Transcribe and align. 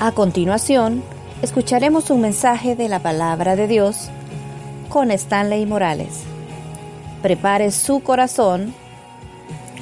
A 0.00 0.12
continuación, 0.12 1.02
escucharemos 1.42 2.10
un 2.10 2.20
mensaje 2.20 2.76
de 2.76 2.88
la 2.88 3.00
palabra 3.00 3.56
de 3.56 3.66
Dios 3.66 4.10
con 4.88 5.10
Stanley 5.10 5.66
Morales. 5.66 6.20
Prepare 7.20 7.72
su 7.72 7.98
corazón. 7.98 8.76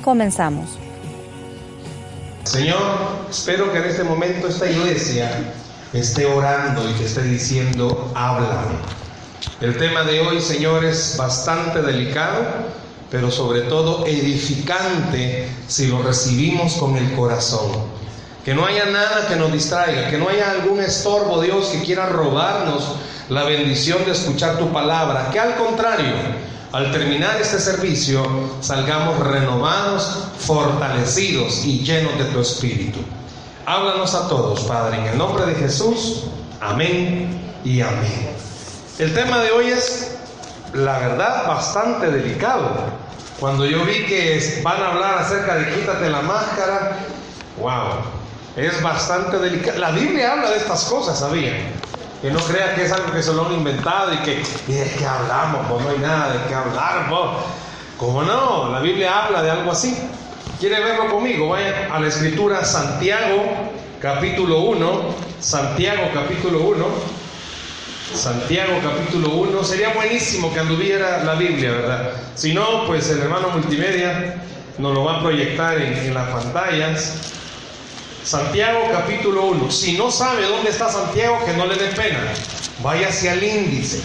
Comenzamos. 0.03 0.71
Señor, 2.45 2.81
espero 3.29 3.71
que 3.71 3.77
en 3.77 3.85
este 3.85 4.05
momento 4.05 4.49
esta 4.49 4.71
iglesia 4.71 5.53
esté 5.93 6.25
orando 6.25 6.89
y 6.89 6.95
que 6.95 7.05
esté 7.05 7.23
diciendo, 7.23 8.11
háblame. 8.15 8.77
El 9.61 9.77
tema 9.77 10.03
de 10.05 10.21
hoy, 10.21 10.41
Señor, 10.41 10.87
es 10.87 11.17
bastante 11.19 11.83
delicado, 11.83 12.43
pero 13.11 13.31
sobre 13.31 13.61
todo 13.63 14.07
edificante 14.07 15.47
si 15.69 15.89
lo 15.89 16.03
recibimos 16.03 16.77
con 16.77 16.97
el 16.97 17.15
corazón. 17.15 18.06
Que 18.47 18.55
no 18.55 18.65
haya 18.65 18.85
nada 18.85 19.27
que 19.27 19.35
nos 19.35 19.53
distraiga, 19.53 20.09
que 20.09 20.19
no 20.19 20.29
haya 20.29 20.53
algún 20.53 20.79
estorbo, 20.79 21.43
Dios, 21.43 21.67
que 21.67 21.83
quiera 21.83 22.07
robarnos 22.07 22.95
la 23.29 23.43
bendición 23.43 24.05
de 24.05 24.13
escuchar 24.13 24.57
tu 24.57 24.73
palabra. 24.73 25.31
Que 25.33 25.41
al 25.41 25.57
contrario, 25.57 26.13
al 26.71 26.93
terminar 26.93 27.41
este 27.41 27.59
servicio, 27.59 28.25
salgamos 28.61 29.19
renovados, 29.19 30.29
fortalecidos 30.39 31.65
y 31.65 31.81
llenos 31.81 32.17
de 32.19 32.25
tu 32.27 32.39
espíritu. 32.39 33.01
Háblanos 33.67 34.15
a 34.15 34.29
todos, 34.29 34.61
Padre, 34.61 34.99
en 34.99 35.07
el 35.07 35.19
nombre 35.19 35.45
de 35.47 35.57
Jesús. 35.57 36.27
Amén 36.61 37.59
y 37.65 37.81
amén. 37.81 38.31
El 39.01 39.13
tema 39.13 39.41
de 39.41 39.51
hoy 39.51 39.71
es, 39.71 40.19
la 40.73 41.01
verdad, 41.01 41.49
bastante 41.49 42.13
delicado. 42.13 42.71
Cuando 43.41 43.67
yo 43.67 43.85
vi 43.85 44.05
que 44.05 44.61
van 44.63 44.81
a 44.81 44.93
hablar 44.93 45.19
acerca 45.19 45.57
de 45.57 45.75
quítate 45.75 46.09
la 46.09 46.23
máscara, 46.23 46.99
wow, 47.59 48.16
es 48.57 48.83
bastante 48.83 49.39
delicado. 49.39 49.79
La 49.79 49.91
Biblia 49.91 50.33
habla 50.33 50.51
de 50.51 50.57
estas 50.57 50.85
cosas, 50.85 51.19
¿sabían? 51.19 51.57
Que 52.23 52.31
no 52.31 52.41
crea 52.41 52.75
que 52.75 52.85
es 52.85 52.93
algo 52.93 53.13
que 53.13 53.23
se 53.23 53.33
lo 53.35 53.47
han 53.47 53.53
inventado 53.53 54.13
y 54.15 54.19
que, 54.19 54.43
¿y 54.67 54.73
de 54.73 54.91
qué 54.99 55.05
hablamos? 55.05 55.67
Pues 55.69 55.85
no 55.85 55.91
hay 55.91 55.99
nada 55.99 56.33
de 56.33 56.49
qué 56.49 56.55
hablar, 56.55 57.09
pues. 57.09 57.21
¿Cómo 57.99 58.23
no? 58.23 58.71
La 58.71 58.81
Biblia 58.81 59.25
habla 59.25 59.43
de 59.43 59.51
algo 59.51 59.73
así. 59.73 59.97
¿Quiere 60.59 60.81
verlo 60.83 61.11
conmigo? 61.11 61.51
Vaya 61.51 61.89
a 61.93 62.01
la 62.01 62.09
escritura 62.09 62.65
Santiago 62.65 63.45
capítulo 64.01 64.61
1. 64.61 65.15
Santiago 65.41 66.11
capítulo 66.15 66.61
1. 66.61 66.87
Santiago 68.15 68.81
capítulo 68.83 69.35
1. 69.35 69.65
Sería 69.65 69.93
buenísimo 69.93 70.53
que 70.53 70.61
anduviera 70.61 71.25
la 71.25 71.35
Biblia, 71.35 71.73
¿verdad? 71.73 72.11
Si 72.35 72.55
no, 72.55 72.87
pues 72.87 73.11
el 73.11 73.21
hermano 73.21 73.51
multimedia 73.51 74.43
nos 74.79 74.95
lo 74.95 75.05
va 75.05 75.19
a 75.19 75.21
proyectar 75.21 75.79
en, 75.79 75.93
en 75.93 76.15
las 76.15 76.29
pantallas. 76.29 77.36
Santiago 78.27 78.89
capítulo 78.91 79.45
1. 79.45 79.71
Si 79.71 79.97
no 79.97 80.11
sabe 80.11 80.49
dónde 80.49 80.71
está 80.71 80.91
Santiago, 80.91 81.39
que 81.47 81.53
no 81.53 81.65
le 81.65 81.77
dé 81.77 81.93
pena. 81.93 82.19
Vaya 82.83 83.07
hacia 83.09 83.35
el 83.35 83.45
índice. 83.45 84.03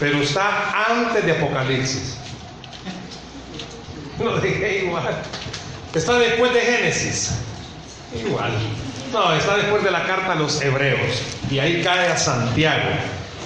Pero 0.00 0.20
está 0.20 0.72
antes 0.90 1.24
de 1.24 1.30
Apocalipsis. 1.30 2.16
Lo 4.18 4.40
dije 4.40 4.86
igual. 4.86 5.22
Está 5.94 6.18
después 6.18 6.52
de 6.52 6.60
Génesis. 6.62 7.30
Igual. 8.26 8.50
No, 9.12 9.32
está 9.34 9.56
después 9.56 9.84
de 9.84 9.92
la 9.92 10.04
carta 10.04 10.32
a 10.32 10.34
los 10.34 10.60
hebreos. 10.60 11.22
Y 11.48 11.60
ahí 11.60 11.80
cae 11.84 12.08
a 12.08 12.16
Santiago. 12.16 12.90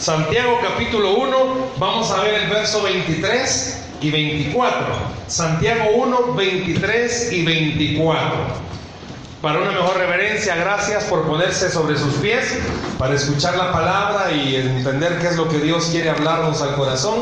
Santiago 0.01 0.59
capítulo 0.63 1.17
1, 1.17 1.73
vamos 1.77 2.11
a 2.13 2.23
ver 2.23 2.45
el 2.45 2.49
verso 2.49 2.83
23 2.83 3.85
y 4.01 4.11
24. 4.11 4.87
Santiago 5.27 5.91
1, 5.97 6.33
23 6.33 7.33
y 7.35 7.45
24. 7.45 8.69
Para 9.43 9.61
una 9.61 9.71
mejor 9.71 9.97
reverencia, 9.97 10.57
gracias 10.57 11.05
por 11.05 11.25
ponerse 11.25 11.71
sobre 11.71 11.97
sus 11.97 12.15
pies, 12.15 12.59
para 12.99 13.15
escuchar 13.15 13.57
la 13.57 13.71
palabra 13.71 14.33
y 14.33 14.57
entender 14.57 15.21
qué 15.21 15.29
es 15.29 15.37
lo 15.37 15.49
que 15.49 15.59
Dios 15.59 15.91
quiere 15.93 16.11
hablarnos 16.11 16.61
al 16.61 16.75
corazón. 16.75 17.21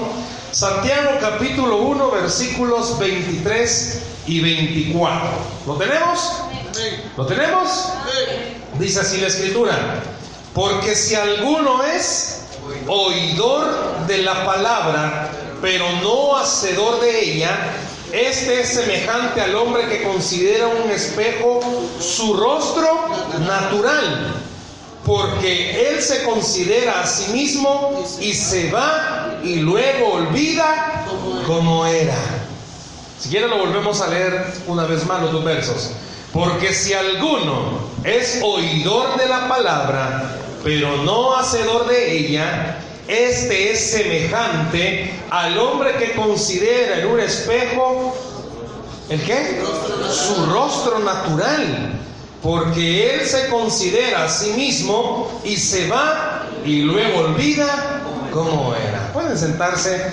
Santiago 0.51 1.11
capítulo 1.21 1.77
1, 1.77 2.11
versículos 2.13 2.99
23 2.99 4.03
y 4.29 4.41
24. 4.41 5.29
¿Lo 5.67 5.75
tenemos? 5.75 6.43
¿Lo 7.19 7.27
tenemos? 7.27 7.93
Dice 8.79 9.01
así 9.01 9.19
la 9.19 9.27
escritura. 9.27 9.77
Porque 10.55 10.95
si 10.95 11.15
alguno 11.15 11.83
es 11.83 12.45
oidor 12.87 14.07
de 14.07 14.23
la 14.23 14.47
palabra, 14.47 15.29
pero 15.61 15.85
no 16.03 16.39
hacedor 16.39 16.99
de 17.01 17.25
ella, 17.25 17.59
este 18.13 18.61
es 18.61 18.69
semejante 18.69 19.41
al 19.41 19.55
hombre 19.55 19.89
que 19.89 20.03
considera 20.03 20.69
un 20.69 20.91
espejo 20.91 21.61
su 22.01 22.35
rostro 22.35 23.09
natural, 23.41 24.35
porque 25.05 25.89
él 25.89 26.01
se 26.01 26.23
considera 26.25 27.03
a 27.03 27.07
sí 27.07 27.33
mismo 27.33 28.05
y 28.21 28.33
se 28.33 28.71
va 28.71 29.39
y 29.43 29.57
luego 29.57 30.15
olvida 30.15 31.05
como 31.47 31.87
era. 31.87 32.17
Si 33.19 33.29
quieren 33.29 33.51
lo 33.51 33.59
volvemos 33.59 34.01
a 34.01 34.09
leer 34.09 34.47
una 34.67 34.85
vez 34.85 35.05
más 35.07 35.23
los 35.23 35.33
dos 35.33 35.45
versos. 35.45 35.91
Porque 36.33 36.75
si 36.75 36.93
alguno 36.93 37.81
es 38.05 38.41
oidor 38.43 39.17
de 39.17 39.27
la 39.27 39.49
palabra, 39.49 40.37
pero 40.63 40.99
no 40.99 41.35
hacedor 41.37 41.87
de 41.87 42.19
ella, 42.19 42.79
este 43.09 43.73
es 43.73 43.91
semejante 43.91 45.13
al 45.31 45.59
hombre 45.59 45.95
que 45.97 46.13
considera 46.13 46.99
en 46.99 47.07
un 47.07 47.21
espejo 47.21 48.15
el 49.09 49.23
qué? 49.23 49.63
Su 50.11 50.47
rostro 50.47 50.99
natural. 50.99 51.93
Porque 52.43 53.15
él 53.15 53.27
se 53.27 53.49
considera 53.49 54.25
a 54.25 54.29
sí 54.29 54.51
mismo 54.53 55.41
y 55.45 55.57
se 55.57 55.89
va 55.89 56.47
y 56.65 56.83
luego 56.83 57.21
olvida 57.21 58.03
cómo 58.33 58.75
era. 58.75 59.13
Pueden 59.13 59.37
sentarse. 59.37 60.13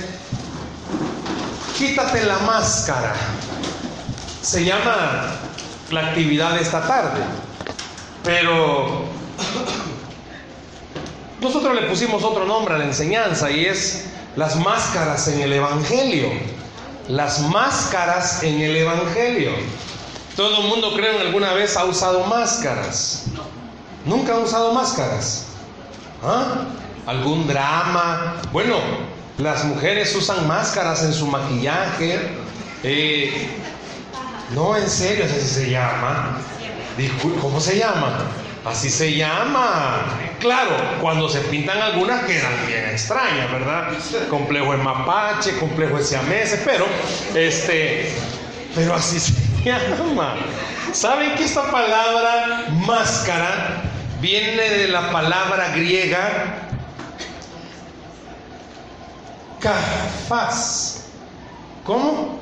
Quítate 1.78 2.24
la 2.24 2.40
máscara. 2.40 3.14
Se 4.42 4.64
llama 4.64 5.36
la 5.92 6.08
actividad 6.08 6.54
de 6.56 6.62
esta 6.62 6.88
tarde. 6.88 7.22
Pero 8.24 9.06
nosotros 11.44 11.76
le 11.76 11.88
pusimos 11.88 12.24
otro 12.24 12.46
nombre 12.46 12.74
a 12.76 12.78
la 12.78 12.86
enseñanza 12.86 13.52
y 13.52 13.66
es 13.66 14.06
las 14.36 14.56
máscaras 14.56 15.28
en 15.28 15.42
el 15.42 15.54
Evangelio. 15.54 16.30
Las 17.08 17.42
máscaras 17.42 18.42
en 18.44 18.62
el 18.62 18.76
Evangelio. 18.78 19.52
Todo 20.36 20.62
el 20.62 20.68
mundo 20.68 20.94
creo 20.96 21.18
que 21.18 21.22
alguna 21.22 21.54
vez 21.54 21.78
ha 21.78 21.86
usado 21.86 22.26
máscaras. 22.26 23.26
Nunca 24.06 24.34
ha 24.34 24.40
usado 24.40 24.74
máscaras. 24.74 25.48
¿Ah? 26.24 26.66
¿Algún 27.06 27.46
drama? 27.48 28.42
Bueno, 28.52 28.78
las 29.38 29.66
mujeres 29.66 30.16
usan 30.16 30.48
máscaras 30.48 31.04
en 31.04 31.14
su 31.14 31.28
maquillaje. 31.28 32.20
Eh, 32.84 33.50
no, 34.56 34.76
en 34.78 34.90
serio, 34.90 35.26
así 35.26 35.42
se 35.42 35.70
llama. 35.70 36.40
¿Cómo 37.42 37.60
se 37.60 37.78
llama? 37.78 38.20
Así 38.66 38.90
se 38.90 39.14
llama. 39.16 40.23
Claro, 40.44 40.76
cuando 41.00 41.30
se 41.30 41.40
pintan 41.40 41.82
algunas 41.82 42.26
quedan 42.26 42.68
bien 42.68 42.84
extrañas, 42.90 43.50
¿verdad? 43.50 43.94
Complejo 44.30 44.74
de 44.74 44.78
mapache, 44.80 45.58
complejo 45.58 45.98
de 45.98 46.04
siameses, 46.04 46.60
pero 46.66 46.86
este, 47.34 48.14
pero 48.76 48.94
así 48.94 49.22
se 49.22 49.32
llama. 49.64 50.36
¿Saben 50.92 51.36
que 51.36 51.46
esta 51.46 51.72
palabra 51.72 52.66
máscara 52.72 53.84
viene 54.20 54.70
de 54.70 54.90
la 54.90 55.14
palabra 55.14 55.70
griega 55.70 56.68
kafas? 59.62 61.06
¿Cómo? 61.86 62.38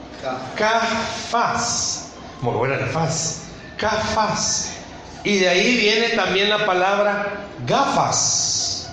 Kafas. 0.58 2.14
Como 2.40 2.58
buena 2.58 2.84
faz. 2.88 3.44
Kafas. 3.78 4.81
Y 5.24 5.38
de 5.38 5.50
ahí 5.50 5.78
viene 5.78 6.10
también 6.10 6.50
la 6.50 6.66
palabra 6.66 7.46
gafas. 7.66 8.90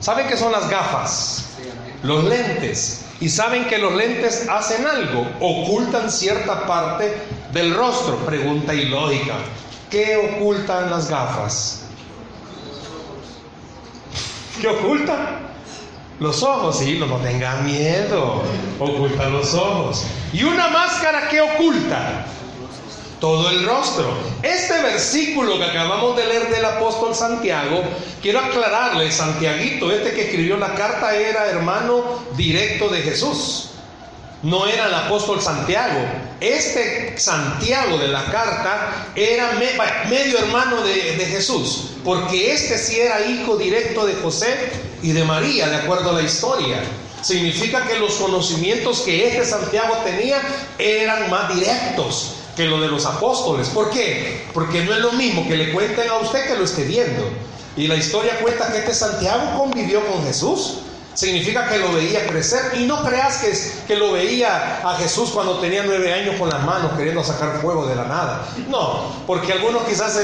¿Saben 0.00 0.26
qué 0.26 0.36
son 0.36 0.52
las 0.52 0.68
gafas? 0.68 1.44
Los 2.02 2.24
lentes. 2.24 3.04
Y 3.20 3.28
saben 3.28 3.66
que 3.66 3.78
los 3.78 3.94
lentes 3.94 4.48
hacen 4.48 4.86
algo, 4.86 5.26
ocultan 5.40 6.10
cierta 6.10 6.66
parte 6.66 7.14
del 7.52 7.74
rostro. 7.74 8.16
Pregunta 8.18 8.74
ilógica. 8.74 9.34
¿Qué 9.90 10.16
ocultan 10.16 10.90
las 10.90 11.08
gafas? 11.08 11.82
¿Qué 14.60 14.68
ocultan? 14.68 15.44
Los 16.20 16.42
ojos, 16.42 16.78
sí, 16.78 16.98
no, 16.98 17.16
tengan 17.16 17.64
miedo. 17.64 18.42
Ocultan 18.78 19.32
los 19.32 19.54
ojos. 19.54 20.04
¿Y 20.32 20.42
una 20.42 20.68
máscara 20.68 21.28
que 21.28 21.40
oculta? 21.40 22.26
Todo 23.24 23.48
el 23.48 23.64
rostro. 23.64 24.04
Este 24.42 24.82
versículo 24.82 25.56
que 25.56 25.64
acabamos 25.64 26.14
de 26.14 26.26
leer 26.26 26.50
del 26.50 26.62
apóstol 26.62 27.14
Santiago, 27.14 27.82
quiero 28.20 28.40
aclararle, 28.40 29.10
Santiaguito, 29.10 29.90
este 29.90 30.12
que 30.12 30.24
escribió 30.24 30.58
la 30.58 30.74
carta 30.74 31.16
era 31.16 31.46
hermano 31.46 32.22
directo 32.36 32.90
de 32.90 33.00
Jesús. 33.00 33.70
No 34.42 34.66
era 34.66 34.88
el 34.88 34.94
apóstol 34.94 35.40
Santiago. 35.40 36.00
Este 36.38 37.16
Santiago 37.16 37.96
de 37.96 38.08
la 38.08 38.26
carta 38.26 39.06
era 39.14 39.52
medio 40.10 40.38
hermano 40.40 40.82
de, 40.82 41.16
de 41.16 41.24
Jesús, 41.24 41.92
porque 42.04 42.52
este 42.52 42.76
sí 42.76 43.00
era 43.00 43.24
hijo 43.24 43.56
directo 43.56 44.04
de 44.04 44.16
José 44.16 44.54
y 45.02 45.12
de 45.12 45.24
María, 45.24 45.70
de 45.70 45.76
acuerdo 45.76 46.10
a 46.10 46.12
la 46.12 46.22
historia 46.22 46.82
significa 47.22 47.86
que 47.86 47.98
los 47.98 48.16
conocimientos 48.16 49.00
que 49.00 49.26
este 49.26 49.46
Santiago 49.46 49.96
tenía 50.04 50.42
eran 50.78 51.30
más 51.30 51.56
directos 51.56 52.34
que 52.56 52.66
lo 52.66 52.80
de 52.80 52.88
los 52.88 53.04
apóstoles. 53.06 53.68
¿Por 53.68 53.90
qué? 53.90 54.46
Porque 54.52 54.84
no 54.84 54.92
es 54.92 55.00
lo 55.00 55.12
mismo 55.12 55.46
que 55.46 55.56
le 55.56 55.72
cuenten 55.72 56.08
a 56.08 56.16
usted 56.18 56.46
que 56.46 56.56
lo 56.56 56.64
esté 56.64 56.84
viendo. 56.84 57.28
Y 57.76 57.88
la 57.88 57.96
historia 57.96 58.38
cuenta 58.40 58.70
que 58.70 58.78
este 58.78 58.94
Santiago 58.94 59.58
convivió 59.58 60.04
con 60.06 60.24
Jesús. 60.24 60.78
Significa 61.14 61.68
que 61.68 61.78
lo 61.78 61.92
veía 61.92 62.26
crecer. 62.26 62.72
Y 62.76 62.86
no 62.86 63.02
creas 63.04 63.38
que, 63.38 63.52
que 63.86 63.96
lo 63.96 64.12
veía 64.12 64.80
a 64.88 64.96
Jesús 64.96 65.30
cuando 65.30 65.58
tenía 65.58 65.84
nueve 65.84 66.12
años 66.12 66.36
con 66.36 66.48
las 66.48 66.62
manos 66.64 66.92
queriendo 66.96 67.22
sacar 67.22 67.60
fuego 67.60 67.86
de 67.86 67.94
la 67.94 68.04
nada. 68.04 68.48
No, 68.68 69.12
porque 69.26 69.52
algunos 69.52 69.84
quizás 69.84 70.20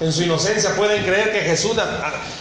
en, 0.00 0.12
su 0.12 0.22
inocencia 0.22 0.74
pueden 0.76 1.04
creer 1.04 1.32
que 1.32 1.40
Jesús, 1.40 1.72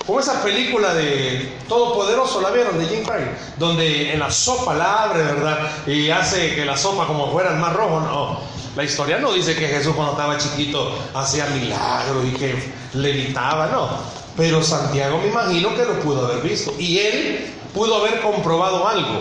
como 0.06 0.20
esa 0.20 0.42
película 0.42 0.94
de 0.94 1.58
Todopoderoso, 1.68 2.40
¿la 2.42 2.52
vieron? 2.52 2.80
De 2.80 2.86
Jim 2.86 3.04
Carrey, 3.06 3.32
donde 3.58 4.14
en 4.14 4.20
la 4.20 4.32
sopa 4.32 4.74
la 4.76 5.04
abre, 5.04 5.24
¿verdad? 5.24 5.70
Y 5.86 6.10
hace 6.10 6.56
que 6.56 6.64
la 6.66 6.78
sopa 6.78 7.06
como 7.06 7.32
fuera 7.32 7.52
el 7.52 7.58
mar 7.58 7.76
rojo. 7.76 8.00
No, 8.00 8.59
la 8.76 8.84
historia 8.84 9.18
no 9.18 9.34
dice 9.34 9.56
que 9.56 9.68
Jesús 9.68 9.96
cuando 9.96 10.14
estaba 10.14 10.38
chiquito 10.38 10.98
hacía 11.14 11.46
milagros 11.48 12.26
y 12.26 12.38
que 12.38 12.74
levitaba, 12.94 13.68
no. 13.68 13.90
Pero 14.38 14.64
Santiago 14.64 15.18
me 15.18 15.28
imagino 15.28 15.76
que 15.76 15.86
lo 15.86 16.00
pudo 16.00 16.26
haber 16.26 16.42
visto. 16.42 16.74
Y 16.78 17.00
él 17.00 17.54
pudo 17.74 17.96
haber 17.96 18.22
comprobado 18.22 18.88
algo. 18.88 19.20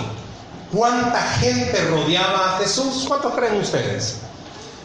¿Cuánta 0.72 1.20
gente 1.40 1.82
rodeaba 1.86 2.56
a 2.56 2.58
Jesús? 2.58 3.04
¿Cuántos 3.08 3.34
creen 3.34 3.56
ustedes? 3.56 4.18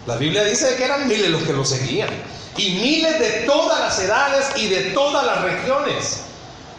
La 0.08 0.16
Biblia 0.16 0.44
dice 0.44 0.76
que 0.76 0.86
eran 0.86 1.08
miles 1.08 1.30
los 1.30 1.44
que 1.44 1.54
lo 1.54 1.66
seguían. 1.66 2.10
Y 2.58 2.72
miles 2.72 3.20
de 3.20 3.30
todas 3.46 3.80
las 3.80 4.00
edades 4.00 4.46
y 4.56 4.68
de 4.68 4.82
todas 4.92 5.26
las 5.26 5.42
regiones. 5.42 6.22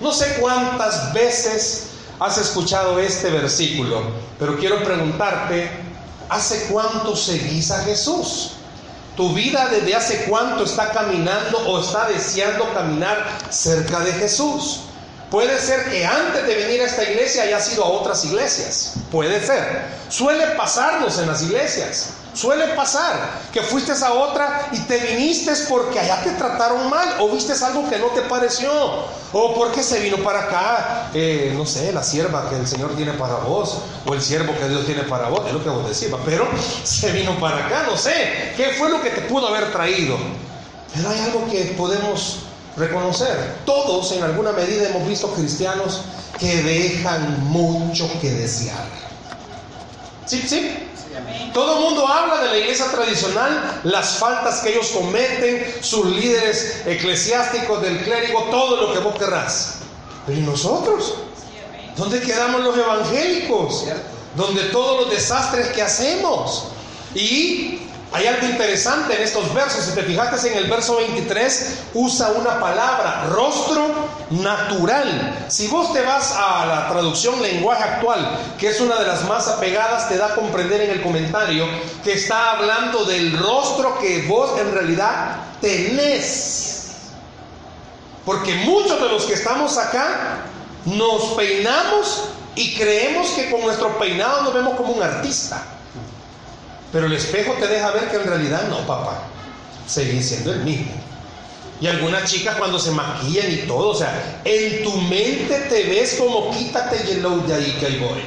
No 0.01 0.13
sé 0.13 0.37
cuántas 0.41 1.13
veces 1.13 1.89
has 2.19 2.39
escuchado 2.39 2.99
este 2.99 3.31
versículo, 3.31 4.03
pero 4.39 4.57
quiero 4.57 4.83
preguntarte, 4.83 5.71
¿Hace 6.29 6.67
cuánto 6.71 7.15
seguís 7.17 7.71
a 7.71 7.83
Jesús? 7.85 8.53
Tu 9.17 9.33
vida 9.33 9.69
desde 9.69 9.95
hace 9.95 10.25
cuánto 10.25 10.65
está 10.65 10.91
caminando 10.91 11.59
o 11.69 11.81
está 11.81 12.09
deseando 12.09 12.73
caminar 12.75 13.25
cerca 13.51 14.01
de 14.01 14.13
Jesús. 14.15 14.81
Puede 15.31 15.59
ser 15.61 15.91
que 15.91 16.05
antes 16.05 16.47
de 16.47 16.55
venir 16.55 16.81
a 16.81 16.87
esta 16.87 17.05
iglesia 17.05 17.45
haya 17.45 17.61
sido 17.61 17.85
a 17.85 17.89
otras 17.89 18.25
iglesias. 18.25 18.95
Puede 19.11 19.45
ser. 19.45 19.83
Suele 20.09 20.47
pasarnos 20.57 21.19
en 21.19 21.29
las 21.29 21.43
iglesias. 21.43 22.11
Suele 22.35 22.69
pasar 22.75 23.43
que 23.53 23.63
fuiste 23.63 23.93
a 23.93 24.13
otra 24.13 24.69
y 24.73 24.81
te 24.81 24.99
viniste 24.99 25.53
porque 25.69 26.01
allá 26.01 26.21
te 26.25 26.31
trataron 26.31 26.91
mal 26.91 27.17
o 27.21 27.29
viste 27.29 27.53
algo 27.65 27.89
que 27.89 27.99
no 27.99 28.09
te 28.09 28.23
pareció 28.23 28.73
o 29.33 29.55
porque 29.55 29.83
se 29.85 30.01
vino 30.01 30.17
para 30.17 30.41
acá, 30.41 31.11
eh, 31.15 31.53
no 31.57 31.65
sé, 31.65 31.93
la 31.93 32.03
sierva 32.03 32.51
que 32.51 32.57
el 32.57 32.67
Señor 32.67 32.97
tiene 32.97 33.13
para 33.13 33.37
vos 33.37 33.79
o 34.05 34.15
el 34.15 34.21
siervo 34.21 34.53
que 34.59 34.69
Dios 34.69 34.85
tiene 34.85 35.03
para 35.05 35.29
vos, 35.29 35.47
es 35.47 35.53
lo 35.53 35.63
que 35.63 35.71
vos 35.71 35.89
decís, 35.89 36.13
pero 36.25 36.47
se 36.85 37.13
vino 37.13 37.39
para 37.39 37.67
acá, 37.67 37.85
no 37.89 37.97
sé, 37.97 38.53
¿qué 38.57 38.71
fue 38.79 38.91
lo 38.91 39.01
que 39.01 39.11
te 39.11 39.23
pudo 39.23 39.49
haber 39.49 39.71
traído? 39.73 40.17
Pero 40.95 41.11
hay 41.11 41.21
algo 41.21 41.47
que 41.51 41.75
podemos 41.77 42.41
reconocer. 42.77 43.59
Todos 43.65 44.13
en 44.13 44.23
alguna 44.23 44.53
medida 44.53 44.89
hemos 44.89 45.07
visto 45.07 45.29
cristianos 45.35 46.03
que 46.39 46.63
dejan 46.63 47.45
mucho 47.45 48.09
que 48.21 48.31
desear. 48.31 48.85
¿Sí? 50.27 50.43
¿Sí? 50.49 50.89
Todo 51.53 51.79
el 51.79 51.85
mundo 51.85 52.07
habla 52.09 52.43
de 52.43 52.49
la 52.49 52.59
iglesia 52.59 52.87
tradicional, 52.91 53.81
las 53.85 54.19
faltas 54.19 54.61
que 54.61 54.71
ellos 54.71 54.89
cometen, 54.89 55.75
sus 55.81 56.07
líderes 56.07 56.83
eclesiásticos, 56.87 57.81
del 57.83 57.99
clérigo, 57.99 58.43
todo 58.51 58.77
lo 58.77 58.93
que 58.93 58.99
vos 58.99 59.15
querrás. 59.17 59.77
Pero 60.27 60.39
¿y 60.39 60.43
nosotros? 60.43 61.15
¿Dónde 61.97 62.21
quedamos 62.21 62.63
los 62.63 62.77
evangélicos? 62.77 63.85
Donde 64.35 64.63
todos 64.65 65.03
los 65.03 65.11
desastres 65.11 65.69
que 65.69 65.83
hacemos. 65.83 66.65
Y 67.15 67.84
hay 68.15 68.29
algo 68.29 68.47
interesante 68.47 69.17
en 69.17 69.23
estos 69.23 69.53
versos. 69.53 69.87
Si 69.87 69.91
te 69.93 70.05
fijaste 70.05 70.53
en 70.53 70.57
el 70.57 70.71
verso 70.71 70.99
23, 70.99 71.79
usa 71.95 72.31
una 72.31 72.61
palabra, 72.61 73.25
rostro 73.31 73.89
natural. 74.31 75.47
Si 75.49 75.67
vos 75.67 75.93
te 75.93 76.01
vas 76.01 76.31
a 76.31 76.65
la 76.65 76.89
traducción 76.89 77.43
lenguaje 77.43 77.83
actual, 77.83 78.39
que 78.57 78.69
es 78.69 78.81
una 78.81 79.01
de 79.01 79.07
las 79.09 79.25
más 79.25 79.49
apegadas, 79.49 80.09
te 80.09 80.17
da 80.17 80.27
a 80.27 80.35
comprender 80.37 80.83
en 80.83 80.91
el 80.93 81.03
comentario 81.03 81.67
que 82.05 82.13
está 82.13 82.53
hablando 82.53 83.05
del 83.05 83.37
rostro 83.37 83.99
que 83.99 84.23
vos 84.29 84.61
en 84.61 84.73
realidad 84.73 85.39
tenés. 85.61 86.85
Porque 88.25 88.55
muchos 88.65 89.01
de 89.03 89.09
los 89.09 89.25
que 89.25 89.35
estamos 89.35 89.77
acá 89.77 90.45
nos 90.85 91.33
peinamos 91.33 92.29
y 92.55 92.77
creemos 92.77 93.31
que 93.31 93.51
con 93.51 93.63
nuestro 93.63 93.99
peinado 93.99 94.43
nos 94.43 94.55
vemos 94.55 94.77
como 94.77 94.93
un 94.93 95.03
artista. 95.03 95.74
Pero 96.95 97.07
el 97.07 97.13
espejo 97.13 97.55
te 97.55 97.67
deja 97.67 97.91
ver 97.91 98.09
que 98.09 98.19
en 98.19 98.25
realidad 98.25 98.69
no, 98.69 98.87
papá. 98.87 99.25
Seguís 99.85 100.29
siendo 100.29 100.53
el 100.53 100.61
mismo. 100.61 100.93
Y 101.81 101.89
algunas 101.89 102.31
chicas 102.31 102.55
cuando 102.55 102.79
se 102.79 102.93
maquillan 102.93 103.51
y 103.51 103.57
todo, 103.67 103.89
o 103.89 103.95
sea, 103.97 104.41
en 104.45 104.85
tu 104.85 104.97
mente 105.01 105.67
te 105.69 105.89
ves 105.89 106.15
como 106.15 106.53
quítate 106.53 106.99
yellow 107.05 107.45
de 107.49 107.55
ahí 107.55 107.77
que 107.81 107.87
ahí 107.87 107.99
voy. 107.99 108.23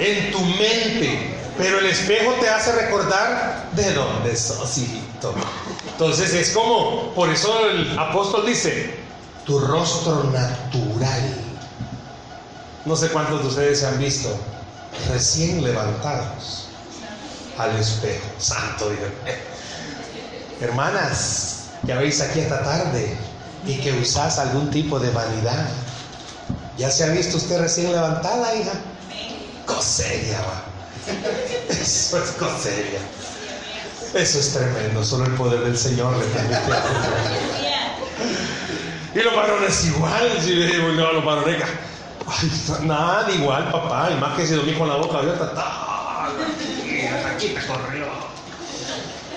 En 0.00 0.32
tu 0.32 0.40
mente. 0.40 1.36
Pero 1.58 1.78
el 1.78 1.86
espejo 1.86 2.32
te 2.40 2.48
hace 2.48 2.72
recordar 2.72 3.68
de 3.72 3.92
dónde 3.92 4.34
sos, 4.34 4.78
hijito. 4.78 5.34
Entonces 5.90 6.32
es 6.32 6.50
como, 6.52 7.12
por 7.14 7.28
eso 7.28 7.68
el 7.68 7.98
apóstol 7.98 8.46
dice, 8.46 8.96
tu 9.44 9.58
rostro 9.58 10.24
natural. 10.24 11.34
No 12.86 12.96
sé 12.96 13.08
cuántos 13.10 13.42
de 13.42 13.48
ustedes 13.48 13.80
se 13.80 13.86
han 13.86 13.98
visto 13.98 14.34
recién 15.10 15.62
levantados 15.62 16.65
al 17.58 17.76
espejo. 17.76 18.26
Santo 18.38 18.90
Dios. 18.90 19.10
Hermanas, 20.60 21.66
ya 21.84 21.96
veis 21.96 22.20
aquí 22.20 22.40
esta 22.40 22.62
tarde 22.62 23.16
y 23.66 23.76
que 23.78 23.92
usás 23.92 24.38
algún 24.38 24.70
tipo 24.70 24.98
de 24.98 25.10
vanidad. 25.10 25.68
¿Ya 26.78 26.90
se 26.90 27.04
ha 27.04 27.08
visto 27.08 27.36
usted 27.36 27.60
recién 27.60 27.92
levantada, 27.92 28.54
hija? 28.54 28.72
Coseria, 29.64 30.40
va. 30.40 30.64
Eso 31.70 32.22
es 32.22 32.30
coseria. 32.32 33.00
Eso 34.14 34.38
es 34.38 34.52
tremendo. 34.52 35.04
Solo 35.04 35.26
el 35.26 35.32
poder 35.32 35.60
del 35.60 35.76
Señor 35.76 36.16
le 36.16 36.24
permite 36.26 36.60
Y 39.14 39.18
los 39.20 39.34
varones 39.34 39.84
igual. 39.84 40.38
Si 40.42 40.54
no, 40.96 41.12
los 41.12 41.24
varones. 41.24 41.62
nada 42.82 43.30
igual, 43.32 43.70
papá. 43.70 44.10
Y 44.16 44.20
más 44.20 44.36
que 44.36 44.46
si 44.46 44.54
dormí 44.54 44.74
con 44.74 44.88
la 44.88 44.96
boca 44.96 45.18
abierta. 45.18 45.52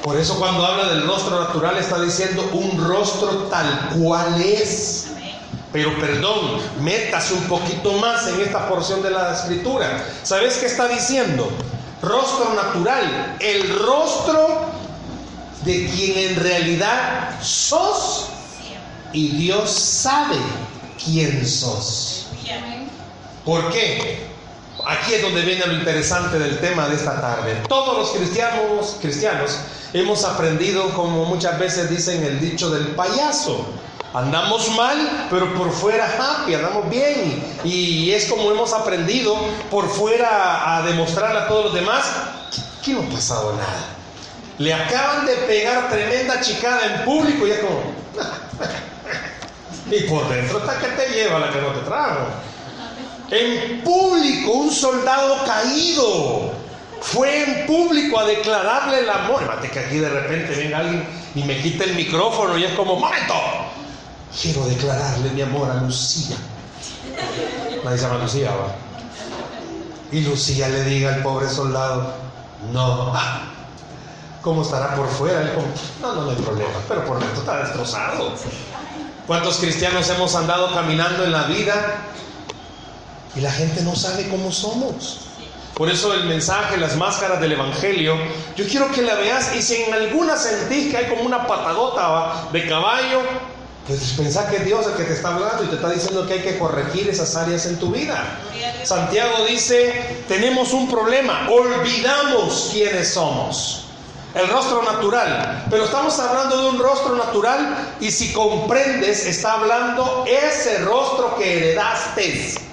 Por 0.04 0.18
eso 0.18 0.40
cuando 0.40 0.66
habla 0.66 0.90
del 0.90 1.06
rostro 1.06 1.40
natural 1.40 1.78
está 1.78 2.02
diciendo 2.02 2.50
un 2.54 2.88
rostro 2.88 3.30
tal 3.50 3.90
cual 3.98 4.42
es. 4.42 5.08
Pero 5.72 5.96
perdón, 6.00 6.62
métase 6.82 7.34
un 7.34 7.44
poquito 7.44 7.94
más 7.94 8.28
en 8.28 8.42
esta 8.42 8.68
porción 8.68 9.04
de 9.04 9.12
la 9.12 9.34
escritura. 9.34 10.04
¿Sabes 10.24 10.58
qué 10.58 10.66
está 10.66 10.88
diciendo? 10.88 11.50
Rostro 12.02 12.54
natural, 12.54 13.36
el 13.40 13.70
rostro 13.78 14.66
de 15.64 15.88
quien 15.90 16.30
en 16.30 16.36
realidad 16.38 17.40
sos 17.42 18.28
y 19.12 19.28
Dios 19.30 19.70
sabe 19.70 20.38
quién 21.04 21.46
sos. 21.46 22.28
¿Por 23.44 23.72
qué? 23.72 24.29
Aquí 24.90 25.14
es 25.14 25.22
donde 25.22 25.44
viene 25.44 25.68
lo 25.68 25.74
interesante 25.74 26.40
del 26.40 26.58
tema 26.58 26.88
de 26.88 26.96
esta 26.96 27.22
tarde. 27.22 27.62
Todos 27.68 27.96
los 27.96 28.10
cristianos, 28.10 28.98
cristianos 29.00 29.56
hemos 29.94 30.24
aprendido, 30.24 30.90
como 30.96 31.26
muchas 31.26 31.60
veces 31.60 31.92
dicen 31.92 32.24
el 32.24 32.40
dicho 32.40 32.72
del 32.72 32.88
payaso. 32.96 33.68
Andamos 34.16 34.68
mal, 34.76 35.28
pero 35.30 35.54
por 35.54 35.72
fuera 35.72 36.08
happy, 36.08 36.56
andamos 36.56 36.90
bien. 36.90 37.60
Y 37.64 38.10
es 38.10 38.26
como 38.26 38.50
hemos 38.50 38.74
aprendido 38.74 39.36
por 39.70 39.88
fuera 39.88 40.78
a 40.78 40.82
demostrarle 40.82 41.38
a 41.42 41.48
todos 41.48 41.66
los 41.66 41.74
demás 41.76 42.06
que 42.84 42.94
no 42.94 43.02
ha 43.02 43.10
pasado 43.14 43.54
nada. 43.54 43.86
Le 44.58 44.74
acaban 44.74 45.28
de 45.28 45.36
pegar 45.36 45.88
tremenda 45.92 46.42
chicada 46.42 46.96
en 46.96 47.06
público 47.06 47.46
y 47.46 47.52
es 47.52 47.60
como... 47.60 47.80
y 49.96 50.00
por 50.10 50.28
dentro 50.30 50.58
está 50.58 50.80
que 50.80 50.88
te 50.88 51.10
lleva 51.14 51.38
la 51.38 51.52
que 51.52 51.62
no 51.62 51.68
te 51.74 51.82
trajo. 51.82 52.49
En 53.32 53.82
público, 53.82 54.52
un 54.52 54.72
soldado 54.72 55.44
caído 55.46 56.52
fue 57.02 57.44
en 57.44 57.68
público 57.68 58.20
a 58.20 58.26
declararle 58.26 59.00
el 59.00 59.10
amor. 59.10 59.42
Que 59.72 59.80
aquí 59.80 59.98
de 59.98 60.10
repente 60.10 60.56
venga 60.56 60.80
alguien 60.80 61.08
y 61.36 61.44
me 61.44 61.62
quita 61.62 61.84
el 61.84 61.96
micrófono 61.96 62.58
y 62.58 62.64
es 62.64 62.74
como, 62.74 62.96
momento, 62.96 63.36
quiero 64.42 64.66
declararle 64.66 65.30
mi 65.32 65.42
amor 65.42 65.70
a 65.70 65.76
Lucía. 65.76 66.38
Nadie 67.84 67.98
se 67.98 68.04
llama 68.04 68.24
Lucía, 68.24 68.52
va. 68.52 68.76
Y 70.12 70.22
Lucía 70.22 70.68
le 70.70 70.84
diga 70.84 71.14
al 71.14 71.22
pobre 71.22 71.48
soldado, 71.48 72.14
no. 72.74 73.14
¿Cómo 74.42 74.64
estará 74.64 74.96
por 74.96 75.08
fuera? 75.10 75.42
Él 75.42 75.54
como, 75.54 75.68
no, 76.02 76.16
no, 76.16 76.22
no 76.26 76.32
hay 76.32 76.38
problema, 76.38 76.70
pero 76.88 77.06
por 77.06 77.20
dentro 77.20 77.40
está 77.40 77.58
destrozado. 77.64 78.34
¿Cuántos 79.28 79.58
cristianos 79.58 80.10
hemos 80.10 80.34
andado 80.34 80.74
caminando 80.74 81.26
en 81.26 81.32
la 81.32 81.44
vida 81.44 81.98
y 83.40 83.42
la 83.42 83.52
gente 83.52 83.82
no 83.84 83.96
sabe 83.96 84.28
cómo 84.28 84.52
somos? 84.52 85.22
Por 85.74 85.90
eso 85.90 86.14
el 86.14 86.26
mensaje, 86.26 86.76
las 86.76 86.98
máscaras 86.98 87.40
del 87.40 87.54
Evangelio, 87.54 88.16
yo 88.58 88.68
quiero 88.68 88.92
que 88.92 89.02
la 89.02 89.16
veas 89.16 89.56
y 89.56 89.62
si 89.62 89.76
en 89.76 89.94
alguna 89.94 90.36
sentís 90.36 90.92
que 90.92 90.98
hay 90.98 91.06
como 91.06 91.22
una 91.22 91.48
patadota 91.48 92.50
de 92.52 92.68
caballo, 92.68 93.22
pues 93.88 94.14
pensá 94.18 94.50
que 94.50 94.58
es 94.58 94.66
Dios 94.66 94.86
el 94.88 94.94
que 94.96 95.06
te 95.06 95.14
está 95.14 95.34
hablando 95.34 95.64
y 95.64 95.68
te 95.68 95.76
está 95.76 95.90
diciendo 95.90 96.28
que 96.28 96.34
hay 96.34 96.42
que 96.42 96.60
corregir 96.60 97.08
esas 97.08 97.34
áreas 97.38 97.66
en 97.66 97.80
tu 97.80 97.92
vida. 97.92 98.22
Santiago 98.84 99.46
dice, 99.48 100.18
tenemos 100.28 100.74
un 100.74 100.90
problema, 100.90 101.48
olvidamos 101.50 102.72
quiénes 102.74 103.14
somos. 103.14 103.86
El 104.36 104.50
rostro 104.50 104.84
natural. 104.84 105.66
Pero 105.70 105.86
estamos 105.86 106.20
hablando 106.20 106.62
de 106.62 106.70
un 106.70 106.80
rostro 106.80 107.16
natural 107.16 107.96
y 108.02 108.12
si 108.12 108.34
comprendes, 108.34 109.26
está 109.26 109.54
hablando 109.54 110.26
ese 110.28 110.80
rostro 110.80 111.38
que 111.38 111.58
heredaste. 111.58 112.69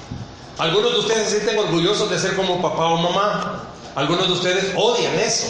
Algunos 0.59 0.93
de 0.93 0.99
ustedes 1.01 1.25
se 1.25 1.41
sienten 1.41 1.59
orgullosos 1.59 2.11
de 2.11 2.19
ser 2.19 2.35
como 2.35 2.63
papá 2.63 2.87
o 2.87 2.97
mamá. 2.97 3.63
Algunos 3.95 4.27
de 4.27 4.33
ustedes 4.33 4.73
odian 4.77 5.15
eso. 5.15 5.49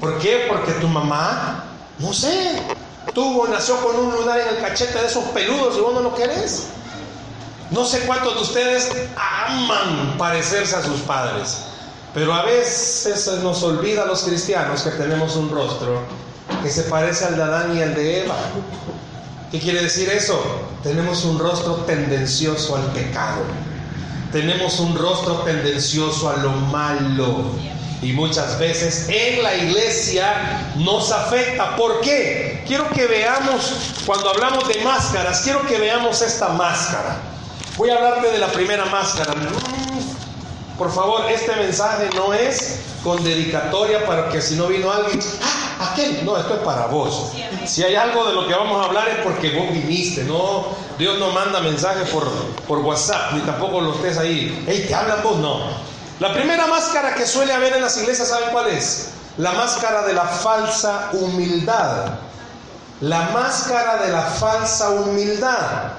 ¿Por 0.00 0.18
qué? 0.18 0.46
Porque 0.48 0.72
tu 0.72 0.88
mamá, 0.88 1.64
no 1.98 2.12
sé, 2.12 2.60
tuvo, 3.14 3.46
nació 3.48 3.76
con 3.78 3.96
un 3.96 4.12
lunar 4.12 4.40
en 4.40 4.48
el 4.48 4.58
cachete 4.60 4.98
de 4.98 5.06
esos 5.06 5.24
peludos 5.26 5.76
y 5.78 5.80
vos 5.80 5.94
no 5.94 6.00
lo 6.00 6.14
querés. 6.14 6.68
No 7.70 7.84
sé 7.84 8.00
cuántos 8.00 8.34
de 8.34 8.42
ustedes 8.42 8.90
aman 9.16 10.16
parecerse 10.18 10.76
a 10.76 10.82
sus 10.82 11.00
padres. 11.00 11.58
Pero 12.12 12.32
a 12.34 12.42
veces 12.42 13.26
nos 13.42 13.62
olvida 13.62 14.02
a 14.02 14.06
los 14.06 14.22
cristianos 14.22 14.82
que 14.82 14.90
tenemos 14.90 15.36
un 15.36 15.50
rostro 15.50 16.00
que 16.62 16.70
se 16.70 16.82
parece 16.84 17.24
al 17.24 17.36
de 17.36 17.42
Adán 17.42 17.76
y 17.76 17.82
al 17.82 17.94
de 17.94 18.24
Eva. 18.24 18.36
¿Qué 19.50 19.58
quiere 19.58 19.82
decir 19.82 20.08
eso? 20.10 20.40
Tenemos 20.82 21.24
un 21.24 21.38
rostro 21.38 21.74
tendencioso 21.86 22.76
al 22.76 22.84
pecado. 22.92 23.42
Tenemos 24.36 24.80
un 24.80 24.94
rostro 24.94 25.36
tendencioso 25.46 26.28
a 26.28 26.36
lo 26.36 26.50
malo. 26.50 27.52
Y 28.02 28.12
muchas 28.12 28.58
veces 28.58 29.08
en 29.08 29.42
la 29.42 29.54
iglesia 29.54 30.74
nos 30.76 31.10
afecta. 31.10 31.74
¿Por 31.74 32.02
qué? 32.02 32.62
Quiero 32.66 32.86
que 32.90 33.06
veamos, 33.06 34.02
cuando 34.04 34.28
hablamos 34.28 34.68
de 34.68 34.84
máscaras, 34.84 35.40
quiero 35.40 35.66
que 35.66 35.78
veamos 35.78 36.20
esta 36.20 36.48
máscara. 36.48 37.16
Voy 37.78 37.88
a 37.88 37.96
hablarte 37.96 38.30
de 38.30 38.36
la 38.36 38.48
primera 38.48 38.84
máscara. 38.84 39.32
Por 40.78 40.92
favor, 40.92 41.24
este 41.30 41.56
mensaje 41.56 42.10
no 42.14 42.34
es 42.34 42.80
con 43.02 43.22
dedicatoria 43.24 44.04
para 44.04 44.28
que 44.28 44.42
si 44.42 44.56
no 44.56 44.66
vino 44.66 44.90
alguien, 44.90 45.20
ah, 45.42 45.90
aquel, 45.92 46.24
no, 46.24 46.36
esto 46.36 46.54
es 46.54 46.60
para 46.60 46.86
vos. 46.86 47.32
Si 47.64 47.82
hay 47.82 47.94
algo 47.94 48.26
de 48.26 48.34
lo 48.34 48.46
que 48.46 48.54
vamos 48.54 48.82
a 48.82 48.88
hablar 48.88 49.08
es 49.08 49.18
porque 49.24 49.56
vos 49.56 49.72
viniste, 49.72 50.24
no, 50.24 50.66
Dios 50.98 51.18
no 51.18 51.30
manda 51.30 51.60
mensajes 51.60 52.08
por, 52.10 52.28
por 52.66 52.80
WhatsApp, 52.80 53.32
ni 53.32 53.40
tampoco 53.40 53.80
los 53.80 53.96
estés 53.96 54.18
ahí, 54.18 54.64
hey, 54.66 54.84
te 54.86 54.94
hablan 54.94 55.22
vos, 55.22 55.36
no. 55.38 55.60
La 56.18 56.32
primera 56.32 56.66
máscara 56.66 57.14
que 57.14 57.26
suele 57.26 57.52
haber 57.52 57.74
en 57.74 57.82
las 57.82 57.96
iglesias, 57.96 58.28
¿saben 58.28 58.50
cuál 58.50 58.68
es? 58.68 59.10
La 59.38 59.52
máscara 59.52 60.02
de 60.02 60.14
la 60.14 60.24
falsa 60.24 61.10
humildad. 61.12 62.14
La 63.00 63.28
máscara 63.34 64.02
de 64.02 64.12
la 64.12 64.22
falsa 64.22 64.90
humildad. 64.90 65.92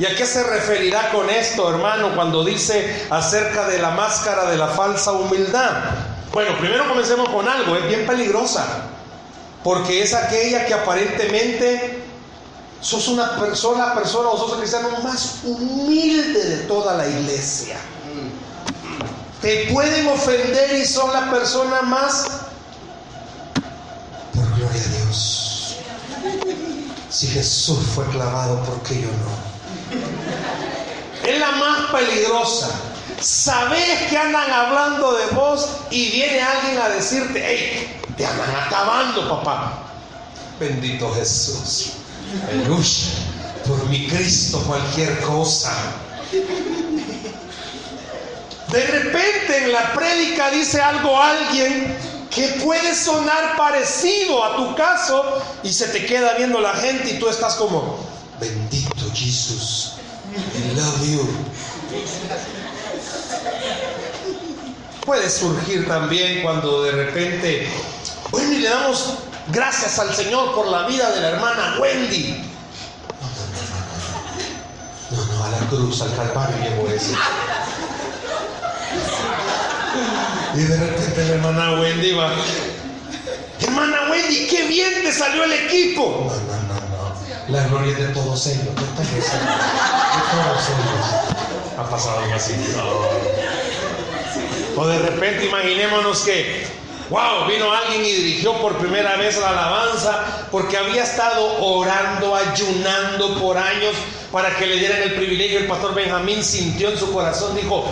¿Y 0.00 0.06
a 0.06 0.16
qué 0.16 0.24
se 0.24 0.42
referirá 0.42 1.10
con 1.10 1.28
esto, 1.28 1.68
hermano, 1.68 2.14
cuando 2.14 2.42
dice 2.42 3.06
acerca 3.10 3.68
de 3.68 3.78
la 3.78 3.90
máscara 3.90 4.48
de 4.48 4.56
la 4.56 4.68
falsa 4.68 5.12
humildad? 5.12 5.72
Bueno, 6.32 6.56
primero 6.58 6.88
comencemos 6.88 7.28
con 7.28 7.46
algo, 7.46 7.76
es 7.76 7.86
bien 7.86 8.06
peligrosa, 8.06 8.64
porque 9.62 10.02
es 10.02 10.14
aquella 10.14 10.64
que 10.64 10.72
aparentemente 10.72 12.02
sos 12.80 13.08
una 13.08 13.38
persona, 13.38 13.92
persona 13.92 14.30
o 14.30 14.38
sos 14.38 14.56
cristiano 14.56 14.88
más 15.02 15.40
humilde 15.44 16.44
de 16.44 16.56
toda 16.64 16.94
la 16.94 17.06
iglesia. 17.06 17.76
Te 19.42 19.68
pueden 19.70 20.08
ofender 20.08 20.76
y 20.76 20.86
son 20.86 21.12
la 21.12 21.30
persona 21.30 21.82
más 21.82 22.24
por 24.34 24.46
gloria 24.56 24.80
a 24.80 25.04
Dios. 25.04 25.76
Si 27.10 27.26
Jesús 27.26 27.80
fue 27.94 28.06
clavado, 28.06 28.62
¿por 28.64 28.80
qué 28.80 29.02
yo 29.02 29.08
no? 29.08 29.49
Es 31.26 31.38
la 31.38 31.52
más 31.52 31.90
peligrosa. 31.90 32.70
Sabes 33.20 34.08
que 34.08 34.16
andan 34.16 34.50
hablando 34.50 35.12
de 35.12 35.26
vos 35.34 35.68
y 35.90 36.10
viene 36.10 36.40
alguien 36.40 36.78
a 36.78 36.88
decirte, 36.88 37.44
hey, 37.44 38.00
te 38.16 38.24
andan 38.24 38.50
acabando, 38.56 39.28
papá. 39.28 39.82
Bendito 40.58 41.12
Jesús. 41.14 41.92
por 43.66 43.86
mi 43.88 44.06
Cristo 44.08 44.62
cualquier 44.66 45.20
cosa. 45.20 45.72
De 48.68 48.86
repente 48.86 49.64
en 49.64 49.72
la 49.72 49.92
prédica 49.92 50.50
dice 50.50 50.80
algo 50.80 51.20
alguien 51.20 51.96
que 52.30 52.46
puede 52.64 52.94
sonar 52.94 53.56
parecido 53.56 54.44
a 54.44 54.56
tu 54.56 54.74
caso 54.76 55.42
y 55.62 55.72
se 55.72 55.88
te 55.88 56.06
queda 56.06 56.34
viendo 56.34 56.60
la 56.60 56.74
gente 56.74 57.10
y 57.10 57.18
tú 57.18 57.28
estás 57.28 57.54
como, 57.56 57.98
bendito. 58.40 58.79
Love 60.74 61.04
you. 61.04 61.28
Puede 65.04 65.28
surgir 65.28 65.88
también 65.88 66.42
cuando 66.42 66.84
de 66.84 66.92
repente, 66.92 67.68
bueno, 68.30 68.50
le 68.58 68.68
damos 68.68 69.14
gracias 69.48 69.98
al 69.98 70.14
Señor 70.14 70.54
por 70.54 70.68
la 70.68 70.86
vida 70.86 71.10
de 71.10 71.20
la 71.22 71.28
hermana 71.30 71.76
Wendy. 71.80 72.44
No, 75.10 75.24
no, 75.24 75.44
a 75.44 75.48
la 75.48 75.58
cruz, 75.68 76.02
al 76.02 76.14
Calvario 76.14 76.56
llevo 76.62 76.88
eso. 76.88 77.16
Y 80.54 80.60
de 80.60 80.76
repente 80.76 81.24
la 81.24 81.34
hermana 81.34 81.80
Wendy 81.80 82.12
va, 82.12 82.32
hermana 83.60 84.10
Wendy, 84.10 84.46
qué 84.46 84.68
bien 84.68 85.02
te 85.02 85.12
salió 85.12 85.42
el 85.44 85.52
equipo. 85.52 86.30
No. 86.30 86.59
La 87.50 87.66
gloria 87.66 87.94
de 87.94 88.06
todos 88.14 88.46
ellos. 88.46 88.64
De 88.64 88.72
todos 88.72 89.08
ellos. 89.18 89.46
Ha 91.76 91.90
pasado 91.90 92.20
algo 92.20 92.34
así. 92.34 92.54
O 94.76 94.86
de 94.86 94.98
repente 94.98 95.46
imaginémonos 95.46 96.20
que, 96.20 96.64
wow, 97.10 97.46
vino 97.48 97.72
alguien 97.72 98.04
y 98.04 98.12
dirigió 98.12 98.52
por 98.60 98.76
primera 98.76 99.16
vez 99.16 99.38
la 99.38 99.48
alabanza 99.50 100.46
porque 100.52 100.76
había 100.76 101.02
estado 101.02 101.60
orando, 101.60 102.36
ayunando 102.36 103.34
por 103.40 103.58
años 103.58 103.94
para 104.30 104.56
que 104.56 104.66
le 104.66 104.76
dieran 104.76 105.02
el 105.02 105.14
privilegio. 105.14 105.58
El 105.58 105.66
pastor 105.66 105.94
Benjamín 105.94 106.44
sintió 106.44 106.90
en 106.90 106.98
su 106.98 107.12
corazón, 107.12 107.56
dijo, 107.56 107.84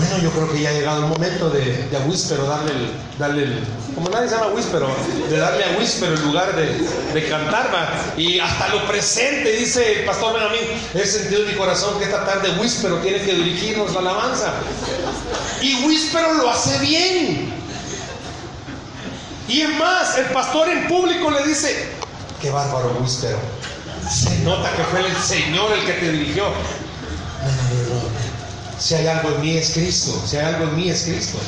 bueno, 0.00 0.16
yo 0.16 0.30
creo 0.30 0.50
que 0.50 0.62
ya 0.62 0.70
ha 0.70 0.72
llegado 0.72 1.02
el 1.02 1.08
momento 1.08 1.50
de, 1.50 1.86
a 1.94 2.08
Whisper 2.08 2.38
darle 2.46 2.72
el, 2.72 2.90
darle 3.18 3.58
como 3.94 4.08
nadie 4.08 4.30
se 4.30 4.34
llama 4.34 4.46
Whisper, 4.54 4.80
de 5.28 5.36
darle 5.36 5.62
a 5.62 5.78
Whisper 5.78 6.12
el 6.12 6.22
lugar 6.22 6.56
de, 6.56 6.88
de 7.12 7.28
cantar, 7.28 7.70
¿va? 7.74 7.86
y 8.16 8.38
hasta 8.40 8.68
lo 8.68 8.86
presente, 8.86 9.52
dice 9.52 10.00
el 10.00 10.06
pastor 10.06 10.32
Benjamín, 10.32 10.60
he 10.94 11.04
sentido 11.04 11.42
en 11.42 11.48
mi 11.48 11.54
corazón 11.54 11.98
que 11.98 12.04
esta 12.04 12.24
tarde 12.24 12.48
Whisper 12.58 12.98
tiene 13.02 13.20
que 13.20 13.34
dirigirnos 13.34 13.92
la 13.92 14.00
alabanza. 14.00 14.54
Y 15.60 15.84
Whisper 15.84 16.34
lo 16.34 16.48
hace 16.48 16.78
bien. 16.78 17.52
Y 19.48 19.60
es 19.60 19.78
más, 19.78 20.16
el 20.16 20.26
pastor 20.26 20.70
en 20.70 20.88
público 20.88 21.30
le 21.30 21.46
dice, 21.46 21.90
qué 22.40 22.50
bárbaro 22.50 22.96
Whisper. 23.02 23.36
Se 24.10 24.38
nota 24.38 24.72
que 24.74 24.82
fue 24.84 25.00
el 25.06 25.14
Señor 25.16 25.72
el 25.72 25.84
que 25.84 25.92
te 25.92 26.10
dirigió. 26.10 26.44
Si 28.80 28.94
hay 28.94 29.06
algo 29.06 29.28
en 29.28 29.40
mí 29.42 29.56
es 29.58 29.72
Cristo, 29.72 30.10
si 30.26 30.38
hay 30.38 30.46
algo 30.54 30.64
en 30.64 30.76
mí 30.76 30.88
es 30.88 31.02
Cristo. 31.02 31.38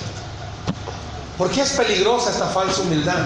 ¿Por 1.39 1.51
qué 1.51 1.63
es 1.63 1.71
peligrosa 1.71 2.31
esta 2.31 2.47
falsa 2.49 2.83
humildad? 2.83 3.25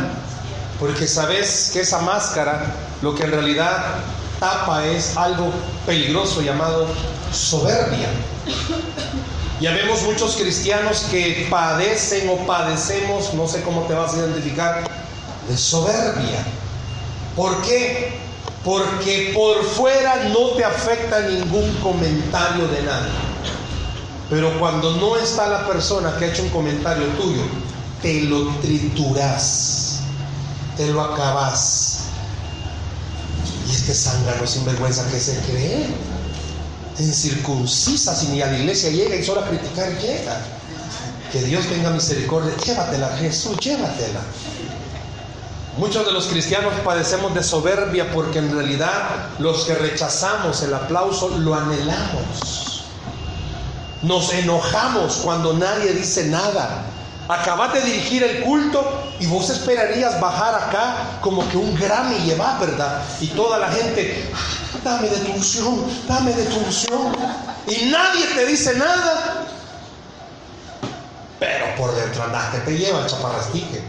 Porque 0.78 1.08
sabes 1.08 1.70
que 1.72 1.80
esa 1.80 1.98
máscara 2.00 2.72
lo 3.02 3.16
que 3.16 3.24
en 3.24 3.32
realidad 3.32 3.96
tapa 4.38 4.86
es 4.86 5.16
algo 5.16 5.50
peligroso 5.84 6.40
llamado 6.40 6.86
soberbia. 7.32 8.08
Ya 9.60 9.72
vemos 9.72 10.02
muchos 10.02 10.36
cristianos 10.36 11.06
que 11.10 11.48
padecen 11.50 12.28
o 12.28 12.46
padecemos, 12.46 13.34
no 13.34 13.48
sé 13.48 13.62
cómo 13.62 13.82
te 13.82 13.94
vas 13.94 14.14
a 14.14 14.18
identificar, 14.18 14.88
de 15.48 15.56
soberbia. 15.56 16.44
¿Por 17.34 17.60
qué? 17.62 18.18
Porque 18.64 19.32
por 19.34 19.64
fuera 19.64 20.28
no 20.32 20.50
te 20.50 20.64
afecta 20.64 21.20
ningún 21.20 21.72
comentario 21.82 22.68
de 22.68 22.82
nadie. 22.82 23.25
Pero 24.28 24.58
cuando 24.58 24.96
no 24.96 25.16
está 25.16 25.46
la 25.46 25.66
persona 25.66 26.16
que 26.18 26.24
ha 26.24 26.28
hecho 26.28 26.42
un 26.42 26.48
comentario 26.48 27.06
tuyo, 27.18 27.42
te 28.02 28.22
lo 28.22 28.48
trituras, 28.56 30.00
te 30.76 30.88
lo 30.88 31.00
acabas. 31.02 32.00
Y 33.68 33.72
este 33.72 33.94
zángano 33.94 34.46
sinvergüenza 34.46 35.08
que 35.10 35.20
se 35.20 35.38
cree 35.40 35.86
en 36.98 37.12
circuncisa, 37.12 38.14
si 38.16 38.28
ni 38.28 38.42
a 38.42 38.46
la 38.46 38.58
iglesia 38.58 38.90
llega 38.90 39.16
y 39.16 39.24
solo 39.24 39.42
a 39.42 39.48
criticar 39.48 39.96
llega. 39.98 40.40
Que 41.30 41.42
Dios 41.42 41.66
tenga 41.66 41.90
misericordia, 41.90 42.52
llévatela, 42.64 43.16
Jesús, 43.18 43.56
llévatela. 43.58 44.20
Muchos 45.76 46.06
de 46.06 46.12
los 46.12 46.26
cristianos 46.26 46.72
padecemos 46.84 47.34
de 47.34 47.42
soberbia 47.42 48.10
porque 48.12 48.38
en 48.38 48.50
realidad 48.54 49.28
los 49.38 49.64
que 49.64 49.74
rechazamos 49.74 50.62
el 50.62 50.72
aplauso 50.72 51.28
lo 51.36 51.54
anhelamos. 51.54 52.55
Nos 54.06 54.32
enojamos 54.32 55.16
cuando 55.16 55.52
nadie 55.54 55.92
dice 55.92 56.26
nada. 56.26 56.84
Acabas 57.28 57.74
de 57.74 57.80
dirigir 57.80 58.22
el 58.22 58.44
culto 58.44 58.88
y 59.18 59.26
vos 59.26 59.50
esperarías 59.50 60.20
bajar 60.20 60.54
acá 60.54 61.18
como 61.20 61.46
que 61.48 61.56
un 61.56 61.74
Grammy 61.74 62.14
lleva, 62.20 62.56
¿verdad? 62.60 63.02
Y 63.20 63.26
toda 63.28 63.58
la 63.58 63.68
gente, 63.68 64.30
dame 64.84 65.08
de 65.08 65.16
tu 65.16 65.32
unción, 65.32 65.84
dame 66.06 66.32
de 66.34 66.44
tu 66.44 66.56
unción. 66.56 67.16
Y 67.66 67.86
nadie 67.86 68.26
te 68.28 68.46
dice 68.46 68.76
nada. 68.76 69.44
Pero 71.40 71.74
por 71.76 71.92
dentro 71.96 72.22
andas 72.22 72.54
que 72.54 72.58
te 72.58 72.78
lleva 72.78 73.00
el 73.00 73.06
chaparrastique. 73.06 73.82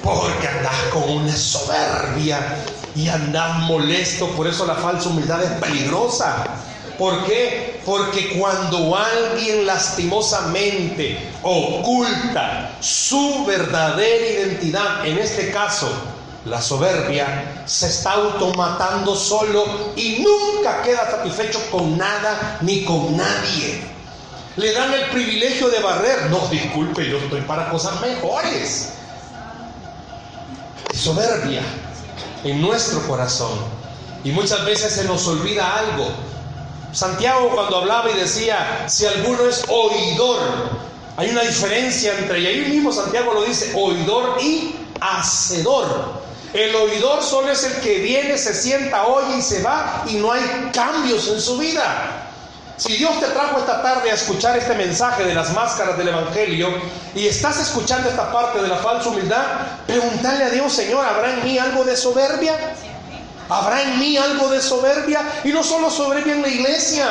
Porque 0.00 0.46
andas 0.46 0.76
con 0.92 1.10
una 1.10 1.36
soberbia 1.36 2.38
y 2.94 3.08
andas 3.08 3.58
molesto. 3.62 4.28
Por 4.28 4.46
eso 4.46 4.64
la 4.64 4.76
falsa 4.76 5.08
humildad 5.08 5.42
es 5.42 5.50
peligrosa. 5.60 6.44
¿Por 7.02 7.24
qué? 7.24 7.80
Porque 7.84 8.38
cuando 8.38 8.96
alguien 8.96 9.66
lastimosamente 9.66 11.18
oculta 11.42 12.76
su 12.78 13.44
verdadera 13.44 14.24
identidad, 14.24 15.04
en 15.04 15.18
este 15.18 15.50
caso 15.50 15.90
la 16.44 16.62
soberbia, 16.62 17.64
se 17.66 17.88
está 17.88 18.12
automatando 18.12 19.16
solo 19.16 19.64
y 19.96 20.24
nunca 20.24 20.80
queda 20.82 21.10
satisfecho 21.10 21.60
con 21.72 21.98
nada 21.98 22.58
ni 22.60 22.84
con 22.84 23.16
nadie. 23.16 23.82
Le 24.54 24.72
dan 24.72 24.94
el 24.94 25.10
privilegio 25.10 25.70
de 25.70 25.80
barrer. 25.80 26.30
No, 26.30 26.46
disculpe, 26.52 27.10
yo 27.10 27.18
estoy 27.18 27.40
para 27.40 27.68
cosas 27.68 28.00
mejores. 28.00 28.92
Soberbia 30.94 31.62
en 32.44 32.62
nuestro 32.62 33.04
corazón. 33.08 33.58
Y 34.22 34.30
muchas 34.30 34.64
veces 34.64 34.92
se 34.92 35.02
nos 35.02 35.26
olvida 35.26 35.78
algo. 35.78 36.06
Santiago 36.92 37.50
cuando 37.54 37.78
hablaba 37.78 38.10
y 38.10 38.14
decía, 38.14 38.84
si 38.86 39.06
alguno 39.06 39.46
es 39.46 39.64
oidor, 39.68 40.38
hay 41.16 41.30
una 41.30 41.42
diferencia 41.42 42.16
entre, 42.18 42.40
y 42.40 42.46
ahí 42.46 42.60
mismo 42.70 42.92
Santiago 42.92 43.32
lo 43.32 43.44
dice, 43.44 43.72
oidor 43.74 44.36
y 44.42 44.74
hacedor. 45.00 46.22
El 46.52 46.74
oidor 46.74 47.22
solo 47.22 47.50
es 47.50 47.64
el 47.64 47.80
que 47.80 47.98
viene, 47.98 48.36
se 48.36 48.52
sienta, 48.52 49.06
oye 49.06 49.38
y 49.38 49.42
se 49.42 49.62
va 49.62 50.04
y 50.06 50.16
no 50.16 50.32
hay 50.32 50.42
cambios 50.72 51.28
en 51.28 51.40
su 51.40 51.56
vida. 51.56 52.28
Si 52.76 52.96
Dios 52.96 53.18
te 53.20 53.26
trajo 53.26 53.58
esta 53.58 53.80
tarde 53.80 54.10
a 54.10 54.14
escuchar 54.14 54.58
este 54.58 54.74
mensaje 54.74 55.24
de 55.24 55.34
las 55.34 55.52
máscaras 55.52 55.96
del 55.96 56.08
Evangelio 56.08 56.68
y 57.14 57.26
estás 57.26 57.58
escuchando 57.58 58.08
esta 58.08 58.30
parte 58.32 58.60
de 58.60 58.68
la 58.68 58.76
falsa 58.76 59.08
humildad, 59.08 59.44
pregúntale 59.86 60.44
a 60.44 60.50
Dios, 60.50 60.72
Señor, 60.72 61.06
¿habrá 61.06 61.34
en 61.34 61.44
mí 61.44 61.58
algo 61.58 61.84
de 61.84 61.96
soberbia? 61.96 62.54
¿Habrá 63.52 63.82
en 63.82 63.98
mí 63.98 64.16
algo 64.16 64.48
de 64.48 64.62
soberbia? 64.62 65.42
Y 65.44 65.50
no 65.50 65.62
solo 65.62 65.90
soberbia 65.90 66.32
en 66.32 66.40
la 66.42 66.48
iglesia, 66.48 67.06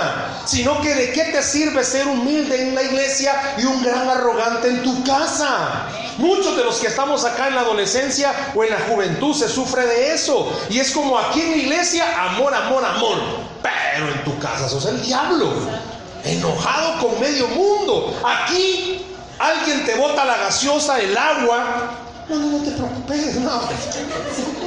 sino 0.45 0.81
que 0.81 0.95
de 0.95 1.11
qué 1.11 1.25
te 1.25 1.43
sirve 1.43 1.83
ser 1.83 2.07
humilde 2.07 2.69
en 2.69 2.73
la 2.73 2.81
iglesia 2.81 3.55
y 3.59 3.65
un 3.65 3.83
gran 3.83 4.09
arrogante 4.09 4.69
en 4.69 4.81
tu 4.81 5.03
casa. 5.03 5.87
Muchos 6.17 6.57
de 6.57 6.63
los 6.63 6.79
que 6.79 6.87
estamos 6.87 7.25
acá 7.25 7.47
en 7.47 7.55
la 7.55 7.61
adolescencia 7.61 8.53
o 8.55 8.63
en 8.63 8.71
la 8.71 8.79
juventud 8.79 9.35
se 9.35 9.47
sufre 9.47 9.85
de 9.85 10.13
eso. 10.15 10.51
Y 10.69 10.79
es 10.79 10.91
como 10.91 11.17
aquí 11.19 11.41
en 11.41 11.51
la 11.51 11.57
iglesia, 11.57 12.05
amor, 12.25 12.55
amor, 12.55 12.85
amor. 12.85 13.17
Pero 13.61 14.11
en 14.11 14.23
tu 14.23 14.37
casa 14.39 14.67
sos 14.67 14.85
el 14.85 14.99
diablo. 15.01 15.51
Enojado 16.23 16.99
con 17.01 17.19
medio 17.19 17.47
mundo. 17.49 18.19
Aquí 18.25 19.05
alguien 19.37 19.85
te 19.85 19.95
bota 19.95 20.25
la 20.25 20.37
gaseosa, 20.37 20.99
el 20.99 21.15
agua, 21.15 22.00
no, 22.31 22.37
no, 22.37 22.57
no 22.57 22.63
te 22.63 22.71
preocupes, 22.71 23.35
no. 23.35 23.61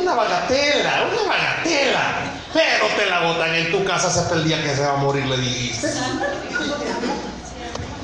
Una 0.01 0.15
bagatela, 0.15 1.09
una 1.11 1.29
bagatela. 1.29 2.15
Pero 2.53 2.87
te 2.97 3.07
la 3.07 3.21
botan 3.21 3.55
en 3.55 3.73
tu 3.73 3.85
casa 3.85 4.09
hasta 4.09 4.35
el 4.35 4.45
día 4.45 4.63
que 4.63 4.75
se 4.75 4.83
va 4.83 4.93
a 4.93 4.97
morir, 4.97 5.25
le 5.25 5.39
dijiste. 5.39 5.89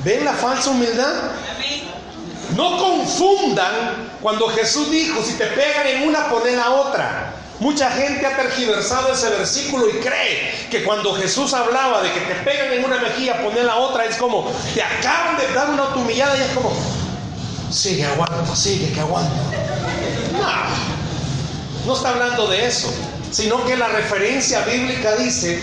¿Ven 0.03 0.25
la 0.25 0.33
falsa 0.33 0.71
humildad? 0.71 1.13
No 2.55 2.77
confundan 2.77 4.09
cuando 4.21 4.49
Jesús 4.49 4.89
dijo, 4.89 5.23
si 5.23 5.33
te 5.33 5.45
pegan 5.45 5.87
en 5.87 6.07
una, 6.07 6.27
ponen 6.27 6.57
la 6.57 6.71
otra. 6.71 7.33
Mucha 7.59 7.91
gente 7.91 8.25
ha 8.25 8.35
tergiversado 8.35 9.13
ese 9.13 9.29
versículo 9.29 9.87
y 9.87 9.99
cree 9.99 10.67
que 10.71 10.83
cuando 10.83 11.13
Jesús 11.13 11.53
hablaba 11.53 12.01
de 12.01 12.11
que 12.11 12.19
te 12.21 12.33
pegan 12.43 12.73
en 12.73 12.83
una 12.83 12.97
mejilla, 12.97 13.43
ponen 13.43 13.67
la 13.67 13.75
otra, 13.77 14.05
es 14.05 14.17
como, 14.17 14.51
te 14.73 14.81
acaban 14.81 15.37
de 15.37 15.53
dar 15.53 15.69
una 15.69 15.83
automillada 15.83 16.35
y 16.35 16.41
es 16.41 16.49
como, 16.49 16.73
sigue, 17.71 18.05
aguanta, 18.05 18.55
sigue, 18.55 18.91
que 18.91 18.99
aguanta. 18.99 19.31
No, 20.33 21.87
no 21.87 21.95
está 21.95 22.09
hablando 22.09 22.47
de 22.47 22.65
eso, 22.65 22.91
sino 23.31 23.63
que 23.65 23.75
la 23.77 23.87
referencia 23.87 24.61
bíblica 24.61 25.15
dice 25.15 25.61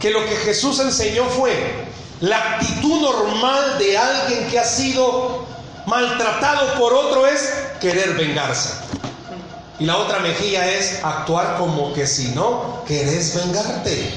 que 0.00 0.10
lo 0.10 0.24
que 0.24 0.36
Jesús 0.36 0.78
enseñó 0.80 1.24
fue 1.26 1.86
la 2.20 2.36
actitud 2.36 3.00
normal 3.00 3.78
de 3.78 3.98
alguien 3.98 4.48
que 4.48 4.58
ha 4.58 4.64
sido 4.64 5.44
maltratado 5.86 6.78
por 6.78 6.92
otro 6.94 7.26
es 7.26 7.52
querer 7.80 8.14
vengarse. 8.14 8.70
Y 9.78 9.84
la 9.84 9.98
otra 9.98 10.20
mejilla 10.20 10.66
es 10.70 11.04
actuar 11.04 11.58
como 11.58 11.92
que 11.92 12.06
si 12.06 12.28
no 12.28 12.82
querés 12.86 13.34
vengarte. 13.34 14.14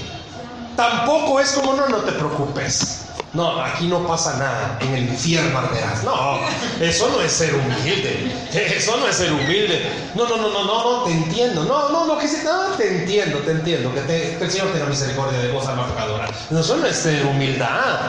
Tampoco 0.77 1.41
es 1.41 1.51
como 1.51 1.73
no, 1.73 1.87
no 1.89 1.97
te 1.97 2.13
preocupes. 2.13 3.08
No, 3.31 3.61
aquí 3.61 3.85
no 3.85 4.07
pasa 4.07 4.37
nada, 4.37 4.79
en 4.81 4.93
el 4.95 5.03
infierno 5.09 5.59
arderás. 5.59 6.03
No, 6.03 6.39
eso 6.81 7.09
no 7.09 7.21
es 7.21 7.31
ser 7.31 7.53
humilde. 7.53 8.33
Eso 8.51 8.97
no 8.97 9.07
es 9.07 9.15
ser 9.15 9.31
humilde. 9.31 9.87
No, 10.15 10.27
no, 10.27 10.37
no, 10.37 10.49
no, 10.49 10.63
no, 10.63 10.83
no, 10.83 11.03
te 11.03 11.11
entiendo. 11.11 11.63
No, 11.63 11.89
no, 11.89 12.07
no, 12.07 12.17
que 12.17 12.27
se, 12.27 12.43
no, 12.43 12.69
te 12.75 13.01
entiendo, 13.01 13.37
te 13.39 13.51
entiendo. 13.51 13.93
Que, 13.93 14.01
te, 14.01 14.37
que 14.37 14.43
el 14.43 14.51
Señor 14.51 14.69
tenga 14.73 14.87
misericordia 14.87 15.37
de 15.39 15.51
vos, 15.51 15.67
alma 15.67 15.85
pecadora. 15.87 16.27
No, 16.49 16.59
eso 16.59 16.77
no 16.77 16.87
es 16.87 16.95
ser 16.95 17.23
humildad. 17.27 17.99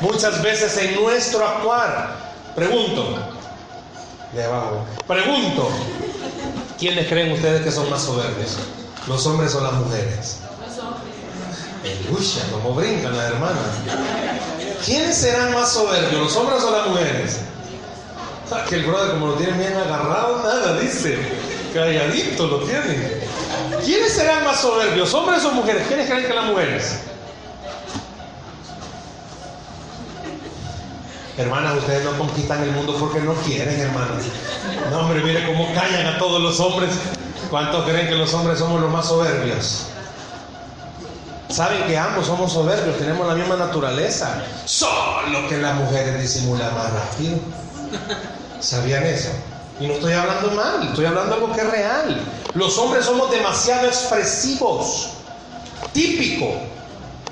Muchas 0.00 0.42
veces 0.42 0.76
en 0.78 0.96
nuestro 0.96 1.46
actuar, 1.46 2.16
pregunto, 2.56 3.16
de 4.32 4.44
abajo, 4.44 4.84
pregunto, 5.06 5.70
¿quiénes 6.78 7.06
creen 7.06 7.32
ustedes 7.32 7.62
que 7.62 7.70
son 7.70 7.88
más 7.88 8.02
soberbios? 8.02 8.56
¿Los 9.06 9.24
hombres 9.26 9.54
o 9.54 9.60
las 9.60 9.72
mujeres? 9.74 10.38
Lucha, 12.10 12.40
como 12.52 12.74
brincan 12.74 13.16
las 13.16 13.32
hermanas. 13.32 13.58
¿Quiénes 14.84 15.16
serán 15.16 15.52
más 15.54 15.72
soberbios, 15.72 16.20
los 16.20 16.36
hombres 16.36 16.62
o 16.62 16.70
las 16.70 16.86
mujeres? 16.88 17.40
que 18.68 18.76
el 18.76 18.84
brother, 18.84 19.12
como 19.12 19.28
lo 19.28 19.34
tiene 19.34 19.58
bien 19.58 19.76
agarrado, 19.76 20.42
nada 20.42 20.78
dice. 20.78 21.18
Calladito 21.74 22.46
lo 22.46 22.58
tiene. 22.60 23.20
¿Quiénes 23.84 24.12
serán 24.12 24.44
más 24.44 24.60
soberbios, 24.60 25.12
hombres 25.14 25.44
o 25.44 25.52
mujeres? 25.52 25.86
¿Quiénes 25.88 26.08
creen 26.08 26.26
que 26.26 26.34
las 26.34 26.44
mujeres? 26.44 27.00
Hermanas, 31.36 31.76
ustedes 31.78 32.04
no 32.04 32.16
conquistan 32.16 32.62
el 32.62 32.70
mundo 32.70 32.96
porque 32.98 33.20
no 33.20 33.34
quieren, 33.34 33.78
hermanas. 33.78 34.24
No, 34.90 35.00
hombre, 35.00 35.22
mire 35.22 35.44
cómo 35.46 35.72
callan 35.74 36.06
a 36.06 36.18
todos 36.18 36.40
los 36.40 36.58
hombres. 36.60 36.90
¿Cuántos 37.50 37.84
creen 37.84 38.08
que 38.08 38.14
los 38.14 38.32
hombres 38.32 38.58
somos 38.58 38.80
los 38.80 38.90
más 38.90 39.06
soberbios? 39.06 39.86
Saben 41.48 41.84
que 41.84 41.96
ambos 41.96 42.26
somos 42.26 42.52
soberbios, 42.52 42.98
tenemos 42.98 43.26
la 43.26 43.34
misma 43.34 43.56
naturaleza, 43.56 44.42
solo 44.64 45.48
que 45.48 45.58
las 45.58 45.76
mujeres 45.76 46.20
disimulan 46.20 46.74
más 46.74 46.92
rápido. 46.92 47.38
¿Sabían 48.60 49.04
eso? 49.04 49.30
Y 49.80 49.86
no 49.86 49.94
estoy 49.94 50.12
hablando 50.12 50.50
mal, 50.52 50.88
estoy 50.88 51.06
hablando 51.06 51.34
algo 51.34 51.52
que 51.52 51.60
es 51.60 51.70
real. 51.70 52.20
Los 52.54 52.76
hombres 52.78 53.04
somos 53.04 53.30
demasiado 53.30 53.86
expresivos. 53.86 55.10
Típico. 55.92 56.46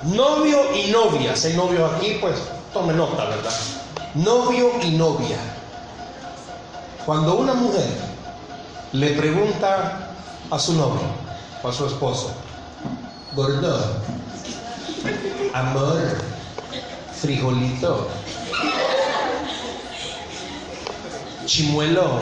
Novio 0.03 0.75
y 0.75 0.91
novia. 0.91 1.35
Si 1.35 1.47
hay 1.47 1.53
novio 1.53 1.85
aquí, 1.87 2.17
pues 2.21 2.35
tome 2.71 2.93
nota, 2.93 3.25
¿verdad? 3.25 3.53
Novio 4.13 4.71
y 4.83 4.91
novia. 4.91 5.37
Cuando 7.05 7.35
una 7.35 7.53
mujer 7.53 7.89
le 8.93 9.09
pregunta 9.11 10.09
a 10.49 10.59
su 10.59 10.73
novio 10.73 11.01
o 11.63 11.67
a 11.67 11.73
su 11.73 11.87
esposo, 11.87 12.31
gordo, 13.35 14.01
amor, 15.53 15.99
frijolito, 17.21 18.07
chimuelo. 21.45 22.21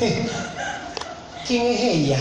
¿Quién 1.46 1.66
es 1.66 1.80
ella? 1.80 2.18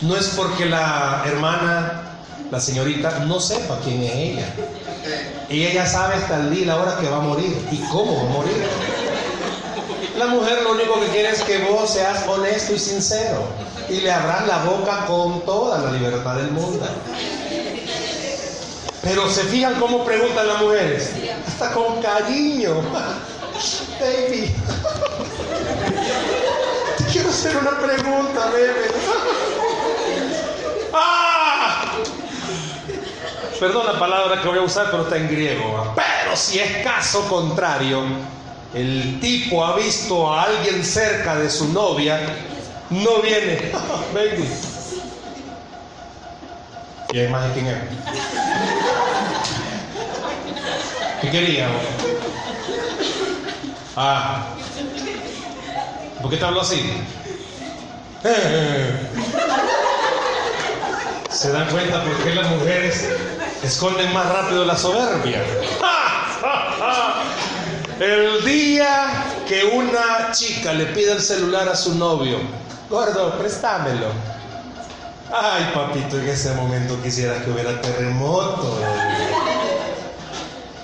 No 0.00 0.16
es 0.16 0.26
porque 0.30 0.66
la 0.66 1.22
hermana, 1.26 2.02
la 2.50 2.58
señorita, 2.58 3.20
no 3.20 3.38
sepa 3.38 3.78
quién 3.84 4.02
es 4.02 4.12
ella. 4.12 4.52
Ella 5.48 5.72
ya 5.72 5.86
sabe 5.86 6.14
hasta 6.14 6.40
el 6.40 6.50
día 6.50 6.62
y 6.62 6.64
la 6.64 6.80
hora 6.80 6.98
que 6.98 7.08
va 7.08 7.18
a 7.18 7.20
morir 7.20 7.64
y 7.70 7.76
cómo 7.92 8.16
va 8.16 8.22
a 8.22 8.32
morir. 8.32 8.66
La 10.18 10.26
mujer 10.26 10.62
lo 10.62 10.72
único 10.72 11.00
que 11.00 11.06
quiere 11.08 11.30
es 11.30 11.42
que 11.42 11.58
vos 11.58 11.90
seas 11.90 12.26
honesto 12.26 12.74
y 12.74 12.78
sincero 12.78 13.46
y 13.88 14.00
le 14.00 14.12
abras 14.12 14.46
la 14.46 14.58
boca 14.64 15.06
con 15.06 15.44
toda 15.44 15.78
la 15.78 15.92
libertad 15.92 16.36
del 16.36 16.50
mundo. 16.50 16.86
Pero 19.02 19.28
se 19.28 19.44
fijan 19.44 19.74
cómo 19.74 20.04
preguntan 20.04 20.46
las 20.46 20.62
mujeres, 20.62 21.10
hasta 21.46 21.72
con 21.72 22.00
cariño. 22.00 22.76
Baby, 24.00 24.50
te 26.98 27.04
quiero 27.12 27.28
hacer 27.28 27.56
una 27.56 27.78
pregunta, 27.78 28.50
bebé. 28.50 28.74
¡Ah! 30.92 31.92
Perdón 33.60 33.86
la 33.86 33.98
palabra 33.98 34.42
que 34.42 34.48
voy 34.48 34.58
a 34.58 34.62
usar, 34.62 34.90
pero 34.90 35.04
está 35.04 35.16
en 35.16 35.28
griego. 35.28 35.94
Pero 35.94 36.36
si 36.36 36.58
es 36.58 36.84
caso 36.84 37.26
contrario, 37.28 38.02
el 38.74 39.20
tipo 39.20 39.64
ha 39.64 39.76
visto 39.76 40.32
a 40.32 40.42
alguien 40.42 40.84
cerca 40.84 41.36
de 41.36 41.48
su 41.48 41.72
novia, 41.72 42.20
no 43.02 43.22
viene. 43.22 43.72
Baby. 44.14 44.48
¿Y 47.12 47.18
hay 47.18 47.28
más 47.28 47.48
de 47.48 47.54
quién 47.54 47.66
es? 47.66 47.74
¿Qué 51.20 51.30
quería? 51.30 51.68
Ah. 53.96 54.46
¿Por 56.20 56.30
qué 56.30 56.36
te 56.36 56.44
habló 56.44 56.60
así? 56.60 56.82
¿Se 61.30 61.52
dan 61.52 61.68
cuenta 61.68 62.02
por 62.04 62.16
qué 62.24 62.34
las 62.34 62.50
mujeres 62.50 63.08
esconden 63.62 64.12
más 64.12 64.26
rápido 64.32 64.64
la 64.64 64.76
soberbia? 64.76 65.44
El 68.00 68.44
día 68.44 69.24
que 69.46 69.64
una 69.64 70.32
chica 70.32 70.72
le 70.72 70.86
pide 70.86 71.12
el 71.12 71.20
celular 71.20 71.68
a 71.68 71.76
su 71.76 71.94
novio, 71.94 72.40
gordo, 72.88 73.38
préstamelo. 73.38 74.08
Ay, 75.32 75.70
papito, 75.74 76.18
en 76.18 76.28
ese 76.28 76.52
momento 76.52 77.00
quisiera 77.02 77.42
que 77.42 77.50
hubiera 77.50 77.80
terremoto. 77.80 78.78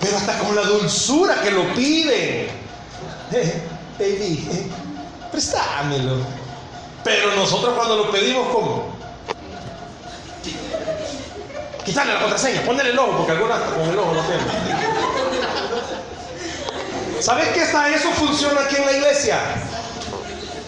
Pero 0.00 0.16
hasta 0.16 0.38
con 0.38 0.56
la 0.56 0.62
dulzura 0.62 1.40
que 1.42 1.50
lo 1.50 1.72
piden. 1.74 2.48
Eh, 3.32 3.62
baby, 3.98 4.48
eh, 4.50 4.66
préstamelo. 5.30 6.16
Pero 7.04 7.34
nosotros 7.36 7.74
cuando 7.76 7.96
lo 7.96 8.10
pedimos, 8.10 8.48
¿cómo? 8.52 8.90
Quitarle 11.84 12.14
la 12.14 12.20
contraseña, 12.20 12.62
ponerle 12.62 12.92
el 12.92 12.98
ojo, 12.98 13.18
porque 13.18 13.32
algunas 13.32 13.60
con 13.60 13.88
el 13.88 13.98
ojo 13.98 14.14
no 14.14 14.22
tienen. 14.22 14.46
¿Sabes 17.20 17.48
que 17.48 17.60
hasta 17.60 17.88
eso 17.90 18.10
funciona 18.12 18.62
aquí 18.62 18.76
en 18.76 18.86
la 18.86 18.92
iglesia? 18.92 19.38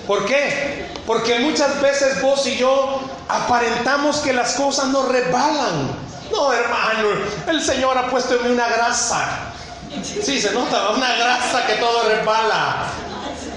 ¿Por 0.06 0.24
qué? 0.26 0.86
Porque 1.06 1.38
muchas 1.40 1.80
veces 1.80 2.20
vos 2.22 2.46
y 2.46 2.56
yo 2.56 3.00
aparentamos 3.28 4.18
que 4.18 4.32
las 4.32 4.54
cosas 4.54 4.88
nos 4.88 5.08
resbalan. 5.08 5.90
No, 6.30 6.52
hermano, 6.52 7.08
el 7.48 7.60
Señor 7.60 7.96
ha 7.98 8.08
puesto 8.08 8.34
en 8.36 8.44
mí 8.44 8.50
una 8.52 8.68
grasa. 8.68 9.52
Sí, 10.02 10.40
se 10.40 10.52
nota, 10.52 10.90
una 10.90 11.14
grasa 11.14 11.66
que 11.66 11.74
todo 11.74 12.08
resbala. 12.08 12.86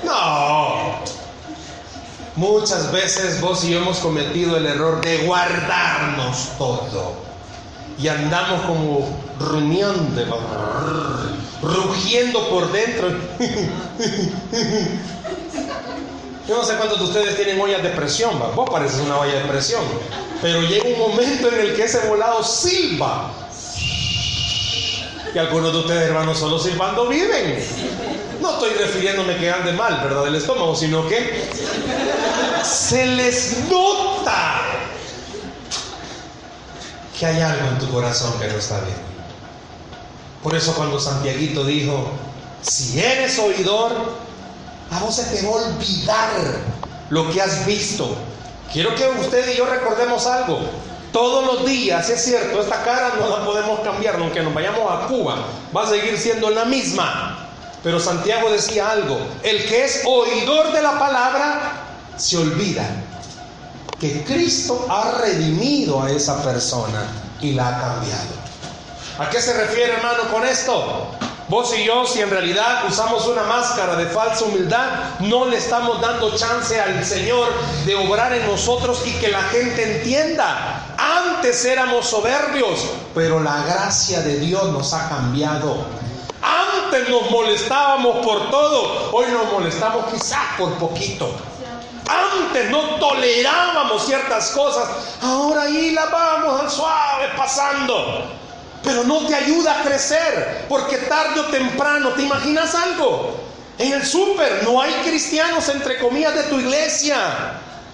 No. 0.03 0.95
Muchas 2.35 2.91
veces 2.91 3.39
vos 3.39 3.63
y 3.63 3.71
yo 3.71 3.79
hemos 3.79 3.99
cometido 3.99 4.57
el 4.57 4.65
error 4.65 4.99
de 5.01 5.19
guardarnos 5.19 6.49
todo. 6.57 7.13
Y 7.97 8.09
andamos 8.09 8.61
como 8.63 9.07
rumiante, 9.39 10.25
rugiendo 11.61 12.49
por 12.49 12.69
dentro. 12.73 13.07
Yo 16.47 16.57
no 16.57 16.63
sé 16.63 16.75
cuántos 16.75 16.99
de 16.99 17.05
ustedes 17.05 17.35
tienen 17.35 17.59
ollas 17.59 17.81
de 17.81 17.89
presión, 17.89 18.39
vos 18.55 18.69
pareces 18.69 18.99
una 18.99 19.17
olla 19.17 19.33
de 19.33 19.45
presión, 19.45 19.83
pero 20.41 20.61
llega 20.61 20.85
un 20.85 20.99
momento 20.99 21.47
en 21.47 21.59
el 21.59 21.75
que 21.75 21.83
ese 21.83 22.07
volado 22.07 22.43
silba. 22.43 23.31
Y 25.33 25.37
algunos 25.37 25.73
de 25.73 25.79
ustedes, 25.79 26.03
hermanos, 26.03 26.37
solo 26.37 26.59
silbando 26.59 27.07
viven. 27.07 27.59
No 28.41 28.51
estoy 28.51 28.69
refiriéndome 28.69 29.37
que 29.37 29.49
ande 29.49 29.73
mal, 29.73 30.01
¿verdad? 30.03 30.23
Del 30.25 30.35
estómago, 30.35 30.75
sino 30.75 31.07
que 31.09 31.49
se 32.63 33.05
les 33.07 33.65
nota 33.69 34.61
que 37.19 37.25
hay 37.25 37.41
algo 37.41 37.67
en 37.69 37.79
tu 37.79 37.89
corazón 37.89 38.39
que 38.39 38.47
no 38.47 38.57
está 38.57 38.79
bien. 38.81 38.97
Por 40.43 40.55
eso 40.55 40.75
cuando 40.75 40.99
Santiaguito 40.99 41.65
dijo, 41.65 42.11
si 42.61 42.99
eres 42.99 43.39
oidor, 43.39 44.24
a 44.95 44.99
vos 44.99 45.15
se 45.15 45.23
te 45.23 45.45
va 45.45 45.53
a 45.53 45.55
olvidar 45.55 46.29
lo 47.09 47.29
que 47.31 47.41
has 47.41 47.65
visto. 47.65 48.15
Quiero 48.71 48.95
que 48.95 49.07
usted 49.19 49.53
y 49.53 49.57
yo 49.57 49.65
recordemos 49.65 50.25
algo. 50.25 50.59
Todos 51.11 51.45
los 51.45 51.65
días, 51.65 52.09
es 52.09 52.23
cierto, 52.23 52.61
esta 52.61 52.83
cara 52.83 53.13
no 53.19 53.29
la 53.29 53.45
podemos 53.45 53.79
cambiar, 53.81 54.15
aunque 54.15 54.41
nos 54.41 54.53
vayamos 54.53 54.91
a 54.91 55.07
Cuba, 55.07 55.37
va 55.75 55.83
a 55.83 55.87
seguir 55.87 56.17
siendo 56.17 56.49
la 56.49 56.65
misma. 56.65 57.47
Pero 57.83 57.99
Santiago 57.99 58.49
decía 58.49 58.91
algo, 58.91 59.17
el 59.43 59.65
que 59.65 59.85
es 59.85 60.01
oidor 60.05 60.73
de 60.73 60.81
la 60.81 60.99
palabra 60.99 61.73
se 62.17 62.37
olvida 62.37 62.83
que 63.99 64.23
Cristo 64.23 64.85
ha 64.89 65.19
redimido 65.21 66.01
a 66.01 66.11
esa 66.11 66.43
persona 66.43 67.07
y 67.41 67.53
la 67.53 67.67
ha 67.67 67.81
cambiado. 67.81 68.45
¿A 69.19 69.29
qué 69.29 69.41
se 69.41 69.53
refiere 69.53 69.93
hermano 69.93 70.23
con 70.31 70.45
esto? 70.45 71.11
Vos 71.47 71.77
y 71.77 71.83
yo, 71.83 72.07
si 72.07 72.21
en 72.21 72.31
realidad 72.31 72.85
usamos 72.89 73.27
una 73.27 73.43
máscara 73.43 73.95
de 73.95 74.07
falsa 74.07 74.45
humildad, 74.45 75.19
no 75.19 75.45
le 75.45 75.57
estamos 75.57 76.01
dando 76.01 76.35
chance 76.35 76.79
al 76.81 77.05
Señor 77.05 77.47
de 77.85 77.93
obrar 77.95 78.33
en 78.33 78.47
nosotros 78.47 79.03
y 79.05 79.11
que 79.19 79.27
la 79.27 79.43
gente 79.43 79.97
entienda. 79.99 80.95
Antes 80.97 81.63
éramos 81.65 82.07
soberbios, 82.07 82.87
pero 83.13 83.39
la 83.39 83.63
gracia 83.63 84.21
de 84.21 84.39
Dios 84.39 84.71
nos 84.71 84.91
ha 84.93 85.07
cambiado. 85.07 85.85
Antes 86.41 87.09
nos 87.09 87.29
molestábamos 87.29 88.25
por 88.25 88.49
todo, 88.49 89.11
hoy 89.11 89.27
nos 89.31 89.51
molestamos 89.51 90.05
quizás 90.11 90.55
por 90.57 90.73
poquito. 90.79 91.29
Antes 92.07 92.71
no 92.71 92.95
tolerábamos 92.95 94.03
ciertas 94.03 94.49
cosas, 94.49 94.89
ahora 95.21 95.63
ahí 95.63 95.91
las 95.91 96.09
vamos 96.11 96.61
al 96.61 96.71
suave 96.71 97.27
pasando. 97.37 98.44
Pero 98.85 99.03
no 99.03 99.25
te 99.25 99.33
ayuda 99.33 99.79
a 99.79 99.83
crecer, 99.83 100.65
porque 100.69 100.97
tarde 100.97 101.39
o 101.39 101.45
temprano, 101.45 102.09
¿te 102.09 102.21
imaginas 102.21 102.75
algo? 102.75 103.35
En 103.77 103.91
el 103.91 104.05
súper 104.05 104.63
no 104.63 104.81
hay 104.81 104.93
cristianos 105.03 105.67
entre 105.69 105.97
comillas 105.97 106.35
de 106.35 106.43
tu 106.43 106.59
iglesia. 106.59 107.17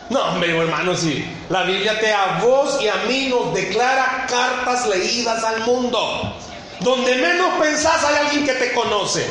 No, 0.09 0.21
hombre, 0.25 0.55
hermano, 0.55 0.95
si 0.95 1.25
la 1.49 1.63
Biblia 1.63 1.97
te 1.99 2.13
a 2.13 2.39
vos 2.43 2.79
y 2.81 2.89
a 2.89 2.95
mí 3.07 3.27
nos 3.29 3.53
declara 3.53 4.27
cartas 4.29 4.85
leídas 4.85 5.43
al 5.43 5.61
mundo. 5.61 6.35
Donde 6.81 7.15
menos 7.15 7.53
pensás 7.59 8.03
hay 8.03 8.25
alguien 8.25 8.45
que 8.45 8.53
te 8.53 8.73
conoce. 8.73 9.25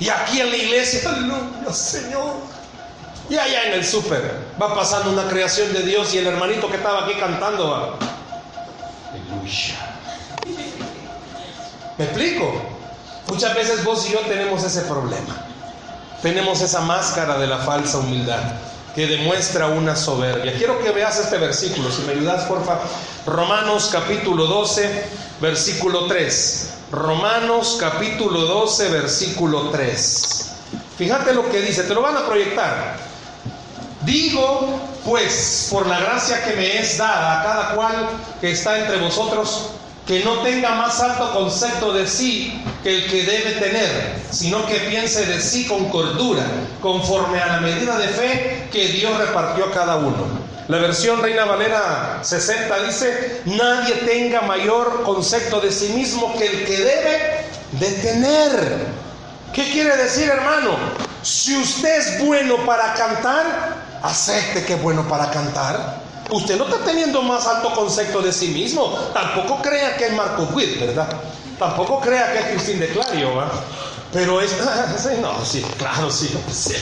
Y 0.00 0.08
aquí 0.08 0.40
en 0.40 0.50
la 0.50 0.56
iglesia, 0.56 1.08
aleluya, 1.08 1.72
Señor. 1.72 2.34
Y 3.30 3.36
allá 3.36 3.64
en 3.64 3.74
el 3.74 3.86
súper 3.86 4.34
va 4.60 4.74
pasando 4.74 5.10
una 5.10 5.28
creación 5.28 5.72
de 5.72 5.82
Dios 5.82 6.12
y 6.14 6.18
el 6.18 6.26
hermanito 6.26 6.68
que 6.68 6.76
estaba 6.76 7.04
aquí 7.04 7.14
cantando 7.14 7.70
va. 7.70 7.98
Aleluya. 9.12 9.97
¿Me 11.98 12.04
explico? 12.04 12.52
Muchas 13.26 13.54
veces 13.54 13.84
vos 13.84 14.08
y 14.08 14.12
yo 14.12 14.20
tenemos 14.20 14.62
ese 14.62 14.82
problema. 14.82 15.36
Tenemos 16.22 16.60
esa 16.60 16.80
máscara 16.80 17.38
de 17.38 17.46
la 17.46 17.58
falsa 17.58 17.98
humildad 17.98 18.40
que 18.94 19.06
demuestra 19.06 19.66
una 19.66 19.94
soberbia. 19.94 20.54
Quiero 20.56 20.78
que 20.80 20.90
veas 20.90 21.18
este 21.18 21.38
versículo, 21.38 21.90
si 21.90 22.02
me 22.02 22.12
ayudas, 22.12 22.44
porfa. 22.44 22.78
Romanos 23.26 23.90
capítulo 23.92 24.46
12, 24.46 25.04
versículo 25.40 26.06
3. 26.06 26.70
Romanos 26.92 27.76
capítulo 27.78 28.40
12, 28.42 28.88
versículo 28.88 29.70
3. 29.70 30.50
Fíjate 30.96 31.34
lo 31.34 31.48
que 31.50 31.60
dice, 31.60 31.82
te 31.82 31.94
lo 31.94 32.02
van 32.02 32.16
a 32.16 32.26
proyectar. 32.26 32.96
Digo, 34.02 34.80
pues, 35.04 35.68
por 35.70 35.86
la 35.86 35.98
gracia 36.00 36.44
que 36.44 36.54
me 36.54 36.78
es 36.78 36.96
dada 36.96 37.40
a 37.40 37.44
cada 37.44 37.74
cual 37.74 38.08
que 38.40 38.52
está 38.52 38.78
entre 38.78 38.98
vosotros, 38.98 39.70
que 40.08 40.24
no 40.24 40.38
tenga 40.38 40.70
más 40.70 41.00
alto 41.00 41.34
concepto 41.34 41.92
de 41.92 42.06
sí 42.06 42.64
que 42.82 42.96
el 42.96 43.10
que 43.10 43.24
debe 43.24 43.50
tener, 43.60 44.14
sino 44.30 44.64
que 44.64 44.76
piense 44.76 45.26
de 45.26 45.38
sí 45.38 45.66
con 45.66 45.90
cordura, 45.90 46.44
conforme 46.80 47.38
a 47.38 47.46
la 47.46 47.60
medida 47.60 47.98
de 47.98 48.08
fe 48.08 48.68
que 48.72 48.88
Dios 48.88 49.18
repartió 49.18 49.66
a 49.66 49.70
cada 49.70 49.96
uno. 49.96 50.26
La 50.68 50.78
versión 50.78 51.20
Reina 51.20 51.44
Valera 51.44 52.20
60 52.22 52.84
dice, 52.84 53.42
nadie 53.44 53.96
tenga 54.06 54.40
mayor 54.40 55.02
concepto 55.02 55.60
de 55.60 55.70
sí 55.70 55.90
mismo 55.90 56.34
que 56.38 56.46
el 56.46 56.64
que 56.64 56.76
debe 56.78 57.44
de 57.72 57.90
tener. 58.00 58.86
¿Qué 59.52 59.70
quiere 59.70 59.94
decir, 59.94 60.30
hermano? 60.30 60.70
Si 61.22 61.54
usted 61.54 61.98
es 61.98 62.24
bueno 62.24 62.56
para 62.64 62.94
cantar, 62.94 63.44
acepte 64.02 64.64
que 64.64 64.72
es 64.72 64.82
bueno 64.82 65.06
para 65.06 65.30
cantar. 65.30 66.07
Usted 66.30 66.58
no 66.58 66.64
está 66.64 66.84
teniendo 66.84 67.22
más 67.22 67.46
alto 67.46 67.72
concepto 67.74 68.20
de 68.20 68.32
sí 68.32 68.48
mismo. 68.48 68.96
Tampoco 69.14 69.62
crea 69.62 69.96
que 69.96 70.06
es 70.06 70.12
Marco 70.12 70.42
Witt, 70.54 70.80
¿verdad? 70.80 71.08
Tampoco 71.58 72.00
crea 72.00 72.32
que 72.32 72.38
es 72.38 72.44
Cristín 72.46 72.80
de 72.80 72.88
Clario, 72.88 73.34
¿va? 73.34 73.50
Pero 74.12 74.40
es. 74.40 74.52
no, 75.20 75.44
sí, 75.44 75.64
claro, 75.78 76.10
sí, 76.10 76.30
sí. 76.52 76.74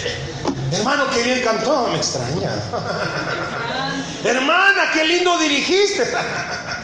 Hermano, 0.72 1.04
qué 1.14 1.22
bien 1.22 1.42
cantó, 1.42 1.88
me 1.90 1.96
extraña. 1.96 2.50
Hermana, 4.24 4.90
qué 4.92 5.04
lindo 5.04 5.38
dirigiste. 5.38 6.04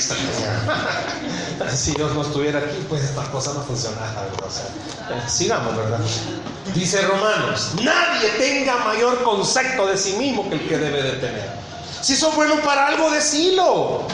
Si 1.76 1.92
Dios 1.92 2.12
no 2.14 2.22
estuviera 2.22 2.58
aquí, 2.58 2.84
pues 2.88 3.04
esta 3.04 3.22
cosa 3.30 3.52
no 3.54 3.62
funcionara, 3.62 4.26
sea, 4.48 5.28
sigamos, 5.28 5.76
¿verdad? 5.76 6.00
Dice 6.74 7.02
Romanos: 7.02 7.70
Nadie 7.80 8.28
tenga 8.38 8.78
mayor 8.78 9.22
concepto 9.22 9.86
de 9.86 9.96
sí 9.96 10.14
mismo 10.14 10.48
que 10.48 10.56
el 10.56 10.68
que 10.68 10.78
debe 10.78 11.02
de 11.02 11.12
tener. 11.12 11.50
Si 12.00 12.16
sos 12.16 12.34
bueno 12.34 12.56
para 12.62 12.88
algo, 12.88 13.10
decilo 13.10 14.06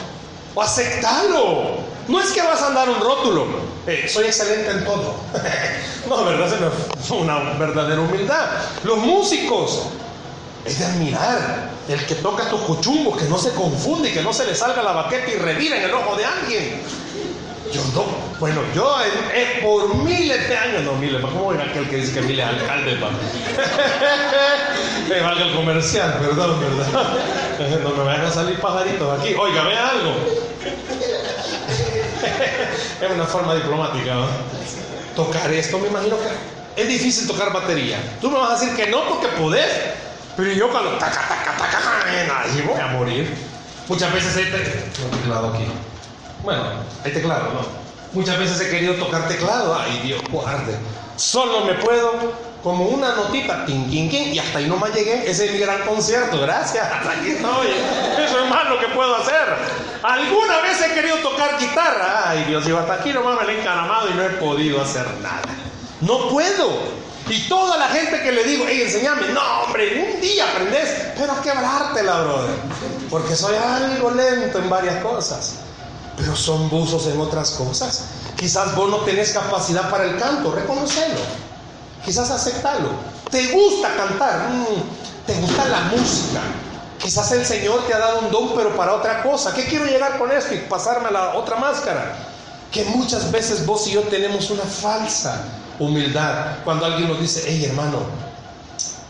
o 0.55 0.61
aceptalo. 0.61 1.89
No 2.07 2.19
es 2.19 2.31
que 2.31 2.41
vas 2.41 2.61
a 2.61 2.67
andar 2.67 2.89
un 2.89 2.99
rótulo, 2.99 3.45
eh, 3.85 4.07
soy 4.11 4.25
excelente 4.25 4.69
en 4.71 4.85
todo. 4.85 5.15
no, 6.09 6.25
¿verdad? 6.25 6.71
Es 6.99 7.09
una 7.11 7.39
verdadera 7.57 8.01
humildad. 8.01 8.47
Los 8.83 8.97
músicos, 8.97 9.87
es 10.65 10.79
de 10.79 10.85
admirar 10.85 11.69
el 11.87 12.05
que 12.05 12.15
toca 12.15 12.49
tu 12.49 12.59
cuchumbo, 12.59 13.15
que 13.15 13.25
no 13.25 13.37
se 13.37 13.51
confunde 13.51 14.09
y 14.09 14.11
que 14.13 14.21
no 14.21 14.33
se 14.33 14.45
le 14.45 14.55
salga 14.55 14.83
la 14.83 14.91
baqueta 14.91 15.29
y 15.29 15.35
revira 15.35 15.77
en 15.77 15.83
el 15.83 15.93
ojo 15.93 16.15
de 16.15 16.25
alguien. 16.25 16.81
Yo 17.71 17.81
no, 17.93 18.05
bueno, 18.39 18.61
yo 18.73 18.95
es 19.01 19.61
por 19.61 19.93
miles 19.95 20.49
de 20.49 20.57
años, 20.57 20.83
no 20.83 20.93
miles, 20.93 21.21
¿cómo 21.21 21.53
era 21.53 21.65
aquel 21.65 21.87
que 21.87 21.97
dice 21.97 22.13
que 22.13 22.21
miles 22.21 22.43
alcalde, 22.45 22.95
pa? 22.95 23.09
Me 25.07 25.21
valga 25.21 25.45
el 25.45 25.55
comercial, 25.55 26.17
perdón, 26.19 26.59
¿verdad? 26.59 26.87
No 27.83 27.89
me 27.91 28.03
vayan 28.03 28.25
a 28.25 28.31
salir 28.31 28.59
pajaritos 28.59 29.19
aquí. 29.19 29.35
Oiga, 29.35 29.63
vea 29.63 29.89
algo. 29.89 30.13
es 33.01 33.11
una 33.11 33.25
forma 33.25 33.53
diplomática, 33.55 34.15
¿no? 34.15 34.27
Tocar 35.15 35.51
esto, 35.51 35.77
me 35.77 35.89
imagino 35.89 36.15
que 36.17 36.81
es 36.81 36.87
difícil 36.87 37.27
tocar 37.27 37.51
batería. 37.51 37.97
Tú 38.21 38.31
me 38.31 38.39
vas 38.39 38.51
a 38.51 38.53
decir 38.59 38.75
que 38.75 38.89
no 38.89 39.03
porque 39.09 39.27
podés, 39.27 39.67
pero 40.39 40.53
yo 40.53 40.69
cuando 40.69 40.91
taca, 40.91 41.27
taca, 41.27 41.57
taca, 41.57 42.41
ahí 42.43 42.61
voy 42.61 42.79
a 42.79 42.87
morir. 42.87 43.35
Muchas 43.89 44.13
veces 44.13 44.37
hay 44.37 44.45
teclado 44.45 45.53
aquí. 45.53 45.65
Bueno, 46.43 46.63
hay 47.03 47.11
teclado, 47.11 47.51
¿no? 47.53 47.59
Muchas 48.13 48.39
veces 48.39 48.61
he 48.61 48.69
querido 48.69 48.93
tocar 48.93 49.27
teclado. 49.27 49.77
Ay, 49.77 49.99
Dios, 50.01 50.21
guarde. 50.31 50.77
Solo 51.17 51.65
me 51.65 51.73
puedo 51.73 52.13
como 52.63 52.85
una 52.85 53.15
notita, 53.15 53.65
tin, 53.65 53.89
tin, 53.89 54.09
tin, 54.09 54.33
y 54.33 54.39
hasta 54.39 54.59
ahí 54.59 54.67
no 54.67 54.77
más 54.77 54.93
llegué. 54.93 55.29
Ese 55.29 55.47
es 55.47 55.51
mi 55.51 55.59
gran 55.59 55.81
concierto, 55.81 56.39
gracias. 56.39 56.87
aquí 57.17 57.31
estoy. 57.31 57.67
Eso 58.17 58.39
es 58.41 58.49
más 58.49 58.69
lo 58.69 58.79
que 58.79 58.87
puedo 58.87 59.13
hacer. 59.17 59.43
Alguna 60.01 60.61
vez 60.61 60.81
he 60.81 60.93
querido 60.93 61.17
tocar 61.17 61.59
guitarra. 61.59 62.29
Ay, 62.29 62.45
Dios, 62.45 62.65
y 62.65 62.71
hasta 62.71 62.93
aquí 62.93 63.11
nomás 63.11 63.41
me 63.41 63.43
lo 63.43 63.49
he 63.49 63.59
encaramado 63.59 64.09
y 64.09 64.13
no 64.13 64.23
he 64.23 64.29
podido 64.29 64.81
hacer 64.81 65.05
nada. 65.21 65.41
No 65.99 66.29
puedo. 66.29 66.98
Y 67.29 67.47
toda 67.47 67.77
la 67.77 67.87
gente 67.89 68.21
que 68.23 68.31
le 68.31 68.43
digo, 68.43 68.65
hey, 68.67 68.81
enseñame, 68.85 69.27
no, 69.29 69.61
hombre, 69.61 70.13
un 70.15 70.19
día 70.19 70.49
aprendes, 70.49 70.89
pero 71.15 71.31
a 71.33 71.41
quebrártela, 71.41 72.21
brother. 72.21 72.55
Porque 73.07 73.35
soy 73.35 73.55
algo 73.55 74.09
lento 74.11 74.57
en 74.57 74.69
varias 74.69 75.03
cosas, 75.03 75.55
pero 76.17 76.35
son 76.35 76.69
buzos 76.69 77.05
en 77.05 77.21
otras 77.21 77.51
cosas. 77.51 78.05
Quizás 78.35 78.75
vos 78.75 78.89
no 78.89 78.97
tenés 79.01 79.31
capacidad 79.31 79.89
para 79.91 80.05
el 80.05 80.17
canto, 80.17 80.51
reconocelo. 80.51 81.19
Quizás 82.03 82.31
aceptalo. 82.31 82.89
¿Te 83.29 83.47
gusta 83.51 83.95
cantar? 83.95 84.49
Mm, 84.49 85.27
¿Te 85.27 85.33
gusta 85.35 85.67
la 85.67 85.81
música? 85.81 86.39
Quizás 86.97 87.31
el 87.33 87.45
Señor 87.45 87.85
te 87.85 87.93
ha 87.93 87.99
dado 87.99 88.21
un 88.21 88.31
don, 88.31 88.55
pero 88.55 88.75
para 88.75 88.95
otra 88.95 89.21
cosa. 89.21 89.53
¿Qué 89.53 89.65
quiero 89.65 89.85
llegar 89.85 90.17
con 90.17 90.31
esto 90.31 90.55
y 90.55 90.57
pasarme 90.57 91.09
a 91.09 91.11
la 91.11 91.35
otra 91.35 91.57
máscara? 91.57 92.28
Que 92.71 92.85
muchas 92.85 93.31
veces 93.31 93.65
vos 93.65 93.87
y 93.87 93.91
yo 93.91 94.03
tenemos 94.03 94.49
una 94.51 94.63
falsa 94.63 95.43
humildad. 95.79 96.57
Cuando 96.63 96.85
alguien 96.85 97.07
nos 97.07 97.19
dice, 97.19 97.43
hey 97.47 97.65
hermano, 97.65 97.99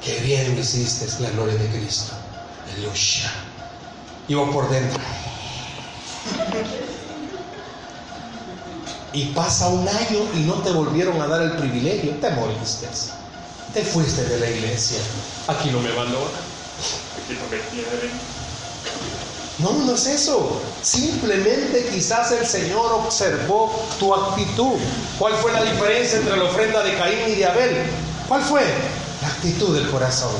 qué 0.03 0.19
bien 0.19 0.57
hiciste, 0.57 1.07
la 1.21 1.29
gloria 1.31 1.55
de 1.55 1.67
Cristo. 1.67 2.13
Aleluya. 2.71 3.31
Y 4.27 4.33
vos 4.35 4.49
por 4.53 4.69
dentro. 4.69 4.99
Y 9.11 9.25
pasa 9.33 9.67
un 9.69 9.87
año 9.87 10.19
y 10.35 10.39
no 10.41 10.53
te 10.55 10.71
volvieron 10.71 11.19
a 11.19 11.27
dar 11.27 11.41
el 11.41 11.53
privilegio, 11.53 12.11
te 12.21 12.29
moriste. 12.29 12.87
Te 13.73 13.83
fuiste 13.83 14.23
de 14.23 14.39
la 14.39 14.49
iglesia. 14.49 14.99
Aquí 15.47 15.69
no 15.71 15.79
me 15.79 15.91
valoran. 15.91 16.41
Aquí 17.17 17.33
no 17.33 17.49
me 17.49 17.59
quieren. 17.69 18.38
No, 19.59 19.73
no 19.73 19.93
es 19.93 20.05
eso. 20.07 20.61
Simplemente 20.81 21.89
quizás 21.91 22.31
el 22.31 22.45
Señor 22.45 22.93
observó 22.93 23.87
tu 23.99 24.13
actitud. 24.13 24.77
¿Cuál 25.17 25.33
fue 25.33 25.51
la 25.51 25.63
diferencia 25.63 26.19
entre 26.19 26.37
la 26.37 26.45
ofrenda 26.45 26.81
de 26.81 26.97
Caín 26.97 27.19
y 27.27 27.35
de 27.35 27.45
Abel? 27.45 27.77
¿Cuál 28.27 28.41
fue? 28.41 28.61
La 29.21 29.27
actitud 29.27 29.75
del 29.75 29.89
corazón. 29.89 30.31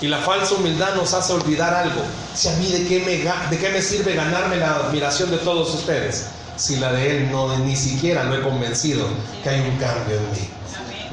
Y 0.00 0.08
la 0.08 0.18
falsa 0.18 0.54
humildad 0.54 0.94
nos 0.94 1.12
hace 1.12 1.34
olvidar 1.34 1.74
algo. 1.74 2.00
Si 2.34 2.48
a 2.48 2.52
mí 2.52 2.68
de 2.68 2.86
qué 2.86 3.70
me, 3.70 3.82
sirve 3.82 4.14
ganarme 4.14 4.56
la 4.56 4.76
admiración 4.76 5.30
de 5.30 5.36
todos 5.36 5.74
ustedes, 5.74 6.24
si 6.56 6.76
la 6.76 6.92
de 6.92 7.10
Él 7.10 7.30
no 7.30 7.56
ni 7.58 7.76
siquiera 7.76 8.24
lo 8.24 8.36
he 8.36 8.42
convencido 8.42 9.06
que 9.42 9.50
hay 9.50 9.60
un 9.60 9.76
cambio 9.76 10.16
en 10.16 10.30
mí. 10.32 10.48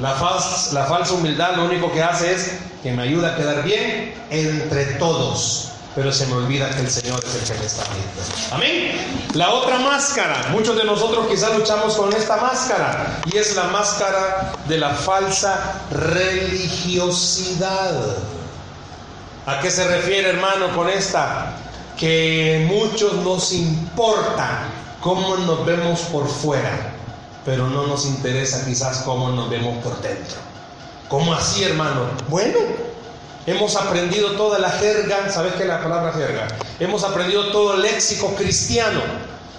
La 0.00 0.14
falsa 0.14 1.12
humildad 1.12 1.56
lo 1.56 1.66
único 1.66 1.92
que 1.92 2.02
hace 2.02 2.32
es 2.32 2.52
que 2.82 2.92
me 2.92 3.02
ayuda 3.02 3.34
a 3.34 3.36
quedar 3.36 3.62
bien 3.62 4.14
entre 4.30 4.86
todos 4.94 5.69
pero 5.94 6.12
se 6.12 6.26
me 6.26 6.34
olvida 6.34 6.68
que 6.70 6.80
el 6.80 6.90
Señor 6.90 7.20
es 7.24 7.34
el 7.34 7.42
que 7.42 7.54
me 7.58 7.66
está 7.66 7.84
viendo. 7.92 8.22
Amén. 8.52 9.28
La 9.34 9.50
otra 9.50 9.78
máscara, 9.78 10.48
muchos 10.50 10.76
de 10.76 10.84
nosotros 10.84 11.26
quizás 11.28 11.56
luchamos 11.56 11.96
con 11.96 12.12
esta 12.14 12.36
máscara, 12.36 13.20
y 13.32 13.36
es 13.36 13.54
la 13.56 13.64
máscara 13.64 14.52
de 14.66 14.78
la 14.78 14.90
falsa 14.90 15.80
religiosidad. 15.90 18.16
¿A 19.46 19.58
qué 19.60 19.70
se 19.70 19.88
refiere, 19.88 20.28
hermano, 20.30 20.74
con 20.76 20.88
esta? 20.88 21.56
Que 21.98 22.66
muchos 22.68 23.14
nos 23.14 23.52
importa 23.52 24.68
cómo 25.00 25.36
nos 25.38 25.66
vemos 25.66 26.00
por 26.02 26.28
fuera, 26.28 26.92
pero 27.44 27.68
no 27.68 27.86
nos 27.86 28.06
interesa 28.06 28.64
quizás 28.64 28.98
cómo 28.98 29.30
nos 29.30 29.50
vemos 29.50 29.82
por 29.82 30.00
dentro. 30.00 30.36
¿Cómo 31.08 31.34
así, 31.34 31.64
hermano? 31.64 32.02
Bueno, 32.28 32.58
Hemos 33.50 33.74
aprendido 33.74 34.30
toda 34.36 34.60
la 34.60 34.70
jerga, 34.70 35.28
¿sabes 35.28 35.54
qué 35.54 35.64
es 35.64 35.68
la 35.68 35.82
palabra 35.82 36.12
jerga? 36.12 36.46
Hemos 36.78 37.02
aprendido 37.02 37.50
todo 37.50 37.74
el 37.74 37.82
léxico 37.82 38.32
cristiano. 38.36 39.00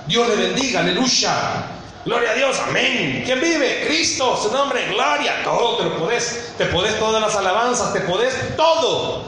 Dios 0.07 0.29
le 0.29 0.35
bendiga, 0.35 0.79
aleluya. 0.79 1.65
Gloria 2.05 2.31
a 2.31 2.33
Dios, 2.35 2.57
amén. 2.69 3.21
¿Quién 3.25 3.41
vive? 3.41 3.83
Cristo, 3.85 4.39
su 4.41 4.49
nombre, 4.49 4.87
gloria. 4.93 5.43
Todo 5.43 5.75
te 5.75 5.83
lo 5.83 5.97
podés, 5.97 6.53
te 6.57 6.67
podés 6.67 6.97
todas 6.99 7.21
las 7.21 7.35
alabanzas, 7.35 7.91
te 7.91 7.99
podés 7.99 8.33
todo. 8.55 9.25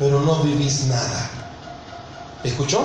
Pero 0.00 0.20
no 0.20 0.42
vivís 0.42 0.86
nada. 0.86 1.30
¿Escuchó? 2.42 2.84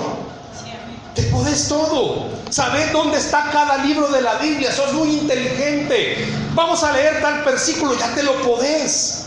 Te 1.16 1.24
podés 1.24 1.68
todo. 1.68 2.28
Sabes 2.52 2.94
dónde 2.94 3.18
está 3.18 3.50
cada 3.52 3.80
libro 3.80 4.08
de 4.10 4.22
la 4.22 4.36
Biblia. 4.36 4.72
Sos 4.72 4.94
muy 4.94 5.10
inteligente. 5.10 6.28
Vamos 6.54 6.84
a 6.84 6.92
leer 6.92 7.24
tal 7.24 7.44
versículo, 7.44 7.98
ya 7.98 8.14
te 8.14 8.22
lo 8.22 8.36
podés. 8.44 9.27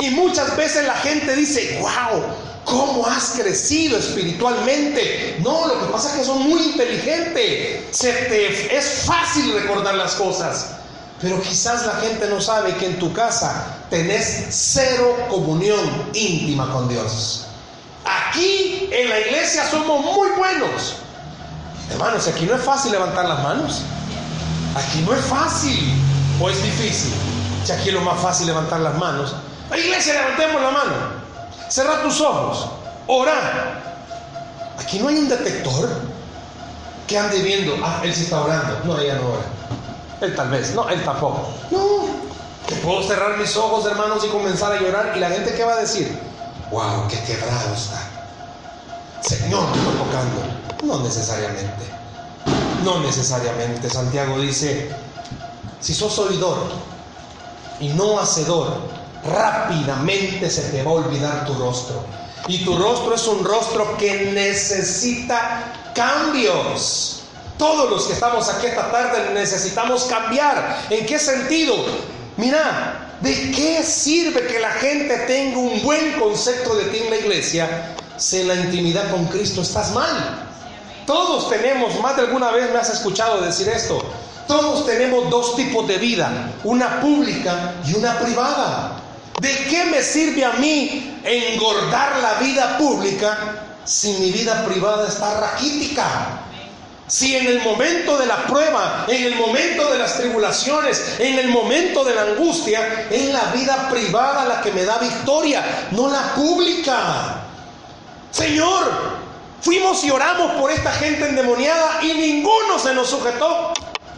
Y 0.00 0.10
muchas 0.10 0.56
veces 0.56 0.86
la 0.86 0.94
gente 0.94 1.34
dice, 1.34 1.78
wow, 1.80 2.22
¿cómo 2.64 3.06
has 3.06 3.30
crecido 3.30 3.98
espiritualmente? 3.98 5.36
No, 5.40 5.66
lo 5.66 5.80
que 5.80 5.86
pasa 5.86 6.10
es 6.10 6.20
que 6.20 6.24
son 6.24 6.42
muy 6.42 6.62
inteligentes. 6.62 7.84
Se 7.90 8.12
te, 8.12 8.76
es 8.76 9.04
fácil 9.04 9.52
recordar 9.54 9.94
las 9.94 10.14
cosas. 10.14 10.70
Pero 11.20 11.42
quizás 11.42 11.84
la 11.84 11.94
gente 11.94 12.28
no 12.28 12.40
sabe 12.40 12.76
que 12.76 12.86
en 12.86 12.98
tu 12.98 13.12
casa 13.12 13.66
tenés 13.90 14.46
cero 14.50 15.16
comunión 15.28 15.80
íntima 16.14 16.72
con 16.72 16.88
Dios. 16.88 17.46
Aquí 18.04 18.88
en 18.92 19.08
la 19.10 19.20
iglesia 19.20 19.68
somos 19.68 20.04
muy 20.04 20.28
buenos. 20.36 20.94
Hermanos, 21.90 22.28
aquí 22.28 22.44
no 22.44 22.54
es 22.54 22.62
fácil 22.62 22.92
levantar 22.92 23.24
las 23.24 23.42
manos. 23.42 23.82
Aquí 24.76 25.00
no 25.00 25.12
es 25.12 25.24
fácil 25.24 25.92
o 26.40 26.48
es 26.48 26.62
difícil. 26.62 27.12
Si 27.64 27.72
aquí 27.72 27.88
es 27.88 27.94
lo 27.94 28.02
más 28.02 28.20
fácil 28.20 28.46
levantar 28.46 28.80
las 28.80 28.96
manos, 28.96 29.34
la 29.70 29.78
iglesia, 29.78 30.14
levantemos 30.14 30.62
la 30.62 30.70
mano. 30.70 30.94
Cerra 31.68 32.02
tus 32.02 32.20
ojos. 32.20 32.68
Ora. 33.06 33.82
Aquí 34.78 34.98
no 34.98 35.08
hay 35.08 35.16
un 35.16 35.28
detector 35.28 35.88
que 37.06 37.18
ande 37.18 37.42
viendo. 37.42 37.76
Ah, 37.82 38.00
él 38.02 38.14
sí 38.14 38.22
está 38.22 38.40
orando. 38.40 38.80
No, 38.84 38.98
ella 38.98 39.16
no 39.16 39.28
ora. 39.28 39.44
Él 40.20 40.34
tal 40.34 40.50
vez. 40.50 40.74
No, 40.74 40.88
él 40.88 41.02
tampoco. 41.04 41.48
No. 41.70 42.06
Que 42.66 42.74
puedo 42.76 43.02
cerrar 43.02 43.36
mis 43.38 43.56
ojos, 43.56 43.86
hermanos, 43.86 44.24
y 44.24 44.28
comenzar 44.28 44.72
a 44.72 44.80
llorar. 44.80 45.12
¿Y 45.16 45.20
la 45.20 45.30
gente 45.30 45.54
qué 45.54 45.64
va 45.64 45.72
a 45.72 45.80
decir? 45.80 46.28
wow, 46.70 47.06
qué 47.08 47.18
quebrado 47.20 47.74
está. 47.74 48.00
Señor, 49.22 49.64
me 49.70 49.78
está 49.78 49.90
tocando. 49.92 50.84
No 50.84 51.02
necesariamente. 51.02 51.84
No 52.84 53.00
necesariamente. 53.00 53.90
Santiago 53.90 54.38
dice, 54.38 54.90
si 55.80 55.94
sos 55.94 56.18
oidor 56.18 56.58
y 57.80 57.88
no 57.90 58.18
hacedor, 58.20 58.78
rápidamente 59.30 60.50
se 60.50 60.62
te 60.70 60.82
va 60.82 60.90
a 60.90 60.94
olvidar 60.94 61.46
tu 61.46 61.54
rostro. 61.54 62.02
Y 62.46 62.64
tu 62.64 62.76
rostro 62.76 63.14
es 63.14 63.26
un 63.26 63.44
rostro 63.44 63.96
que 63.98 64.30
necesita 64.32 65.72
cambios. 65.94 67.22
Todos 67.58 67.90
los 67.90 68.06
que 68.06 68.12
estamos 68.12 68.48
aquí 68.48 68.66
esta 68.66 68.90
tarde 68.90 69.34
necesitamos 69.34 70.04
cambiar. 70.04 70.86
¿En 70.90 71.04
qué 71.04 71.18
sentido? 71.18 71.74
Mira, 72.36 73.16
¿de 73.20 73.50
qué 73.50 73.82
sirve 73.82 74.46
que 74.46 74.60
la 74.60 74.70
gente 74.70 75.16
tenga 75.26 75.58
un 75.58 75.82
buen 75.82 76.12
concepto 76.18 76.76
de 76.76 76.84
ti 76.84 76.98
en 76.98 77.10
la 77.10 77.16
iglesia 77.16 77.96
si 78.16 78.40
en 78.40 78.48
la 78.48 78.54
intimidad 78.54 79.10
con 79.10 79.26
Cristo 79.26 79.62
estás 79.62 79.90
mal? 79.92 80.46
Todos 81.04 81.48
tenemos, 81.48 81.98
más 82.00 82.16
de 82.16 82.22
alguna 82.22 82.50
vez 82.50 82.70
me 82.70 82.78
has 82.78 82.90
escuchado 82.90 83.40
decir 83.40 83.68
esto, 83.68 84.00
todos 84.46 84.86
tenemos 84.86 85.28
dos 85.30 85.56
tipos 85.56 85.86
de 85.88 85.98
vida, 85.98 86.52
una 86.64 87.00
pública 87.00 87.74
y 87.84 87.94
una 87.94 88.18
privada. 88.18 88.97
¿De 89.40 89.54
qué 89.68 89.84
me 89.84 90.02
sirve 90.02 90.44
a 90.44 90.52
mí 90.54 91.20
engordar 91.22 92.18
la 92.20 92.34
vida 92.34 92.76
pública 92.76 93.38
si 93.84 94.12
mi 94.14 94.32
vida 94.32 94.64
privada 94.64 95.06
está 95.06 95.40
raquítica? 95.40 96.40
Si 97.06 97.36
en 97.36 97.46
el 97.46 97.62
momento 97.62 98.18
de 98.18 98.26
la 98.26 98.44
prueba, 98.46 99.06
en 99.06 99.24
el 99.24 99.36
momento 99.36 99.90
de 99.90 99.98
las 99.98 100.18
tribulaciones, 100.18 101.16
en 101.18 101.38
el 101.38 101.48
momento 101.48 102.04
de 102.04 102.14
la 102.14 102.22
angustia, 102.22 103.06
es 103.10 103.32
la 103.32 103.44
vida 103.52 103.88
privada 103.88 104.44
la 104.44 104.60
que 104.60 104.72
me 104.72 104.84
da 104.84 104.98
victoria, 104.98 105.88
no 105.92 106.08
la 106.08 106.34
pública. 106.34 107.44
Señor, 108.30 108.90
fuimos 109.62 110.04
y 110.04 110.10
oramos 110.10 110.60
por 110.60 110.70
esta 110.70 110.90
gente 110.92 111.28
endemoniada 111.28 112.02
y 112.02 112.12
ninguno 112.12 112.78
se 112.78 112.92
nos 112.92 113.08
sujetó. 113.08 113.72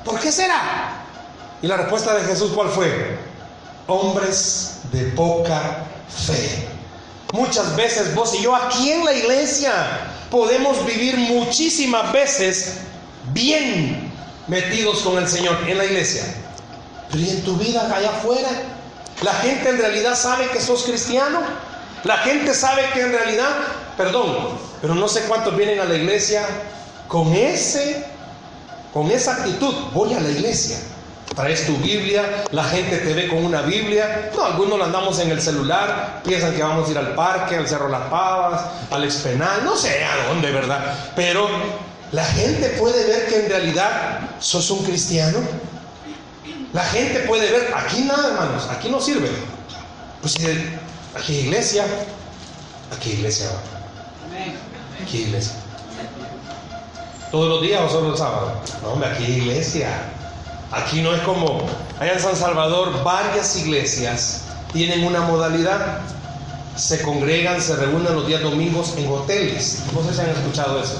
¿Por 0.04 0.18
qué 0.18 0.32
será? 0.32 1.04
Y 1.62 1.66
la 1.66 1.76
respuesta 1.76 2.14
de 2.14 2.24
Jesús, 2.24 2.52
¿cuál 2.54 2.70
fue? 2.70 3.18
Hombres 3.86 4.79
de 4.92 5.02
poca 5.12 5.84
fe. 6.08 6.68
Muchas 7.32 7.76
veces 7.76 8.14
vos 8.14 8.34
y 8.34 8.42
yo 8.42 8.54
aquí 8.54 8.90
en 8.90 9.04
la 9.04 9.12
iglesia 9.14 9.72
podemos 10.30 10.84
vivir 10.84 11.16
muchísimas 11.16 12.12
veces 12.12 12.78
bien 13.32 14.12
metidos 14.48 15.00
con 15.00 15.18
el 15.18 15.28
Señor 15.28 15.56
en 15.66 15.78
la 15.78 15.84
iglesia. 15.84 16.24
Pero 17.10 17.22
¿y 17.22 17.30
en 17.30 17.42
tu 17.42 17.56
vida 17.56 17.94
allá 17.94 18.10
afuera? 18.10 18.48
La 19.22 19.34
gente 19.34 19.68
en 19.68 19.78
realidad 19.78 20.16
sabe 20.16 20.48
que 20.48 20.60
sos 20.60 20.84
cristiano. 20.84 21.40
La 22.04 22.18
gente 22.18 22.54
sabe 22.54 22.82
que 22.94 23.02
en 23.02 23.12
realidad, 23.12 23.50
perdón, 23.96 24.58
pero 24.80 24.94
no 24.94 25.06
sé 25.06 25.22
cuántos 25.22 25.56
vienen 25.56 25.80
a 25.80 25.84
la 25.84 25.94
iglesia 25.94 26.46
con 27.06 27.32
ese 27.34 28.04
con 28.92 29.10
esa 29.10 29.34
actitud, 29.34 29.72
voy 29.92 30.14
a 30.14 30.20
la 30.20 30.30
iglesia. 30.30 30.78
Traes 31.34 31.64
tu 31.64 31.76
Biblia, 31.76 32.44
la 32.50 32.64
gente 32.64 32.98
te 32.98 33.14
ve 33.14 33.28
con 33.28 33.44
una 33.44 33.62
Biblia. 33.62 34.30
No, 34.36 34.44
algunos 34.44 34.78
la 34.78 34.86
andamos 34.86 35.18
en 35.20 35.30
el 35.30 35.40
celular, 35.40 36.20
piensan 36.24 36.54
que 36.54 36.62
vamos 36.62 36.88
a 36.88 36.90
ir 36.90 36.98
al 36.98 37.14
parque, 37.14 37.56
al 37.56 37.68
Cerro 37.68 37.88
Las 37.88 38.08
Pavas, 38.08 38.62
al 38.90 39.04
Expenal, 39.04 39.64
no 39.64 39.76
sé 39.76 40.04
a 40.04 40.28
dónde, 40.28 40.50
¿verdad? 40.50 41.12
Pero 41.14 41.48
la 42.12 42.24
gente 42.24 42.70
puede 42.70 43.06
ver 43.06 43.28
que 43.28 43.44
en 43.44 43.48
realidad 43.48 44.20
sos 44.40 44.70
un 44.70 44.84
cristiano. 44.84 45.38
La 46.72 46.84
gente 46.84 47.20
puede 47.20 47.50
ver, 47.50 47.72
aquí 47.74 48.02
nada, 48.02 48.28
hermanos, 48.28 48.68
aquí 48.70 48.88
no 48.88 49.00
sirve. 49.00 49.30
Pues 50.20 50.36
aquí 51.16 51.32
iglesia, 51.32 51.84
aquí 52.96 53.10
iglesia, 53.10 53.46
aquí 55.02 55.22
iglesia. 55.22 55.54
¿Todos 57.30 57.48
los 57.48 57.62
días 57.62 57.82
o 57.82 57.88
solo 57.88 58.12
el 58.12 58.18
sábado? 58.18 58.52
No, 58.82 58.90
hombre, 58.90 59.08
aquí 59.08 59.24
iglesia. 59.24 59.88
Aquí 60.72 61.02
no 61.02 61.12
es 61.12 61.20
como, 61.22 61.66
allá 61.98 62.12
en 62.12 62.20
San 62.20 62.36
Salvador 62.36 63.02
varias 63.02 63.56
iglesias 63.56 64.42
tienen 64.72 65.04
una 65.04 65.20
modalidad. 65.22 65.98
Se 66.76 67.02
congregan, 67.02 67.60
se 67.60 67.74
reúnen 67.76 68.14
los 68.14 68.26
días 68.26 68.40
domingos 68.40 68.94
en 68.96 69.10
hoteles. 69.10 69.82
No 69.92 70.02
sé 70.02 70.14
si 70.14 70.20
han 70.20 70.30
escuchado 70.30 70.80
eso. 70.80 70.98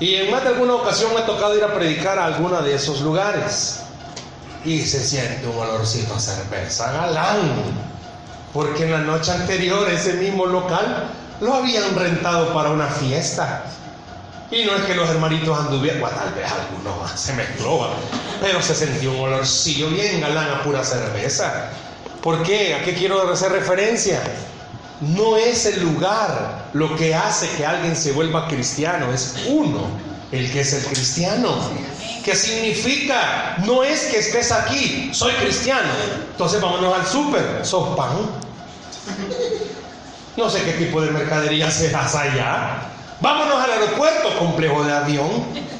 Y 0.00 0.16
en 0.16 0.30
más 0.30 0.42
de 0.42 0.48
alguna 0.48 0.74
ocasión 0.74 1.14
me 1.14 1.20
ha 1.20 1.26
tocado 1.26 1.56
ir 1.56 1.62
a 1.62 1.72
predicar 1.72 2.18
a 2.18 2.24
alguna 2.24 2.60
de 2.62 2.74
esos 2.74 3.00
lugares. 3.02 3.80
Y 4.64 4.80
se 4.80 5.02
siente 5.06 5.46
un 5.46 5.56
olorcito 5.58 6.14
a 6.14 6.20
cerveza 6.20 6.90
galán. 6.90 7.38
Porque 8.52 8.84
en 8.84 8.92
la 8.92 8.98
noche 8.98 9.30
anterior 9.30 9.88
ese 9.88 10.14
mismo 10.14 10.46
local 10.46 11.10
lo 11.40 11.54
habían 11.54 11.94
rentado 11.94 12.52
para 12.52 12.70
una 12.70 12.88
fiesta. 12.88 13.62
Y 14.50 14.64
no 14.64 14.74
es 14.74 14.82
que 14.82 14.94
los 14.94 15.08
hermanitos 15.08 15.56
anduvieran, 15.56 16.00
bueno, 16.00 16.16
tal 16.16 16.34
vez 16.34 16.50
alguno 16.50 17.06
se 17.14 17.32
mezcló, 17.34 17.88
pero 18.40 18.60
se 18.60 18.74
sentió 18.74 19.12
un 19.12 19.20
olorcillo 19.20 19.88
bien 19.90 20.20
galán 20.20 20.50
a 20.50 20.62
pura 20.64 20.82
cerveza. 20.82 21.70
¿Por 22.20 22.42
qué? 22.42 22.74
¿A 22.74 22.84
qué 22.84 22.94
quiero 22.94 23.30
hacer 23.30 23.52
referencia? 23.52 24.20
No 25.00 25.36
es 25.36 25.66
el 25.66 25.80
lugar 25.80 26.64
lo 26.72 26.94
que 26.96 27.14
hace 27.14 27.48
que 27.56 27.64
alguien 27.64 27.94
se 27.94 28.12
vuelva 28.12 28.48
cristiano, 28.48 29.12
es 29.12 29.34
uno 29.46 29.86
el 30.32 30.50
que 30.52 30.60
es 30.60 30.72
el 30.72 30.84
cristiano. 30.84 31.56
¿Qué 32.24 32.34
significa? 32.34 33.56
No 33.64 33.82
es 33.82 34.04
que 34.04 34.18
estés 34.18 34.52
aquí, 34.52 35.10
soy 35.12 35.32
cristiano. 35.34 35.88
Entonces 36.32 36.60
vámonos 36.60 36.92
al 36.92 37.06
súper, 37.06 37.60
sos 37.64 37.96
pan. 37.96 38.10
No 40.36 40.50
sé 40.50 40.62
qué 40.62 40.72
tipo 40.72 41.00
de 41.00 41.10
mercadería 41.10 41.70
serás 41.70 42.14
allá. 42.14 42.82
Vámonos 43.20 43.62
al 43.62 43.70
aeropuerto, 43.72 44.38
complejo 44.38 44.82
de 44.82 44.92
avión. 44.92 45.70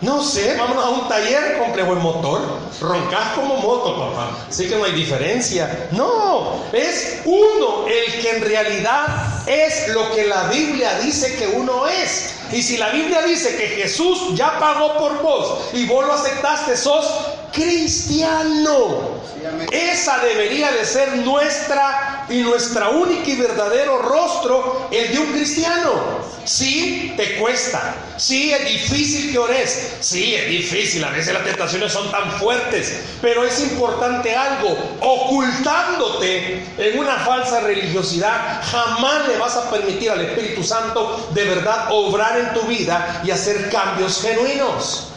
No 0.00 0.20
sé, 0.20 0.56
vámonos 0.56 0.84
a 0.84 0.88
un 0.88 1.08
taller, 1.08 1.58
complejo 1.58 1.94
de 1.94 2.00
motor. 2.00 2.40
Roncas 2.80 3.34
como 3.36 3.58
moto, 3.58 3.96
papá. 3.96 4.46
Así 4.48 4.68
que 4.68 4.76
no 4.76 4.84
hay 4.84 4.92
diferencia. 4.92 5.88
No, 5.92 6.64
es 6.72 7.20
uno 7.24 7.86
el 7.86 8.20
que 8.20 8.30
en 8.30 8.42
realidad 8.42 9.06
es 9.46 9.88
lo 9.88 10.10
que 10.12 10.24
la 10.26 10.44
Biblia 10.44 10.98
dice 10.98 11.36
que 11.36 11.46
uno 11.46 11.86
es. 11.86 12.34
Y 12.52 12.62
si 12.62 12.78
la 12.78 12.90
Biblia 12.90 13.22
dice 13.22 13.54
que 13.56 13.68
Jesús 13.68 14.34
ya 14.34 14.58
pagó 14.58 14.98
por 14.98 15.22
vos 15.22 15.70
y 15.72 15.86
vos 15.86 16.04
lo 16.04 16.14
aceptaste, 16.14 16.76
sos 16.76 17.06
cristiano. 17.52 19.22
Esa 19.70 20.18
debería 20.18 20.72
de 20.72 20.84
ser 20.84 21.16
nuestra 21.18 22.11
y 22.28 22.40
nuestra 22.40 22.90
única 22.90 23.28
y 23.28 23.36
verdadero 23.36 23.98
rostro, 23.98 24.88
el 24.90 25.12
de 25.12 25.18
un 25.18 25.32
cristiano. 25.32 26.32
Sí, 26.44 27.14
te 27.16 27.36
cuesta. 27.36 27.94
Sí, 28.16 28.52
es 28.52 28.64
difícil 28.66 29.30
que 29.30 29.38
ores. 29.38 29.94
Sí, 30.00 30.34
es 30.34 30.48
difícil. 30.48 31.04
A 31.04 31.10
veces 31.10 31.32
las 31.32 31.44
tentaciones 31.44 31.92
son 31.92 32.10
tan 32.10 32.32
fuertes. 32.32 33.00
Pero 33.20 33.44
es 33.44 33.60
importante 33.60 34.34
algo. 34.34 34.76
Ocultándote 35.00 36.64
en 36.78 36.98
una 36.98 37.16
falsa 37.16 37.60
religiosidad, 37.60 38.60
jamás 38.64 39.28
le 39.28 39.38
vas 39.38 39.56
a 39.56 39.70
permitir 39.70 40.10
al 40.10 40.20
Espíritu 40.20 40.64
Santo 40.64 41.30
de 41.32 41.44
verdad 41.44 41.88
obrar 41.90 42.38
en 42.38 42.52
tu 42.54 42.62
vida 42.62 43.22
y 43.24 43.30
hacer 43.30 43.70
cambios 43.70 44.20
genuinos. 44.20 45.08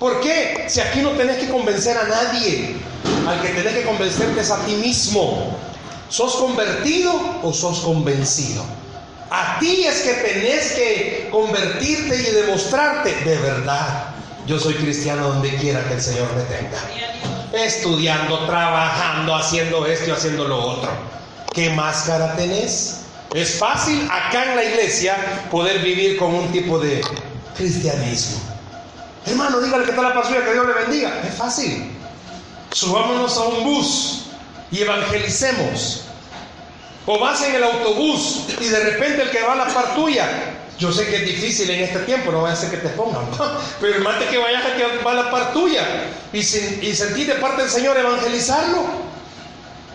¿Por 0.00 0.20
qué? 0.20 0.64
Si 0.68 0.80
aquí 0.80 1.00
no 1.00 1.10
tenés 1.10 1.38
que 1.38 1.48
convencer 1.48 1.96
a 1.96 2.08
nadie, 2.08 2.74
al 3.28 3.40
que 3.40 3.50
tenés 3.50 3.74
que 3.74 3.82
convencerte 3.84 4.40
es 4.40 4.50
a 4.50 4.64
ti 4.64 4.72
mismo. 4.74 5.56
¿Sos 6.12 6.36
convertido 6.36 7.10
o 7.42 7.54
sos 7.54 7.80
convencido? 7.80 8.62
A 9.30 9.58
ti 9.58 9.86
es 9.86 10.02
que 10.02 10.12
tenés 10.12 10.72
que 10.72 11.28
convertirte 11.32 12.14
y 12.14 12.34
demostrarte 12.34 13.14
de 13.24 13.38
verdad. 13.38 14.08
Yo 14.46 14.58
soy 14.58 14.74
cristiano 14.74 15.28
donde 15.28 15.56
quiera 15.56 15.82
que 15.88 15.94
el 15.94 16.02
Señor 16.02 16.28
me 16.36 16.42
tenga. 16.42 16.78
Estudiando, 17.54 18.40
trabajando, 18.40 19.34
haciendo 19.34 19.86
esto 19.86 20.10
y 20.10 20.12
haciendo 20.12 20.46
lo 20.46 20.62
otro. 20.62 20.90
¿Qué 21.54 21.70
máscara 21.70 22.36
tenés? 22.36 23.04
Es 23.32 23.58
fácil 23.58 24.06
acá 24.10 24.50
en 24.50 24.56
la 24.56 24.64
iglesia 24.64 25.16
poder 25.50 25.78
vivir 25.78 26.18
con 26.18 26.34
un 26.34 26.52
tipo 26.52 26.78
de 26.78 27.00
cristianismo. 27.56 28.38
Hermano, 29.24 29.62
dígale 29.62 29.84
que 29.84 29.90
está 29.92 30.02
la 30.02 30.12
paz 30.12 30.28
que 30.28 30.52
Dios 30.52 30.66
le 30.66 30.74
bendiga. 30.74 31.22
Es 31.26 31.34
fácil. 31.36 31.90
Subámonos 32.70 33.34
a 33.38 33.44
un 33.44 33.64
bus 33.64 34.22
y 34.72 34.80
evangelicemos. 34.80 36.04
O 37.04 37.18
vas 37.18 37.42
en 37.42 37.54
el 37.54 37.62
autobús 37.62 38.44
y 38.60 38.64
de 38.64 38.80
repente 38.80 39.22
el 39.22 39.30
que 39.30 39.42
va 39.42 39.52
a 39.52 39.56
la 39.56 39.66
par 39.66 39.94
tuya. 39.94 40.28
Yo 40.78 40.90
sé 40.92 41.06
que 41.06 41.16
es 41.16 41.26
difícil 41.26 41.70
en 41.70 41.82
este 41.82 42.00
tiempo, 42.00 42.32
no 42.32 42.42
va 42.42 42.52
a 42.52 42.56
ser 42.56 42.70
que 42.70 42.78
te 42.78 42.88
pongan. 42.90 43.24
Pero 43.80 43.96
hermano, 43.96 44.20
que 44.28 44.38
vayas 44.38 44.64
a 44.64 44.74
que 44.74 45.04
va 45.04 45.12
a 45.12 45.14
la 45.14 45.30
par 45.30 45.52
tuya 45.52 45.86
y, 46.32 46.38
y 46.38 46.42
sentí 46.42 47.24
de 47.24 47.34
parte 47.34 47.62
del 47.62 47.70
Señor 47.70 47.96
evangelizarlo. 47.96 48.82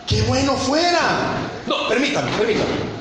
¡Qué 0.05 0.21
bueno 0.21 0.55
fuera! 0.55 1.36
No, 1.65 1.89
permítame, 1.89 2.32
permítame. 2.38 2.97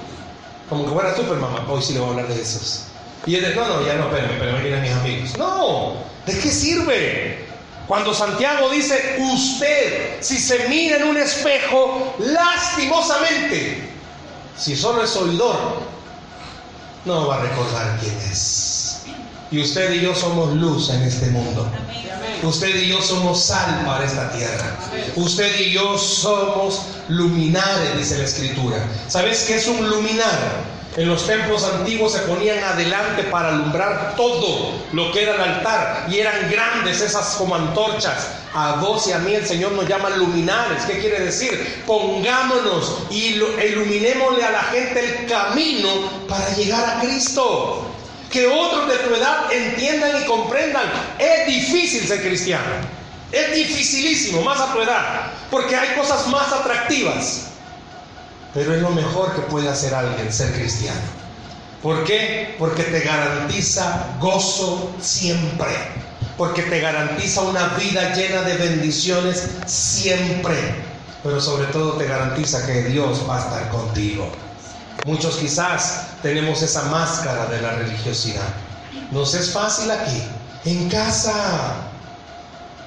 Como 0.69 0.85
que 0.85 0.91
fuera 0.91 1.15
súper 1.15 1.37
mamá. 1.37 1.65
Hoy 1.69 1.83
sí 1.83 1.93
le 1.93 2.01
voy 2.01 2.09
a 2.09 2.11
hablar 2.13 2.29
de 2.29 2.35
Jesús. 2.35 2.85
Y 3.27 3.37
él 3.37 3.45
dice, 3.45 3.55
no, 3.55 3.69
no, 3.69 3.87
ya 3.87 3.95
no, 3.95 4.07
espérame, 4.07 4.33
espérame, 4.33 4.63
miren 4.63 4.83
mis 4.83 4.93
amigos. 4.93 5.39
No, 5.39 5.95
¿de 6.27 6.39
qué 6.39 6.51
sirve? 6.51 7.46
Cuando 7.87 8.13
Santiago 8.13 8.69
dice, 8.71 9.17
usted, 9.33 10.21
si 10.21 10.39
se 10.39 10.69
mira 10.69 10.97
en 10.97 11.05
un 11.05 11.17
espejo, 11.17 12.17
lastimosamente, 12.19 13.91
si 14.59 14.75
solo 14.75 15.05
es 15.05 15.15
oidor, 15.17 15.83
no 17.05 17.29
va 17.29 17.37
a 17.37 17.43
recordar 17.43 17.99
quién 18.01 18.17
es. 18.31 19.03
Y 19.53 19.61
usted 19.61 19.93
y 19.93 20.01
yo 20.01 20.15
somos 20.15 20.53
luz 20.55 20.91
en 20.91 21.03
este 21.03 21.27
mundo. 21.27 21.71
Usted 22.43 22.75
y 22.75 22.89
yo 22.89 23.01
somos 23.01 23.45
sal 23.45 23.83
para 23.87 24.05
esta 24.05 24.33
tierra. 24.33 24.77
Usted 25.15 25.61
y 25.61 25.71
yo 25.71 25.97
somos 25.97 26.83
luminares, 27.09 27.97
dice 27.97 28.19
la 28.19 28.25
escritura. 28.25 28.85
¿Sabes 29.07 29.45
qué 29.47 29.55
es 29.55 29.69
un 29.69 29.89
luminar? 29.89 30.76
En 30.97 31.09
los 31.09 31.27
templos 31.27 31.63
antiguos 31.63 32.13
se 32.13 32.21
ponían 32.21 32.65
adelante 32.65 33.25
para 33.25 33.49
alumbrar 33.49 34.15
todo 34.17 34.73
lo 34.93 35.13
que 35.13 35.25
era 35.25 35.35
el 35.35 35.41
altar 35.43 36.07
y 36.11 36.19
eran 36.21 36.51
grandes 36.51 37.03
esas 37.03 37.35
como 37.35 37.55
antorchas. 37.55 38.29
A 38.55 38.77
vos 38.77 39.07
y 39.07 39.13
a 39.13 39.19
mí 39.19 39.35
el 39.35 39.47
Señor 39.47 39.73
nos 39.73 39.87
llama 39.87 40.09
luminares. 40.09 40.85
¿Qué 40.85 40.99
quiere 40.99 41.21
decir? 41.21 41.83
Pongámonos 41.87 43.01
y 43.11 43.35
iluminémosle 43.35 44.43
a 44.43 44.51
la 44.51 44.63
gente 44.63 45.01
el 45.01 45.27
camino 45.27 45.91
para 46.27 46.49
llegar 46.55 46.97
a 46.97 47.01
Cristo. 47.01 47.85
Que 48.31 48.47
otros 48.47 48.89
de 48.89 48.97
tu 48.97 49.15
edad 49.15 49.53
entiendan 49.53 50.23
y 50.23 50.25
comprendan. 50.25 50.87
Es 51.19 51.47
difícil 51.47 52.09
ser 52.09 52.23
cristiano. 52.23 52.65
Es 53.33 53.55
dificilísimo, 53.55 54.41
más 54.41 54.59
a 54.61 54.73
tu 54.73 54.81
edad, 54.81 55.31
porque 55.51 55.77
hay 55.77 55.95
cosas 55.95 56.27
más 56.29 56.51
atractivas. 56.53 57.49
Pero 58.57 58.75
es 58.75 58.81
lo 58.81 58.89
mejor 58.89 59.35
que 59.35 59.43
puede 59.43 59.69
hacer 59.69 59.95
alguien, 59.95 60.33
ser 60.33 60.51
cristiano. 60.55 60.99
¿Por 61.83 62.05
qué? 62.05 62.57
Porque 62.59 62.85
te 62.85 63.01
garantiza 63.01 64.07
gozo 64.19 64.95
siempre. 64.99 65.69
Porque 66.39 66.63
te 66.63 66.81
garantiza 66.81 67.43
una 67.43 67.69
vida 67.77 68.15
llena 68.15 68.41
de 68.41 68.57
bendiciones 68.57 69.47
siempre. 69.67 70.57
Pero 71.23 71.39
sobre 71.39 71.67
todo 71.67 71.99
te 71.99 72.07
garantiza 72.07 72.65
que 72.65 72.85
Dios 72.85 73.29
va 73.29 73.37
a 73.37 73.41
estar 73.41 73.69
contigo. 73.69 74.27
Muchos 75.05 75.37
quizás 75.37 76.07
tenemos 76.23 76.63
esa 76.63 76.85
máscara 76.85 77.49
de 77.49 77.61
la 77.61 77.73
religiosidad. 77.73 78.49
Nos 79.11 79.35
es 79.35 79.51
fácil 79.51 79.91
aquí, 79.91 80.23
en 80.65 80.89
casa. 80.89 81.75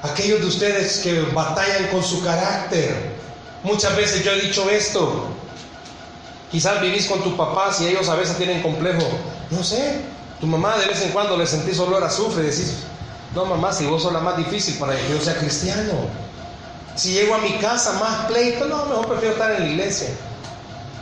Aquellos 0.01 0.39
de 0.39 0.47
ustedes 0.47 0.97
que 1.03 1.21
batallan 1.31 1.89
con 1.91 2.03
su 2.03 2.23
carácter. 2.23 3.19
Muchas 3.61 3.95
veces 3.95 4.23
yo 4.23 4.31
he 4.31 4.41
dicho 4.41 4.67
esto. 4.67 5.35
Quizás 6.51 6.81
vivís 6.81 7.05
con 7.05 7.21
tus 7.21 7.33
papás 7.33 7.79
y 7.81 7.87
ellos 7.87 8.09
a 8.09 8.15
veces 8.15 8.37
tienen 8.37 8.61
complejo. 8.61 9.07
No 9.51 9.63
sé, 9.63 10.01
tu 10.39 10.47
mamá 10.47 10.77
de 10.77 10.87
vez 10.87 11.01
en 11.01 11.11
cuando 11.11 11.37
le 11.37 11.45
sentís 11.45 11.79
olor 11.79 12.03
a 12.03 12.07
azufre 12.07 12.43
y 12.43 12.47
decís, 12.47 12.73
no 13.35 13.45
mamá, 13.45 13.71
si 13.71 13.85
vos 13.85 14.01
sos 14.01 14.13
la 14.13 14.19
más 14.19 14.37
difícil 14.37 14.75
para 14.77 14.95
que 14.95 15.09
yo 15.09 15.19
sea 15.21 15.37
cristiano. 15.37 15.93
Si 16.95 17.13
llego 17.13 17.35
a 17.35 17.37
mi 17.39 17.53
casa 17.59 17.93
más 17.93 18.25
pleito, 18.25 18.65
no, 18.65 18.85
mejor 18.85 19.07
prefiero 19.07 19.33
estar 19.33 19.51
en 19.51 19.59
la 19.61 19.67
iglesia. 19.67 20.09